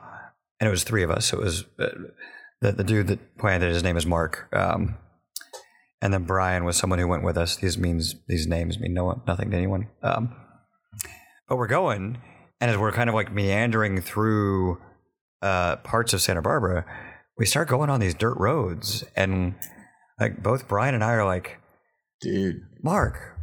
and 0.59 0.67
it 0.67 0.71
was 0.71 0.83
three 0.83 1.03
of 1.03 1.11
us. 1.11 1.31
It 1.31 1.39
was 1.39 1.63
uh, 1.79 1.87
the 2.59 2.73
the 2.73 2.83
dude 2.83 3.07
that 3.07 3.37
planned 3.37 3.63
it. 3.63 3.69
His 3.69 3.81
name 3.81 3.95
is 3.95 4.05
Mark. 4.05 4.49
Um, 4.51 4.97
and 6.01 6.13
then 6.13 6.25
Brian 6.25 6.65
was 6.65 6.75
someone 6.75 6.99
who 6.99 7.07
went 7.07 7.23
with 7.23 7.37
us. 7.37 7.55
These 7.55 7.77
means 7.77 8.15
these 8.27 8.45
names 8.45 8.77
mean 8.77 8.93
no 8.93 9.21
nothing 9.25 9.51
to 9.51 9.57
anyone. 9.57 9.87
Um, 10.03 10.35
but 11.49 11.57
we're 11.57 11.67
going, 11.67 12.19
and 12.61 12.71
as 12.71 12.77
we're 12.77 12.91
kind 12.91 13.09
of 13.09 13.15
like 13.15 13.33
meandering 13.33 13.99
through 14.01 14.79
uh, 15.41 15.77
parts 15.77 16.13
of 16.13 16.21
Santa 16.21 16.41
Barbara, 16.41 16.85
we 17.37 17.45
start 17.45 17.67
going 17.67 17.89
on 17.89 17.99
these 17.99 18.13
dirt 18.13 18.37
roads, 18.37 19.03
and 19.15 19.55
like 20.19 20.43
both 20.43 20.67
Brian 20.67 20.93
and 20.93 21.03
I 21.03 21.13
are 21.13 21.25
like, 21.25 21.57
Dude. 22.21 22.61
Mark, 22.83 23.37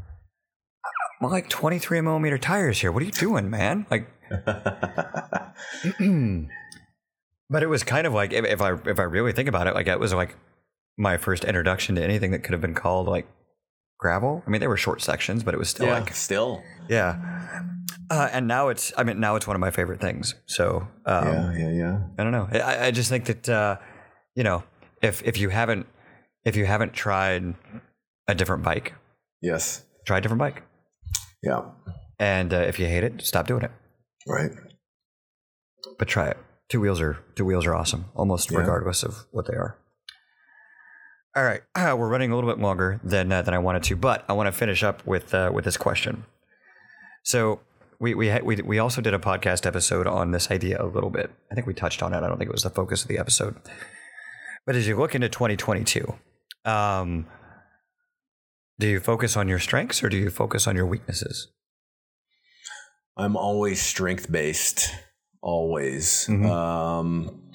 I'm 1.20 1.30
like 1.30 1.48
23 1.48 2.00
millimeter 2.02 2.38
tires 2.38 2.80
here. 2.80 2.92
What 2.92 3.02
are 3.02 3.06
you 3.06 3.12
doing, 3.12 3.50
man? 3.50 3.86
Like, 3.90 4.08
but 7.50 7.62
it 7.62 7.68
was 7.68 7.82
kind 7.82 8.06
of 8.06 8.12
like 8.12 8.32
if, 8.32 8.44
if 8.44 8.60
I 8.60 8.74
if 8.86 8.98
I 9.00 9.04
really 9.04 9.32
think 9.32 9.48
about 9.48 9.66
it, 9.66 9.74
like 9.74 9.86
it 9.88 9.98
was 9.98 10.12
like 10.14 10.36
my 10.98 11.16
first 11.16 11.44
introduction 11.44 11.94
to 11.96 12.02
anything 12.02 12.30
that 12.30 12.40
could 12.40 12.52
have 12.52 12.60
been 12.60 12.74
called 12.74 13.08
like 13.08 13.26
gravel. 13.98 14.42
I 14.46 14.50
mean, 14.50 14.60
they 14.60 14.68
were 14.68 14.76
short 14.76 15.00
sections, 15.02 15.42
but 15.42 15.54
it 15.54 15.58
was 15.58 15.70
still 15.70 15.86
yeah, 15.86 15.94
like 15.94 16.14
still. 16.14 16.62
yeah. 16.88 17.62
Uh, 18.10 18.28
and 18.32 18.46
now 18.46 18.68
it's 18.68 18.92
I 18.96 19.02
mean 19.04 19.18
now 19.20 19.36
it's 19.36 19.46
one 19.46 19.56
of 19.56 19.60
my 19.60 19.70
favorite 19.70 20.00
things. 20.00 20.34
So 20.46 20.86
um, 21.06 21.26
yeah, 21.26 21.52
yeah, 21.56 21.70
yeah. 21.72 21.98
I 22.18 22.22
don't 22.22 22.32
know. 22.32 22.48
I, 22.52 22.86
I 22.86 22.90
just 22.90 23.08
think 23.08 23.24
that 23.26 23.48
uh, 23.48 23.76
you 24.34 24.44
know 24.44 24.62
if 25.02 25.22
if 25.24 25.36
you 25.38 25.48
haven't 25.48 25.86
if 26.44 26.56
you 26.56 26.66
haven't 26.66 26.92
tried 26.92 27.54
a 28.28 28.34
different 28.34 28.62
bike, 28.62 28.94
Yes. 29.42 29.84
try 30.04 30.18
a 30.18 30.20
different 30.20 30.38
bike. 30.38 30.62
Yeah. 31.42 31.62
And 32.18 32.52
uh, 32.54 32.58
if 32.58 32.78
you 32.78 32.86
hate 32.86 33.04
it, 33.04 33.22
stop 33.22 33.46
doing 33.46 33.62
it. 33.62 33.70
Right. 34.26 34.50
But 35.98 36.08
try 36.08 36.28
it. 36.28 36.36
Two 36.68 36.80
wheels 36.80 37.00
are 37.00 37.18
two 37.34 37.44
wheels 37.44 37.66
are 37.66 37.74
awesome, 37.74 38.06
almost 38.14 38.50
Yeah. 38.50 38.58
regardless 38.58 39.02
of 39.02 39.26
what 39.32 39.46
they 39.46 39.54
are. 39.54 39.76
All 41.36 41.44
right, 41.44 41.60
uh, 41.74 41.94
we're 41.98 42.08
running 42.08 42.32
a 42.32 42.34
little 42.34 42.48
bit 42.50 42.58
longer 42.62 42.98
than 43.04 43.30
uh, 43.30 43.42
than 43.42 43.52
I 43.52 43.58
wanted 43.58 43.82
to, 43.84 43.96
but 43.96 44.24
I 44.28 44.32
want 44.32 44.46
to 44.46 44.52
finish 44.52 44.82
up 44.82 45.06
with 45.06 45.34
uh, 45.34 45.50
with 45.52 45.64
this 45.66 45.76
question. 45.76 46.24
So 47.24 47.60
we 47.98 48.14
we, 48.14 48.28
ha- 48.28 48.40
we 48.44 48.56
we 48.56 48.78
also 48.78 49.00
did 49.00 49.14
a 49.14 49.18
podcast 49.18 49.66
episode 49.66 50.06
on 50.06 50.30
this 50.30 50.50
idea 50.50 50.82
a 50.82 50.86
little 50.86 51.10
bit. 51.10 51.30
I 51.50 51.54
think 51.54 51.66
we 51.66 51.74
touched 51.74 52.02
on 52.02 52.12
it. 52.12 52.18
I 52.18 52.28
don't 52.28 52.38
think 52.38 52.48
it 52.48 52.52
was 52.54 52.62
the 52.62 52.70
focus 52.70 53.02
of 53.02 53.08
the 53.08 53.18
episode. 53.18 53.56
But 54.66 54.74
as 54.76 54.86
you 54.88 54.96
look 54.96 55.14
into 55.14 55.28
2022, 55.28 56.14
um, 56.64 57.26
do 58.78 58.86
you 58.88 59.00
focus 59.00 59.36
on 59.36 59.48
your 59.48 59.58
strengths 59.60 60.02
or 60.02 60.08
do 60.08 60.16
you 60.16 60.28
focus 60.30 60.66
on 60.66 60.74
your 60.76 60.86
weaknesses? 60.86 61.48
I'm 63.16 63.36
always 63.36 63.80
strength 63.80 64.30
based. 64.30 64.90
Always. 65.40 66.26
Mhm. 66.28 66.50
Um, 66.50 67.45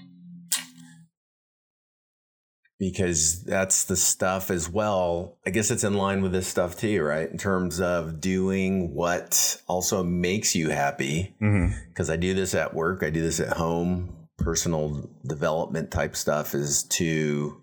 because 2.81 3.43
that's 3.43 3.83
the 3.83 3.95
stuff 3.95 4.49
as 4.49 4.67
well. 4.67 5.37
I 5.45 5.51
guess 5.51 5.69
it's 5.69 5.83
in 5.83 5.93
line 5.93 6.23
with 6.23 6.31
this 6.31 6.47
stuff 6.47 6.79
too, 6.79 7.03
right? 7.03 7.29
In 7.29 7.37
terms 7.37 7.79
of 7.79 8.19
doing 8.19 8.95
what 8.95 9.61
also 9.67 10.03
makes 10.03 10.55
you 10.55 10.69
happy. 10.69 11.35
Mm-hmm. 11.39 11.77
Because 11.89 12.09
I 12.09 12.15
do 12.15 12.33
this 12.33 12.55
at 12.55 12.73
work, 12.73 13.03
I 13.03 13.11
do 13.11 13.21
this 13.21 13.39
at 13.39 13.55
home. 13.55 14.27
Personal 14.39 15.07
development 15.23 15.91
type 15.91 16.15
stuff 16.15 16.55
is 16.55 16.81
to 16.85 17.61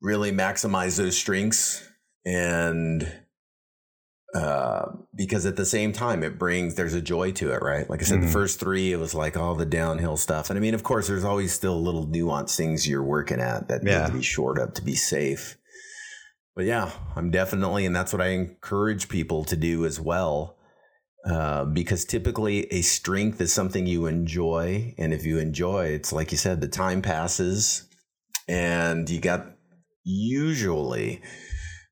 really 0.00 0.32
maximize 0.32 0.96
those 0.96 1.18
strengths 1.18 1.86
and 2.24 3.06
uh, 4.34 4.86
because 5.14 5.46
at 5.46 5.56
the 5.56 5.64
same 5.64 5.90
time 5.92 6.22
it 6.22 6.38
brings 6.38 6.74
there's 6.74 6.92
a 6.94 7.00
joy 7.00 7.32
to 7.32 7.50
it 7.50 7.62
right 7.62 7.88
like 7.88 8.00
i 8.02 8.04
said 8.04 8.18
Mhm. 8.18 8.26
the 8.26 8.30
first 8.32 8.60
three 8.60 8.92
it 8.92 8.96
was 8.98 9.14
like 9.14 9.36
all 9.38 9.54
the 9.54 9.64
downhill 9.64 10.18
stuff 10.18 10.50
and 10.50 10.58
i 10.58 10.60
mean 10.60 10.74
of 10.74 10.82
course 10.82 11.08
there's 11.08 11.24
always 11.24 11.52
still 11.52 11.82
little 11.82 12.06
nuanced 12.06 12.54
things 12.56 12.86
you're 12.86 13.02
working 13.02 13.40
at 13.40 13.68
that 13.68 13.82
Yeah. 13.82 14.00
need 14.02 14.06
to 14.08 14.12
be 14.18 14.22
shored 14.22 14.58
up 14.58 14.74
to 14.74 14.82
be 14.82 14.94
safe 14.94 15.56
but 16.54 16.66
yeah 16.66 16.90
i'm 17.16 17.30
definitely 17.30 17.86
and 17.86 17.96
that's 17.96 18.12
what 18.12 18.20
i 18.20 18.28
encourage 18.28 19.08
people 19.08 19.44
to 19.44 19.56
do 19.56 19.86
as 19.86 19.98
well 19.98 20.56
uh, 21.26 21.64
because 21.64 22.04
typically 22.04 22.66
a 22.72 22.80
strength 22.82 23.40
is 23.40 23.52
something 23.52 23.86
you 23.86 24.06
enjoy 24.06 24.94
and 24.98 25.12
if 25.14 25.24
you 25.24 25.38
enjoy 25.38 25.86
it's 25.86 26.12
like 26.12 26.30
you 26.32 26.38
said 26.38 26.60
the 26.60 26.68
time 26.68 27.00
passes 27.00 27.86
and 28.46 29.08
you 29.08 29.20
got 29.20 29.46
usually 30.04 31.20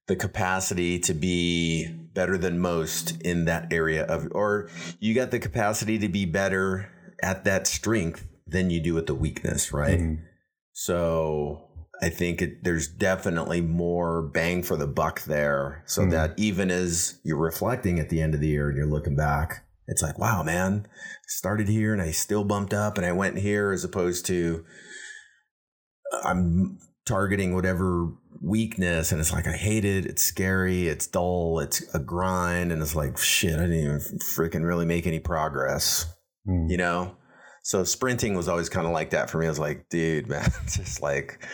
the 0.06 0.16
capacity 0.16 0.98
to 0.98 1.12
be 1.14 1.88
better 2.16 2.36
than 2.38 2.58
most 2.58 3.20
in 3.20 3.44
that 3.44 3.72
area 3.72 4.04
of 4.06 4.26
or 4.32 4.68
you 4.98 5.14
got 5.14 5.30
the 5.30 5.38
capacity 5.38 5.98
to 5.98 6.08
be 6.08 6.24
better 6.24 6.90
at 7.22 7.44
that 7.44 7.66
strength 7.66 8.26
than 8.46 8.70
you 8.70 8.80
do 8.80 8.96
at 8.98 9.06
the 9.06 9.14
weakness 9.14 9.72
right 9.72 10.00
Mhm. 10.00 10.22
so 10.72 11.68
i 12.02 12.08
think 12.08 12.40
it, 12.42 12.64
there's 12.64 12.88
definitely 12.88 13.60
more 13.60 14.22
bang 14.22 14.62
for 14.62 14.76
the 14.76 14.86
buck 14.86 15.22
there 15.24 15.82
so 15.86 16.02
Mhm. 16.02 16.10
that 16.10 16.34
even 16.38 16.70
as 16.70 17.20
you're 17.22 17.36
reflecting 17.38 18.00
at 18.00 18.08
the 18.08 18.20
end 18.20 18.34
of 18.34 18.40
the 18.40 18.48
year 18.48 18.68
and 18.68 18.76
you're 18.78 18.86
looking 18.86 19.14
back 19.16 19.64
it's 19.86 20.02
like 20.02 20.18
wow 20.18 20.42
man 20.42 20.86
I 20.92 21.28
started 21.28 21.68
here 21.68 21.92
and 21.92 22.00
i 22.02 22.10
still 22.12 22.44
bumped 22.44 22.72
up 22.74 22.96
and 22.96 23.06
i 23.06 23.12
went 23.12 23.38
here 23.38 23.72
as 23.72 23.84
opposed 23.84 24.24
to 24.26 24.64
i'm 26.24 26.78
targeting 27.04 27.54
whatever 27.54 28.08
weakness 28.42 29.12
and 29.12 29.20
it's 29.20 29.32
like 29.32 29.46
i 29.46 29.52
hate 29.56 29.84
it 29.84 30.04
it's 30.06 30.22
scary 30.22 30.88
it's 30.88 31.06
dull 31.06 31.58
it's 31.60 31.82
a 31.94 31.98
grind 31.98 32.70
and 32.72 32.82
it's 32.82 32.94
like 32.94 33.16
shit 33.18 33.54
i 33.54 33.62
didn't 33.62 33.74
even 33.74 34.00
freaking 34.36 34.64
really 34.64 34.86
make 34.86 35.06
any 35.06 35.18
progress 35.20 36.06
Mhm. 36.48 36.70
you 36.70 36.76
know 36.76 37.16
so 37.62 37.82
sprinting 37.82 38.34
was 38.36 38.46
always 38.48 38.68
kind 38.68 38.86
of 38.86 38.92
like 38.92 39.10
that 39.10 39.28
for 39.30 39.38
me 39.38 39.46
i 39.46 39.48
was 39.48 39.58
like 39.58 39.88
dude 39.88 40.28
man 40.28 40.48
just 40.66 41.02
like 41.02 41.44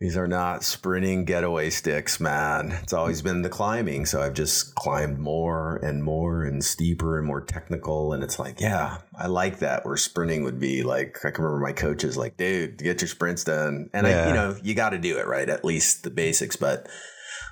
these 0.00 0.16
are 0.16 0.26
not 0.26 0.64
sprinting 0.64 1.24
getaway 1.24 1.70
sticks 1.70 2.18
man 2.18 2.72
it's 2.82 2.92
always 2.92 3.22
been 3.22 3.42
the 3.42 3.48
climbing 3.48 4.04
so 4.04 4.20
i've 4.20 4.34
just 4.34 4.74
climbed 4.74 5.18
more 5.18 5.76
and 5.76 6.02
more 6.02 6.44
and 6.44 6.64
steeper 6.64 7.18
and 7.18 7.26
more 7.26 7.40
technical 7.40 8.12
and 8.12 8.22
it's 8.22 8.38
like 8.38 8.60
yeah 8.60 8.98
i 9.18 9.26
like 9.26 9.60
that 9.60 9.84
where 9.86 9.96
sprinting 9.96 10.42
would 10.42 10.58
be 10.58 10.82
like 10.82 11.16
i 11.24 11.30
can 11.30 11.44
remember 11.44 11.64
my 11.64 11.72
coaches 11.72 12.16
like 12.16 12.36
dude 12.36 12.76
get 12.78 13.00
your 13.00 13.08
sprints 13.08 13.44
done 13.44 13.88
and 13.94 14.06
i 14.06 14.28
you 14.28 14.34
know 14.34 14.56
you 14.62 14.74
got 14.74 14.90
to 14.90 14.98
do 14.98 15.18
it 15.18 15.26
right 15.26 15.48
at 15.48 15.64
least 15.64 16.02
the 16.02 16.10
basics 16.10 16.56
but 16.56 16.88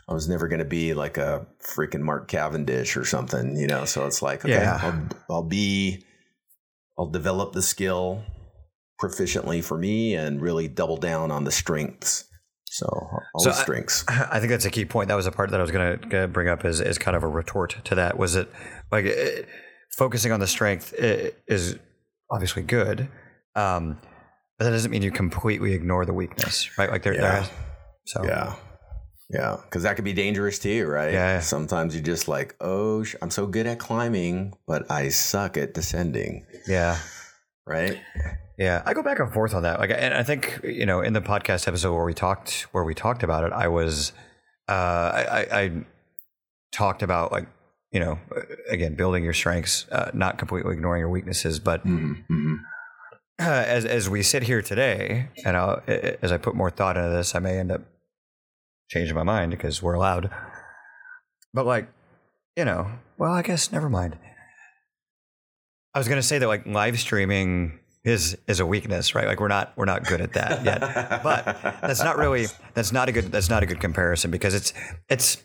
I 0.09 0.14
was 0.14 0.28
never 0.28 0.48
going 0.48 0.59
to 0.59 0.64
be 0.64 0.94
like 0.94 1.16
a 1.16 1.46
freaking 1.64 2.00
Mark 2.00 2.28
Cavendish 2.28 2.96
or 2.96 3.05
something, 3.05 3.57
you 3.57 3.68
know. 3.68 3.85
So 3.85 4.05
it's 4.07 4.20
like, 4.20 4.44
okay, 4.44 4.55
Yeah. 4.55 4.78
I'll, 4.83 5.37
I'll 5.37 5.48
be, 5.48 6.05
I'll 6.98 7.11
develop 7.11 7.52
the 7.52 7.62
skill 7.62 8.24
proficiently 9.00 9.62
for 9.62 9.78
me 9.78 10.14
and 10.14 10.42
really 10.42 10.68
double 10.68 10.96
down 10.96 11.31
on 11.31 11.44
the 11.44 11.52
strengths. 11.52 12.24
So 12.74 12.87
all 12.87 13.22
So 13.44 13.50
the 13.50 13.56
I- 13.56 13.62
strengths. 13.62 14.04
I 14.08 14.38
think 14.40 14.50
that's 14.50 14.64
a 14.64 14.70
key 14.70 14.85
point. 14.85 15.08
That 15.08 15.14
was 15.14 15.26
a 15.26 15.32
part 15.32 15.50
that 15.50 15.61
I 15.61 15.62
was 15.62 15.70
going 15.70 15.98
to 16.11 16.28
bring 16.28 16.48
up 16.48 16.64
as, 16.64 16.80
as 16.80 16.98
kind 16.98 17.16
of 17.16 17.22
a 17.22 17.28
retort 17.28 17.76
to 17.85 17.94
that. 17.96 18.18
Was 18.18 18.35
it 18.35 18.48
like 18.90 19.04
eh, 19.04 19.42
focusing 19.96 20.32
on 20.32 20.40
the 20.40 20.46
strength 20.46 20.94
is 20.96 21.76
obviously 22.30 22.62
good, 22.62 23.08
um, 23.54 23.98
but 24.58 24.64
that 24.64 24.70
doesn't 24.70 24.90
mean 24.90 25.02
you 25.02 25.11
completely 25.11 25.72
ignore 25.74 26.06
the 26.06 26.14
weakness, 26.14 26.76
right? 26.78 26.90
Like 26.90 27.02
there, 27.02 27.12
there 27.14 27.22
Yeah. 27.22 27.40
has, 27.42 27.50
so 28.06 28.24
yeah. 28.24 28.54
Yeah. 29.30 29.56
Cause 29.70 29.82
that 29.85 29.96
could 29.96 30.04
be 30.04 30.12
dangerous 30.12 30.58
too, 30.58 30.87
right? 30.87 31.12
Yeah, 31.12 31.35
yeah. 31.35 31.40
Sometimes 31.40 31.94
you're 31.94 32.04
just 32.04 32.28
like, 32.28 32.54
oh, 32.61 33.04
I'm 33.22 33.30
so 33.30 33.46
good 33.46 33.66
at 33.66 33.78
climbing, 33.78 34.52
but 34.66 34.90
I 34.90 35.08
suck 35.08 35.56
at 35.56 35.72
descending. 35.74 36.44
yeah, 36.66 36.98
Right. 37.66 37.98
Yeah. 38.58 38.82
I 38.86 38.94
go 38.94 39.02
back 39.02 39.18
and 39.18 39.32
forth 39.32 39.54
on 39.54 39.62
that. 39.62 39.80
Like, 39.80 39.90
and 39.90 40.14
I 40.14 40.22
think 40.22 40.60
you 40.64 40.86
know, 40.86 41.00
in 41.00 41.12
the 41.12 41.20
podcast 41.20 41.66
episode 41.68 41.94
where 41.94 42.04
we 42.04 42.14
talked 42.14 42.66
where 42.72 42.84
we 42.84 42.94
talked 42.94 43.22
about 43.22 43.44
it, 43.44 43.52
I 43.52 43.68
was, 43.68 44.12
uh, 44.68 44.72
I, 44.72 45.24
I, 45.50 45.60
I 45.62 45.84
talked 46.72 47.02
about 47.02 47.32
like 47.32 47.46
you 47.92 48.00
know, 48.00 48.18
again, 48.70 48.94
building 48.94 49.22
your 49.22 49.34
strengths, 49.34 49.86
uh, 49.92 50.10
not 50.14 50.38
completely 50.38 50.72
ignoring 50.72 51.00
your 51.00 51.10
weaknesses, 51.10 51.60
but 51.60 51.84
Mhm, 51.86 52.24
mhm. 52.30 52.56
uh, 53.38 53.44
as 53.44 53.84
as 53.84 54.08
we 54.08 54.22
sit 54.22 54.44
here 54.44 54.62
today, 54.62 55.28
and 55.44 55.56
I'll, 55.58 55.82
as 55.86 56.32
I 56.32 56.38
put 56.38 56.54
more 56.54 56.70
thought 56.70 56.96
into 56.96 57.10
this, 57.10 57.34
I 57.34 57.38
may 57.38 57.58
end 57.58 57.70
up 57.70 57.82
changing 58.88 59.14
my 59.14 59.22
mind 59.24 59.50
because 59.50 59.82
we're 59.82 59.92
allowed. 59.92 60.30
But 61.52 61.66
like, 61.66 61.86
you 62.56 62.64
know, 62.64 62.90
well, 63.18 63.32
I 63.32 63.42
guess 63.42 63.70
never 63.70 63.90
mind. 63.90 64.16
I 65.94 65.98
was 65.98 66.08
gonna 66.08 66.22
say 66.22 66.38
that 66.38 66.46
like 66.48 66.64
live 66.66 66.98
streaming 66.98 67.78
is 68.04 68.36
is 68.48 68.60
a 68.60 68.66
weakness, 68.66 69.14
right? 69.14 69.26
Like 69.26 69.40
we're 69.40 69.48
not 69.48 69.72
we're 69.76 69.84
not 69.84 70.04
good 70.04 70.20
at 70.20 70.32
that 70.32 70.64
yet. 70.64 70.80
but 71.22 71.44
that's 71.80 72.02
not 72.02 72.16
really 72.16 72.46
that's 72.74 72.92
not 72.92 73.08
a 73.08 73.12
good 73.12 73.26
that's 73.26 73.48
not 73.48 73.62
a 73.62 73.66
good 73.66 73.80
comparison 73.80 74.30
because 74.30 74.54
it's 74.54 74.72
it's 75.08 75.42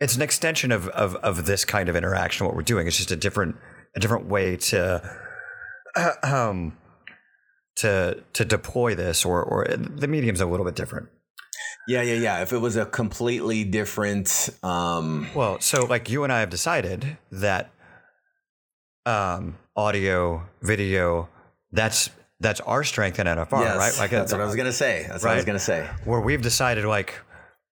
it's 0.00 0.16
an 0.16 0.22
extension 0.22 0.72
of 0.72 0.88
of 0.88 1.14
of 1.16 1.46
this 1.46 1.64
kind 1.64 1.88
of 1.88 1.96
interaction. 1.96 2.46
What 2.46 2.56
we're 2.56 2.62
doing 2.62 2.86
it's 2.86 2.96
just 2.96 3.10
a 3.10 3.16
different 3.16 3.56
a 3.96 4.00
different 4.00 4.26
way 4.26 4.56
to 4.56 5.16
um 6.22 6.76
to 7.76 8.22
to 8.32 8.44
deploy 8.44 8.94
this 8.94 9.24
or 9.24 9.42
or 9.42 9.66
the 9.68 10.08
medium's 10.08 10.40
a 10.40 10.46
little 10.46 10.66
bit 10.66 10.74
different. 10.74 11.08
Yeah, 11.88 12.02
yeah, 12.02 12.14
yeah. 12.14 12.42
If 12.42 12.52
it 12.52 12.58
was 12.58 12.76
a 12.76 12.86
completely 12.86 13.64
different, 13.64 14.50
um, 14.62 15.28
Well, 15.34 15.60
so 15.60 15.86
like 15.86 16.10
you 16.10 16.24
and 16.24 16.32
I 16.32 16.40
have 16.40 16.50
decided 16.50 17.16
that 17.32 17.70
um 19.06 19.56
audio, 19.76 20.46
video, 20.62 21.28
that's 21.72 22.10
that's 22.40 22.60
our 22.60 22.84
strength 22.84 23.18
in 23.18 23.26
NFR, 23.26 23.60
yes, 23.60 23.76
right? 23.76 23.98
Like 23.98 24.10
that's 24.10 24.32
what 24.32 24.40
I 24.40 24.44
was 24.46 24.56
gonna 24.56 24.72
say. 24.72 25.06
That's 25.08 25.22
what 25.22 25.32
I 25.32 25.36
was 25.36 25.44
gonna 25.44 25.58
say. 25.58 25.88
where 26.04 26.20
we've 26.20 26.42
decided 26.42 26.84
like 26.84 27.14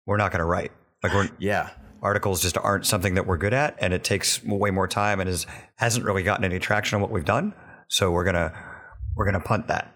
we're 0.07 0.17
not 0.17 0.31
going 0.33 0.41
to 0.41 0.45
write. 0.45 0.73
Like 1.03 1.15
we're 1.15 1.29
Yeah, 1.39 1.71
articles 2.03 2.43
just 2.43 2.59
aren't 2.59 2.87
something 2.87 3.15
that 3.15 3.27
we're 3.27 3.39
good 3.39 3.55
at 3.55 3.77
and 3.81 3.93
it 3.95 4.05
takes 4.05 4.43
way 4.45 4.71
more 4.71 4.87
time 4.87 5.21
and 5.21 5.29
is 5.29 5.47
hasn't 5.77 6.05
really 6.05 6.23
gotten 6.23 6.45
any 6.45 6.59
traction 6.59 6.97
on 6.97 7.03
what 7.03 7.11
we've 7.11 7.25
done. 7.25 7.55
So 7.89 8.11
we're 8.11 8.25
going 8.25 8.35
to 8.35 8.53
we're 9.17 9.25
going 9.25 9.41
to 9.41 9.47
punt 9.47 9.69
that. 9.69 9.95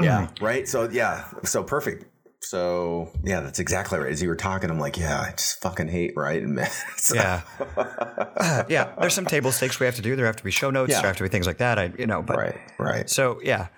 yeah, 0.00 0.28
right. 0.40 0.68
So 0.68 0.88
yeah, 0.88 1.24
so 1.44 1.62
perfect. 1.62 2.04
So 2.40 3.10
yeah, 3.24 3.40
that's 3.40 3.58
exactly 3.58 3.98
right. 3.98 4.10
As 4.12 4.22
you 4.22 4.28
were 4.28 4.36
talking, 4.36 4.70
I'm 4.70 4.78
like, 4.78 4.96
yeah, 4.96 5.20
I 5.20 5.30
just 5.32 5.60
fucking 5.60 5.88
hate 5.88 6.12
writing, 6.16 6.54
man. 6.56 6.70
So- 6.96 7.14
Yeah. 7.16 7.42
yeah, 8.68 8.94
there's 9.00 9.14
some 9.14 9.26
table 9.26 9.52
stakes 9.52 9.80
we 9.80 9.86
have 9.86 9.96
to 9.96 10.02
do. 10.02 10.14
There 10.16 10.26
have 10.26 10.36
to 10.36 10.44
be 10.44 10.50
show 10.50 10.70
notes, 10.70 10.92
Yeah. 10.92 11.00
there 11.00 11.08
have 11.08 11.16
to 11.16 11.24
be 11.24 11.28
things 11.28 11.46
like 11.46 11.58
that. 11.58 11.78
I 11.78 11.92
you 11.98 12.06
know, 12.06 12.22
but 12.22 12.36
right, 12.36 12.56
right. 12.78 13.10
So 13.10 13.40
yeah, 13.42 13.68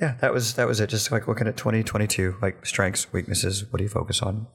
yeah, 0.00 0.16
that 0.20 0.32
was 0.32 0.54
that 0.54 0.66
was 0.66 0.80
it. 0.80 0.88
Just 0.88 1.12
like 1.12 1.28
looking 1.28 1.46
at 1.46 1.56
2022, 1.56 2.36
like 2.42 2.64
strengths, 2.66 3.12
weaknesses. 3.12 3.64
What 3.70 3.78
do 3.78 3.84
you 3.84 3.90
focus 3.90 4.22
on? 4.22 4.46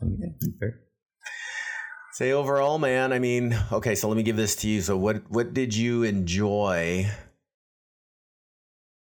Say 2.14 2.32
overall, 2.34 2.78
man. 2.78 3.14
I 3.14 3.20
mean, 3.20 3.58
okay. 3.72 3.96
So 3.96 4.08
let 4.10 4.18
me 4.18 4.24
give 4.24 4.36
this 4.36 4.56
to 4.58 4.68
you. 4.68 4.82
So 4.82 4.98
what 4.98 5.24
what 5.30 5.54
did 5.54 5.76
you 5.76 6.04
enjoy? 6.04 7.10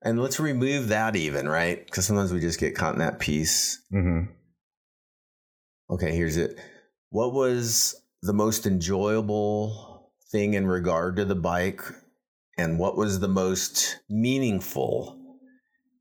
And 0.04 0.20
let's 0.20 0.40
remove 0.40 0.88
that 0.88 1.14
even, 1.14 1.48
right? 1.48 1.84
Because 1.84 2.06
sometimes 2.06 2.32
we 2.32 2.40
just 2.40 2.58
get 2.58 2.74
caught 2.74 2.94
in 2.94 2.98
that 2.98 3.20
piece. 3.20 3.80
mm-hmm. 3.92 4.32
Okay, 5.90 6.14
here's 6.14 6.36
it. 6.36 6.58
What 7.10 7.32
was 7.34 7.94
the 8.22 8.32
most 8.32 8.66
enjoyable 8.66 10.10
thing 10.30 10.54
in 10.54 10.66
regard 10.66 11.16
to 11.16 11.24
the 11.24 11.34
bike? 11.34 11.82
And 12.56 12.78
what 12.78 12.96
was 12.96 13.20
the 13.20 13.28
most 13.28 14.00
meaningful 14.08 15.18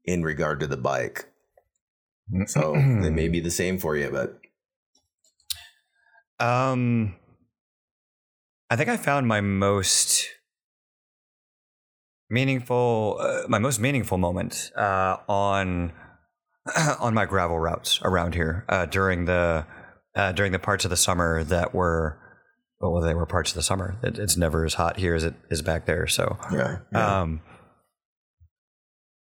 in 0.06 0.24
regard 0.24 0.60
to 0.62 0.68
the 0.68 0.78
bike? 0.78 1.26
So 2.48 2.74
they 2.74 3.10
may 3.10 3.28
be 3.28 3.42
the 3.42 3.52
same 3.52 3.78
for 3.78 3.98
you, 3.98 4.10
but 4.10 4.40
Um, 6.40 7.16
I 8.70 8.76
think 8.76 8.90
I 8.90 8.98
found 8.98 9.28
my 9.28 9.42
most 9.42 10.28
meaningful, 12.32 13.18
uh, 13.20 13.42
my 13.48 13.60
most 13.60 13.80
meaningful 13.80 14.18
moment 14.18 14.72
uh, 14.76 15.18
on 15.28 15.92
on 17.00 17.14
my 17.14 17.26
gravel 17.26 17.60
routes 17.60 18.00
around 18.04 18.34
here 18.34 18.66
uh, 18.70 18.86
during 18.86 19.26
the 19.26 19.66
uh, 20.16 20.32
during 20.32 20.52
the 20.52 20.60
parts 20.60 20.86
of 20.86 20.90
the 20.90 20.98
summer 20.98 21.44
that 21.44 21.74
were 21.74 22.18
well, 22.80 23.02
they 23.02 23.14
were 23.14 23.26
parts 23.26 23.52
of 23.52 23.56
the 23.56 23.62
summer. 23.62 23.98
It, 24.02 24.18
it's 24.18 24.38
never 24.38 24.66
as 24.66 24.74
hot 24.74 24.98
here 24.98 25.14
as 25.14 25.24
it 25.24 25.36
is 25.50 25.62
back 25.62 25.86
there. 25.86 26.08
So 26.08 26.38
yeah. 26.52 26.78
yeah. 26.92 27.22
um, 27.22 27.42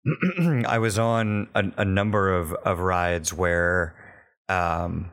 I 0.65 0.77
was 0.77 0.97
on 0.97 1.49
a, 1.53 1.65
a 1.77 1.85
number 1.85 2.33
of, 2.33 2.53
of 2.53 2.79
rides 2.79 3.33
where 3.33 3.95
um, 4.47 5.11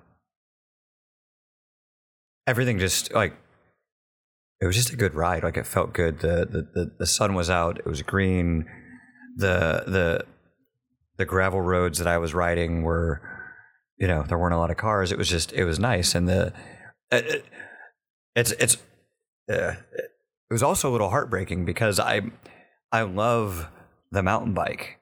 everything 2.46 2.78
just 2.78 3.12
like 3.12 3.34
it 4.60 4.66
was 4.66 4.76
just 4.76 4.92
a 4.92 4.96
good 4.96 5.14
ride. 5.14 5.42
Like 5.42 5.56
it 5.56 5.66
felt 5.66 5.92
good. 5.92 6.20
The, 6.20 6.46
the 6.50 6.68
the 6.74 6.90
the 7.00 7.06
sun 7.06 7.34
was 7.34 7.50
out. 7.50 7.78
It 7.78 7.86
was 7.86 8.02
green. 8.02 8.66
The 9.36 9.84
the 9.86 10.26
the 11.18 11.24
gravel 11.24 11.60
roads 11.60 11.98
that 11.98 12.06
I 12.06 12.18
was 12.18 12.34
riding 12.34 12.82
were, 12.82 13.20
you 13.98 14.06
know, 14.06 14.22
there 14.22 14.38
weren't 14.38 14.54
a 14.54 14.58
lot 14.58 14.70
of 14.70 14.76
cars. 14.76 15.12
It 15.12 15.18
was 15.18 15.28
just 15.28 15.52
it 15.52 15.64
was 15.64 15.78
nice. 15.78 16.14
And 16.14 16.28
the 16.28 16.52
it, 17.10 17.26
it, 17.26 17.44
it's 18.34 18.52
it's 18.52 18.76
uh, 19.50 19.74
it 19.98 20.52
was 20.52 20.62
also 20.62 20.90
a 20.90 20.92
little 20.92 21.10
heartbreaking 21.10 21.64
because 21.64 22.00
I 22.00 22.22
I 22.92 23.02
love 23.02 23.68
the 24.10 24.22
mountain 24.22 24.54
bike. 24.54 25.00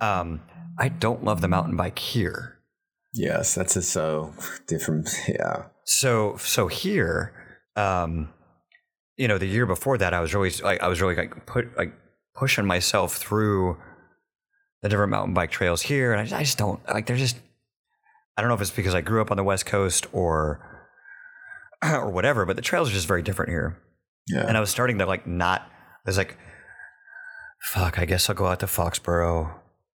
Um, 0.00 0.42
I 0.78 0.88
don't 0.88 1.24
love 1.24 1.40
the 1.40 1.48
mountain 1.48 1.76
bike 1.76 1.98
here. 1.98 2.58
Yes, 3.14 3.54
that's 3.54 3.76
a 3.76 3.82
so 3.82 4.34
different. 4.66 5.08
Yeah. 5.28 5.64
So 5.84 6.36
so 6.38 6.66
here, 6.66 7.32
um, 7.76 8.30
you 9.18 9.28
know, 9.28 9.36
the 9.36 9.46
year 9.46 9.66
before 9.66 9.98
that, 9.98 10.14
I 10.14 10.20
was 10.20 10.32
really 10.34 10.50
like 10.62 10.82
I 10.82 10.88
was 10.88 11.00
really 11.02 11.14
like 11.16 11.44
put 11.44 11.76
like 11.76 11.92
pushing 12.34 12.64
myself 12.64 13.16
through 13.16 13.76
the 14.82 14.88
different 14.88 15.10
mountain 15.10 15.34
bike 15.34 15.50
trails 15.50 15.82
here, 15.82 16.12
and 16.12 16.20
I 16.20 16.24
just, 16.24 16.34
I 16.34 16.42
just 16.44 16.56
don't 16.58 16.80
like. 16.88 17.06
They're 17.06 17.16
just 17.16 17.36
I 18.36 18.40
don't 18.40 18.48
know 18.48 18.54
if 18.54 18.60
it's 18.60 18.70
because 18.70 18.94
I 18.94 19.00
grew 19.02 19.20
up 19.20 19.30
on 19.30 19.36
the 19.36 19.44
West 19.44 19.66
Coast 19.66 20.06
or 20.12 20.60
or 21.84 22.08
whatever, 22.10 22.46
but 22.46 22.56
the 22.56 22.62
trails 22.62 22.88
are 22.88 22.92
just 22.92 23.08
very 23.08 23.22
different 23.22 23.50
here. 23.50 23.76
Yeah. 24.28 24.46
And 24.46 24.56
I 24.56 24.60
was 24.60 24.70
starting 24.70 24.98
to 24.98 25.06
like 25.06 25.26
not. 25.26 25.62
I 25.62 26.08
was 26.10 26.16
like, 26.16 26.36
fuck. 27.60 27.98
I 27.98 28.04
guess 28.04 28.30
I'll 28.30 28.36
go 28.36 28.46
out 28.46 28.60
to 28.60 28.66
Foxborough. 28.66 29.52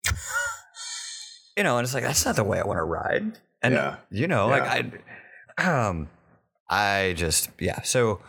you 1.56 1.64
know, 1.64 1.76
and 1.78 1.84
it's 1.84 1.94
like 1.94 2.04
that's 2.04 2.24
not 2.24 2.36
the 2.36 2.44
way 2.44 2.60
I 2.60 2.64
want 2.66 2.78
to 2.78 2.84
ride. 2.84 3.38
And 3.62 3.74
Yeah. 3.74 3.96
you 4.10 4.28
know, 4.28 4.48
Yeah. 4.48 4.60
like 4.74 5.02
I, 5.58 5.86
um, 5.88 6.08
I 6.70 7.14
just 7.16 7.50
yeah. 7.58 7.82
So 7.82 8.20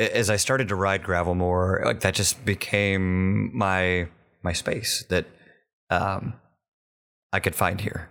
as 0.00 0.30
I 0.30 0.36
started 0.36 0.68
to 0.68 0.74
ride 0.74 1.02
gravel 1.02 1.34
more, 1.34 1.82
like 1.84 2.00
that 2.00 2.14
just 2.14 2.44
became 2.44 3.56
my 3.56 4.08
my 4.42 4.52
space 4.52 5.04
that 5.10 5.26
um 5.90 6.34
I 7.32 7.40
could 7.40 7.54
find 7.54 7.80
here. 7.80 8.10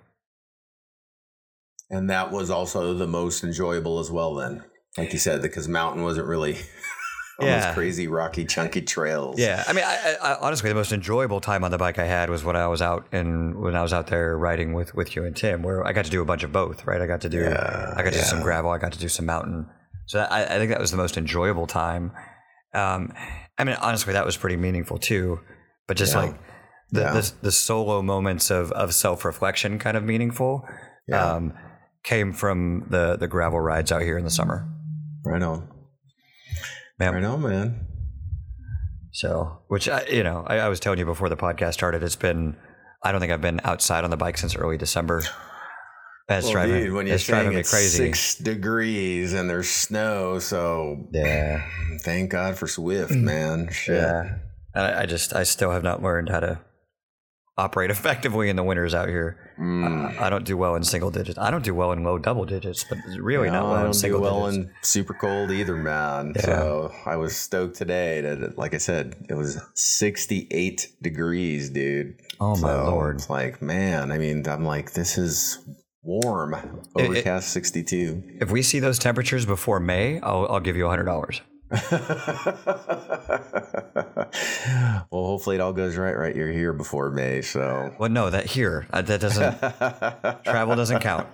And 1.90 2.10
that 2.10 2.32
was 2.32 2.50
also 2.52 2.94
the 2.94 3.08
most 3.08 3.44
enjoyable 3.44 4.00
as 4.00 4.12
well. 4.12 4.36
Then, 4.36 4.64
like 4.98 5.12
you 5.12 5.20
said, 5.20 5.42
because 5.42 5.68
mountain 5.68 6.04
wasn't 6.04 6.28
really 6.28 6.54
on 7.40 7.48
Yeah. 7.48 7.66
those 7.66 7.74
crazy, 7.74 8.08
rocky, 8.08 8.46
chunky 8.46 8.82
trails. 8.82 9.40
Yeah, 9.40 9.64
I 9.68 9.74
mean, 9.74 9.84
I, 9.84 10.16
I, 10.22 10.36
honestly, 10.40 10.70
the 10.70 10.76
most 10.76 10.92
enjoyable 10.92 11.42
time 11.42 11.64
on 11.64 11.72
the 11.72 11.80
bike 11.80 11.98
I 11.98 12.06
had 12.06 12.30
was 12.30 12.44
when 12.44 12.56
I 12.56 12.68
was 12.68 12.82
out 12.82 13.08
and 13.12 13.56
when 13.56 13.76
I 13.76 13.82
was 13.82 13.92
out 13.92 14.08
there 14.08 14.38
riding 14.38 14.74
with 14.74 14.94
with 14.94 15.16
you 15.16 15.26
and 15.26 15.36
Tim, 15.36 15.64
where 15.64 15.86
I 15.86 15.92
got 15.92 16.06
to 16.06 16.12
do 16.12 16.22
a 16.22 16.26
bunch 16.26 16.44
of 16.44 16.52
both. 16.52 16.86
Right, 16.86 17.02
I 17.02 17.08
got 17.08 17.22
to 17.22 17.30
do 17.30 17.40
Yeah, 17.42 17.94
I 17.98 18.04
got 18.04 18.14
to 18.14 18.20
do 18.20 18.24
some 18.26 18.42
gravel, 18.44 18.70
I 18.70 18.78
got 18.78 18.92
to 18.92 19.00
do 19.00 19.10
some 19.10 19.26
mountain. 19.26 19.68
So 20.10 20.20
I, 20.22 20.44
I 20.44 20.58
think 20.58 20.72
that 20.72 20.80
was 20.80 20.90
the 20.90 20.98
most 20.98 21.18
enjoyable 21.18 21.68
time. 21.68 22.12
Um, 22.74 23.14
I 23.60 23.64
mean, 23.64 23.76
honestly, 23.80 24.14
that 24.14 24.26
was 24.26 24.38
pretty 24.38 24.58
meaningful 24.58 24.98
too. 24.98 25.40
But 25.88 25.98
just 25.98 26.14
Yeah. 26.16 26.20
like 26.22 26.36
the, 26.92 27.02
Yeah. 27.02 27.14
the 27.14 27.32
the 27.44 27.52
solo 27.52 28.02
moments 28.02 28.50
of 28.50 28.72
of 28.72 28.94
self 28.96 29.24
reflection, 29.24 29.78
kind 29.78 29.96
of 29.96 30.04
meaningful, 30.04 30.68
Yeah. 31.08 31.24
um, 31.34 31.54
came 32.04 32.34
from 32.34 32.88
the 32.90 33.18
the 33.18 33.28
gravel 33.28 33.60
rides 33.60 33.92
out 33.92 34.02
here 34.02 34.18
in 34.18 34.24
the 34.24 34.32
summer. 34.32 34.68
Right 35.24 35.44
on. 35.44 35.68
Man, 37.00 37.14
Right 37.14 37.24
on, 37.24 37.42
man. 37.44 37.86
So, 39.12 39.60
which 39.68 39.88
I, 39.90 40.06
you 40.06 40.24
know, 40.24 40.44
I, 40.48 40.58
I 40.60 40.70
was 40.70 40.80
telling 40.80 40.98
you 41.00 41.06
before 41.06 41.30
the 41.30 41.38
podcast 41.38 41.74
started, 41.74 42.02
it's 42.04 42.16
been, 42.16 42.56
I 43.04 43.12
don't 43.12 43.20
think 43.22 43.32
I've 43.32 43.42
been 43.42 43.62
outside 43.64 44.04
on 44.04 44.10
the 44.12 44.18
bike 44.18 44.38
since 44.38 44.56
early 44.56 44.78
December. 44.78 45.22
That's 46.30 46.46
Well, 46.46 46.54
driving, 46.54 46.84
dude, 46.84 46.94
when 46.94 47.08
you're 47.08 47.16
it's 47.16 47.26
driving 47.26 47.48
saying 47.48 47.56
me 47.56 47.60
it's 47.62 47.70
crazy. 47.72 47.98
six 47.98 48.36
degrees 48.36 49.34
and 49.34 49.50
there's 49.50 49.68
snow, 49.70 50.40
so 50.40 51.08
Yeah, 51.12 51.68
thank 52.02 52.30
God 52.30 52.56
for 52.58 52.68
Zwift, 52.68 53.12
man. 53.20 53.70
Shit. 53.72 53.98
yeah. 53.98 54.38
I, 54.76 55.02
I 55.02 55.06
just, 55.08 55.36
I 55.36 55.44
still 55.44 55.72
have 55.72 55.82
not 55.84 56.02
learned 56.04 56.30
how 56.30 56.40
to 56.40 56.60
operate 57.58 57.90
effectively 57.98 58.48
in 58.50 58.56
the 58.56 58.64
winters 58.64 58.94
out 58.94 59.10
here. 59.10 59.38
Mm. 59.60 60.18
I 60.20 60.30
don't 60.30 60.46
do 60.46 60.56
well 60.56 60.76
in 60.76 60.84
single 60.84 61.12
digits. 61.12 61.38
I 61.38 61.50
don't 61.52 61.64
do 61.66 61.74
well 61.74 61.92
in 61.92 62.04
low 62.04 62.18
double 62.20 62.46
digits, 62.46 62.86
but 62.88 63.00
really 63.20 63.50
not 63.50 63.64
well 63.64 63.74
I 63.74 63.78
in 63.80 63.84
don't 63.86 63.92
do 63.94 63.98
single 63.98 64.22
well 64.22 64.46
digits. 64.50 64.68
in 64.68 64.74
super 64.84 65.14
cold 65.16 65.52
either, 65.52 65.76
man. 65.76 66.34
Yeah. 66.36 66.42
So 66.44 66.94
I 67.08 67.16
was 67.18 67.36
stoked 67.36 67.76
today 67.76 68.22
that, 68.22 68.58
like 68.58 68.74
I 68.74 68.78
said, 68.78 69.26
it 69.30 69.34
was 69.34 69.60
68 69.74 70.94
degrees, 71.02 71.70
dude. 71.72 72.22
oh 72.40 72.56
my 72.58 72.70
So 72.70 72.84
lord! 72.86 73.16
It's 73.16 73.30
like, 73.30 73.62
man, 73.62 74.12
I 74.12 74.18
mean, 74.20 74.48
I'm 74.48 74.64
like, 74.64 74.94
this 74.94 75.18
is 75.18 75.58
warm. 76.04 76.54
it- 76.54 77.02
Overcast 77.04 77.50
62. 77.50 78.38
If 78.42 78.52
we 78.52 78.62
see 78.62 78.80
those 78.80 79.00
temperatures 79.00 79.46
before 79.46 79.80
May, 79.80 80.20
I'll, 80.22 80.48
I'll 80.50 80.60
give 80.60 80.76
you 80.76 80.86
a 80.86 80.90
hundred 80.90 81.06
dollars. 81.06 81.42
well, 85.12 85.26
hopefully 85.26 85.56
it 85.58 85.60
all 85.62 85.74
goes 85.74 85.96
right. 85.98 86.18
Right, 86.18 86.36
you're 86.36 86.52
here 86.52 86.74
before 86.74 87.12
May, 87.12 87.42
so 87.42 87.94
Well, 88.00 88.10
no, 88.10 88.30
that 88.30 88.46
here 88.48 88.88
uh, 88.92 89.02
that 89.04 89.22
doesn't 89.22 89.60
travel 90.46 90.76
doesn't 90.76 91.00
count. 91.02 91.28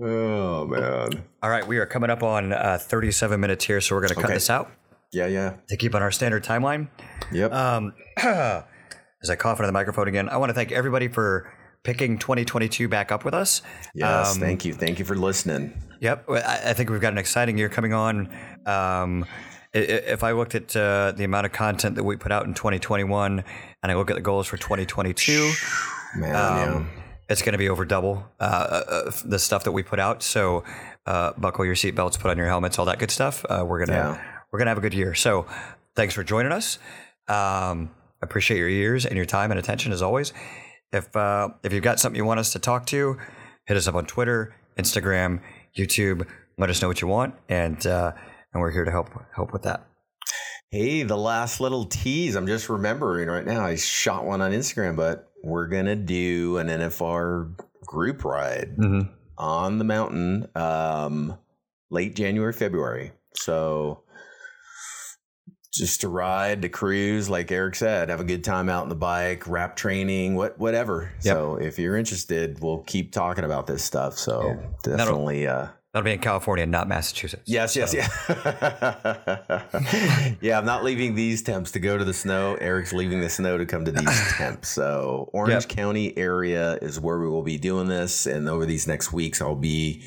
oh 0.00 0.66
man, 0.66 1.24
All 1.42 1.50
right, 1.50 1.66
we 1.66 1.78
are 1.78 1.86
coming 1.86 2.10
up 2.10 2.22
on 2.22 2.52
uh, 2.52 2.78
37 2.80 3.38
minutes 3.40 3.64
here, 3.64 3.80
so 3.80 3.94
we're 3.94 4.00
going 4.02 4.08
to 4.10 4.14
cut 4.16 4.24
Okay. 4.24 4.34
this 4.34 4.50
out 4.50 4.70
yeah, 5.12 5.26
yeah, 5.26 5.54
to 5.68 5.76
keep 5.76 5.94
on 5.94 6.02
our 6.02 6.10
standard 6.10 6.44
timeline. 6.44 6.88
yep. 7.32 7.52
Um, 7.52 7.94
as 8.16 9.28
I 9.28 9.36
cough 9.36 9.58
into 9.58 9.66
the 9.66 9.72
microphone 9.72 10.08
again, 10.08 10.28
I 10.28 10.36
want 10.38 10.50
to 10.50 10.54
thank 10.54 10.72
everybody 10.72 11.08
for 11.08 11.52
picking 11.82 12.18
2022 12.18 12.88
back 12.88 13.10
up 13.12 13.24
with 13.24 13.34
us. 13.34 13.62
yes, 13.94 14.34
um, 14.34 14.40
thank 14.40 14.64
you, 14.64 14.74
thank 14.74 14.98
you 14.98 15.04
for 15.04 15.14
listening. 15.16 15.72
Yep, 16.00 16.24
I, 16.30 16.60
I 16.66 16.72
think 16.74 16.90
we've 16.90 17.00
got 17.00 17.12
an 17.12 17.18
exciting 17.18 17.58
year 17.58 17.68
coming 17.68 17.92
on. 17.92 18.28
Um, 18.66 19.24
if 19.72 20.24
I 20.24 20.32
looked 20.32 20.54
at 20.54 20.74
uh, 20.74 21.12
the 21.12 21.24
amount 21.24 21.46
of 21.46 21.52
content 21.52 21.94
that 21.94 22.04
we 22.04 22.16
put 22.16 22.32
out 22.32 22.44
in 22.46 22.54
2021, 22.54 23.44
and 23.82 23.92
I 23.92 23.94
look 23.94 24.10
at 24.10 24.16
the 24.16 24.22
goals 24.22 24.46
for 24.46 24.56
2022, 24.56 25.52
Man, 26.16 26.34
um, 26.74 26.90
it's 27.28 27.42
going 27.42 27.52
to 27.52 27.58
be 27.58 27.68
over 27.68 27.84
double 27.84 28.26
uh, 28.40 28.42
uh, 28.42 29.10
the 29.24 29.38
stuff 29.38 29.62
that 29.64 29.72
we 29.72 29.82
put 29.84 30.00
out. 30.00 30.22
So 30.24 30.64
uh, 31.06 31.32
buckle 31.38 31.64
your 31.64 31.76
seatbelts, 31.76 32.18
put 32.18 32.30
on 32.32 32.36
your 32.36 32.48
helmets, 32.48 32.78
all 32.80 32.86
that 32.86 32.98
good 32.98 33.12
stuff. 33.12 33.44
Uh, 33.48 33.64
we're 33.66 33.84
gonna 33.84 33.98
Yeah. 33.98 34.40
we're 34.50 34.58
gonna 34.58 34.70
have 34.72 34.78
a 34.78 34.82
good 34.82 34.94
year. 34.94 35.14
So 35.14 35.46
thanks 35.94 36.14
for 36.14 36.24
joining 36.24 36.50
us. 36.50 36.78
Um, 37.28 37.90
appreciate 38.20 38.58
your 38.58 38.68
ears 38.68 39.06
and 39.06 39.14
your 39.16 39.24
time 39.24 39.52
and 39.52 39.60
attention 39.60 39.92
as 39.92 40.02
always. 40.02 40.32
If 40.92 41.14
uh, 41.16 41.50
if 41.62 41.72
you've 41.72 41.82
got 41.84 42.00
something 42.00 42.16
you 42.16 42.24
want 42.24 42.40
us 42.40 42.52
to 42.52 42.58
talk 42.58 42.86
to, 42.86 43.16
hit 43.66 43.76
us 43.76 43.86
up 43.86 43.94
on 43.94 44.06
Twitter, 44.06 44.54
Instagram, 44.78 45.40
YouTube. 45.76 46.26
Let 46.58 46.68
us 46.70 46.82
know 46.82 46.88
what 46.88 47.00
you 47.00 47.08
want, 47.08 47.34
and 47.48 47.84
uh, 47.86 48.12
and 48.52 48.60
we're 48.60 48.70
here 48.72 48.84
to 48.84 48.90
help 48.90 49.08
help 49.34 49.52
with 49.52 49.62
that. 49.62 49.86
Hey, 50.70 51.02
the 51.02 51.16
last 51.16 51.60
little 51.60 51.84
tease. 51.86 52.36
I'm 52.36 52.46
just 52.46 52.68
remembering 52.68 53.28
right 53.28 53.44
now. 53.46 53.64
I 53.64 53.76
shot 53.76 54.24
one 54.24 54.40
on 54.40 54.52
Instagram, 54.52 54.96
but 54.96 55.28
we're 55.42 55.68
gonna 55.68 55.96
do 55.96 56.58
an 56.58 56.68
NFR 56.68 57.54
group 57.86 58.24
ride 58.24 58.76
Mm-hmm. 58.78 59.10
on 59.38 59.78
the 59.78 59.84
mountain 59.84 60.48
um, 60.54 61.38
late 61.90 62.14
January, 62.14 62.52
February. 62.52 63.12
So 63.34 64.02
just 65.72 66.00
to 66.02 66.08
ride, 66.08 66.62
to 66.62 66.68
cruise, 66.68 67.28
like 67.30 67.50
Eric 67.52 67.74
said, 67.76 68.08
have 68.08 68.20
a 68.20 68.24
good 68.24 68.44
time 68.44 68.68
out 68.68 68.82
on 68.82 68.88
the 68.88 68.94
bike, 68.94 69.46
rap 69.48 69.76
training, 69.76 70.34
what 70.34 70.58
whatever. 70.58 71.12
Yep. 71.22 71.34
So 71.34 71.56
if 71.56 71.78
you're 71.78 71.96
interested, 71.96 72.58
we'll 72.60 72.82
keep 72.82 73.12
talking 73.12 73.44
about 73.44 73.66
this 73.66 73.82
stuff. 73.84 74.18
So 74.18 74.58
That'll- 74.84 74.96
definitely 74.96 75.46
uh 75.46 75.68
That'll 75.92 76.04
be 76.04 76.12
in 76.12 76.20
California, 76.20 76.66
not 76.66 76.86
Massachusetts. 76.86 77.42
Yes, 77.46 77.74
yes, 77.74 77.90
So- 77.90 77.98
yeah. 77.98 79.66
yeah, 80.40 80.56
I'm 80.58 80.64
not 80.64 80.84
leaving 80.84 81.16
these 81.16 81.42
temps 81.42 81.72
to 81.72 81.80
go 81.80 81.98
to 81.98 82.04
the 82.04 82.14
snow. 82.14 82.54
Eric's 82.60 82.92
leaving 82.92 83.20
the 83.20 83.28
snow 83.28 83.58
to 83.58 83.66
come 83.66 83.84
to 83.84 83.90
these 83.90 84.32
temps. 84.36 84.68
So, 84.68 85.30
Orange 85.32 85.64
Yep. 85.64 85.68
County 85.68 86.16
area 86.16 86.78
is 86.80 87.00
where 87.00 87.18
we 87.18 87.28
will 87.28 87.42
be 87.42 87.58
doing 87.58 87.88
this. 87.88 88.26
And 88.26 88.48
over 88.48 88.66
these 88.66 88.86
next 88.86 89.12
weeks, 89.12 89.42
I'll 89.42 89.56
be 89.56 90.04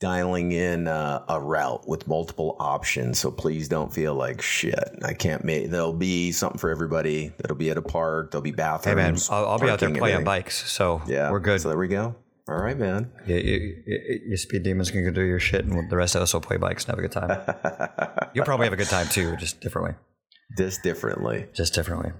dialing 0.00 0.52
in 0.52 0.86
uh, 0.86 1.24
a 1.28 1.40
route 1.40 1.88
with 1.88 2.06
multiple 2.06 2.56
options. 2.58 3.18
So, 3.18 3.30
please 3.30 3.68
don't 3.68 3.92
feel 3.92 4.14
like 4.14 4.40
shit. 4.42 4.88
I 5.02 5.14
can't 5.14 5.44
make 5.44 5.70
there'll 5.70 5.92
be 5.92 6.32
something 6.32 6.58
for 6.58 6.70
everybody. 6.70 7.32
That'll 7.38 7.56
be 7.56 7.70
at 7.70 7.76
a 7.78 7.82
park, 7.82 8.30
there'll 8.30 8.42
be 8.42 8.52
bathrooms. 8.52 9.28
Hey 9.28 9.34
man, 9.34 9.44
I'll, 9.44 9.50
I'll 9.50 9.58
be 9.58 9.68
out 9.68 9.80
there 9.80 9.90
playing 9.90 10.24
bikes, 10.24 10.70
so 10.70 11.02
Yeah, 11.06 11.30
we're 11.30 11.40
good. 11.40 11.60
So, 11.60 11.68
there 11.68 11.78
we 11.78 11.88
go. 11.88 12.14
All 12.48 12.56
right, 12.56 12.78
man. 12.78 13.12
You, 13.26 13.36
you, 13.36 13.82
you, 13.86 14.20
you 14.28 14.36
speed 14.38 14.62
demons 14.62 14.90
can 14.90 15.04
go 15.04 15.10
do 15.10 15.20
your 15.20 15.38
shit, 15.38 15.66
and 15.66 15.90
the 15.90 15.96
rest 15.96 16.14
of 16.14 16.22
us 16.22 16.32
will 16.32 16.40
play 16.40 16.56
bikes 16.56 16.84
and 16.84 16.92
have 16.92 16.98
a 16.98 17.02
good 17.02 17.12
time. 17.12 18.30
You'll 18.34 18.46
probably 18.46 18.64
have 18.64 18.72
a 18.72 18.76
good 18.76 18.88
time 18.88 19.06
too, 19.08 19.36
just 19.36 19.60
differently. 19.60 19.94
this 20.56 20.78
differently. 20.78 21.46
Just 21.52 21.74
differently. 21.74 22.12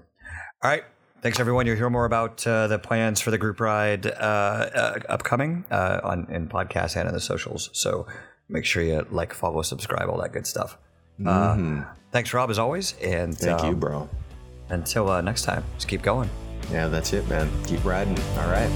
All 0.61 0.69
right. 0.69 0.83
Thanks, 1.21 1.39
everyone. 1.39 1.65
You'll 1.67 1.75
hear 1.75 1.89
more 1.89 2.05
about 2.05 2.45
uh, 2.47 2.67
the 2.67 2.79
plans 2.79 3.19
for 3.19 3.29
the 3.29 3.37
group 3.37 3.59
ride 3.59 4.07
uh, 4.07 4.09
uh, 4.09 4.99
upcoming 5.09 5.65
uh, 5.69 5.99
on 6.03 6.27
in 6.29 6.47
podcast 6.47 6.95
and 6.95 7.09
in 7.09 7.13
the 7.13 7.19
socials. 7.19 7.69
So 7.73 8.07
make 8.47 8.63
sure 8.63 8.81
you 8.81 9.05
like, 9.11 9.33
follow, 9.33 9.61
subscribe, 9.61 10.09
all 10.09 10.17
that 10.21 10.31
good 10.31 10.47
stuff. 10.47 10.77
Uh, 11.25 11.83
thanks, 12.13 12.33
Rob, 12.33 12.49
as 12.49 12.57
always. 12.57 12.95
And 13.03 13.33
Mm-hmm. 13.33 13.45
Thank 13.45 13.61
you, 13.63 13.69
um, 13.69 13.79
bro. 13.79 14.09
until 14.69 15.09
uh, 15.09 15.19
next 15.19 15.41
time, 15.43 15.65
just 15.75 15.89
keep 15.89 16.01
going. 16.01 16.29
Yeah, 16.71 16.87
that's 16.87 17.11
it, 17.11 17.27
man. 17.27 17.49
Keep 17.65 17.83
riding. 17.83 18.17
All 18.37 18.49
right. 18.49 18.69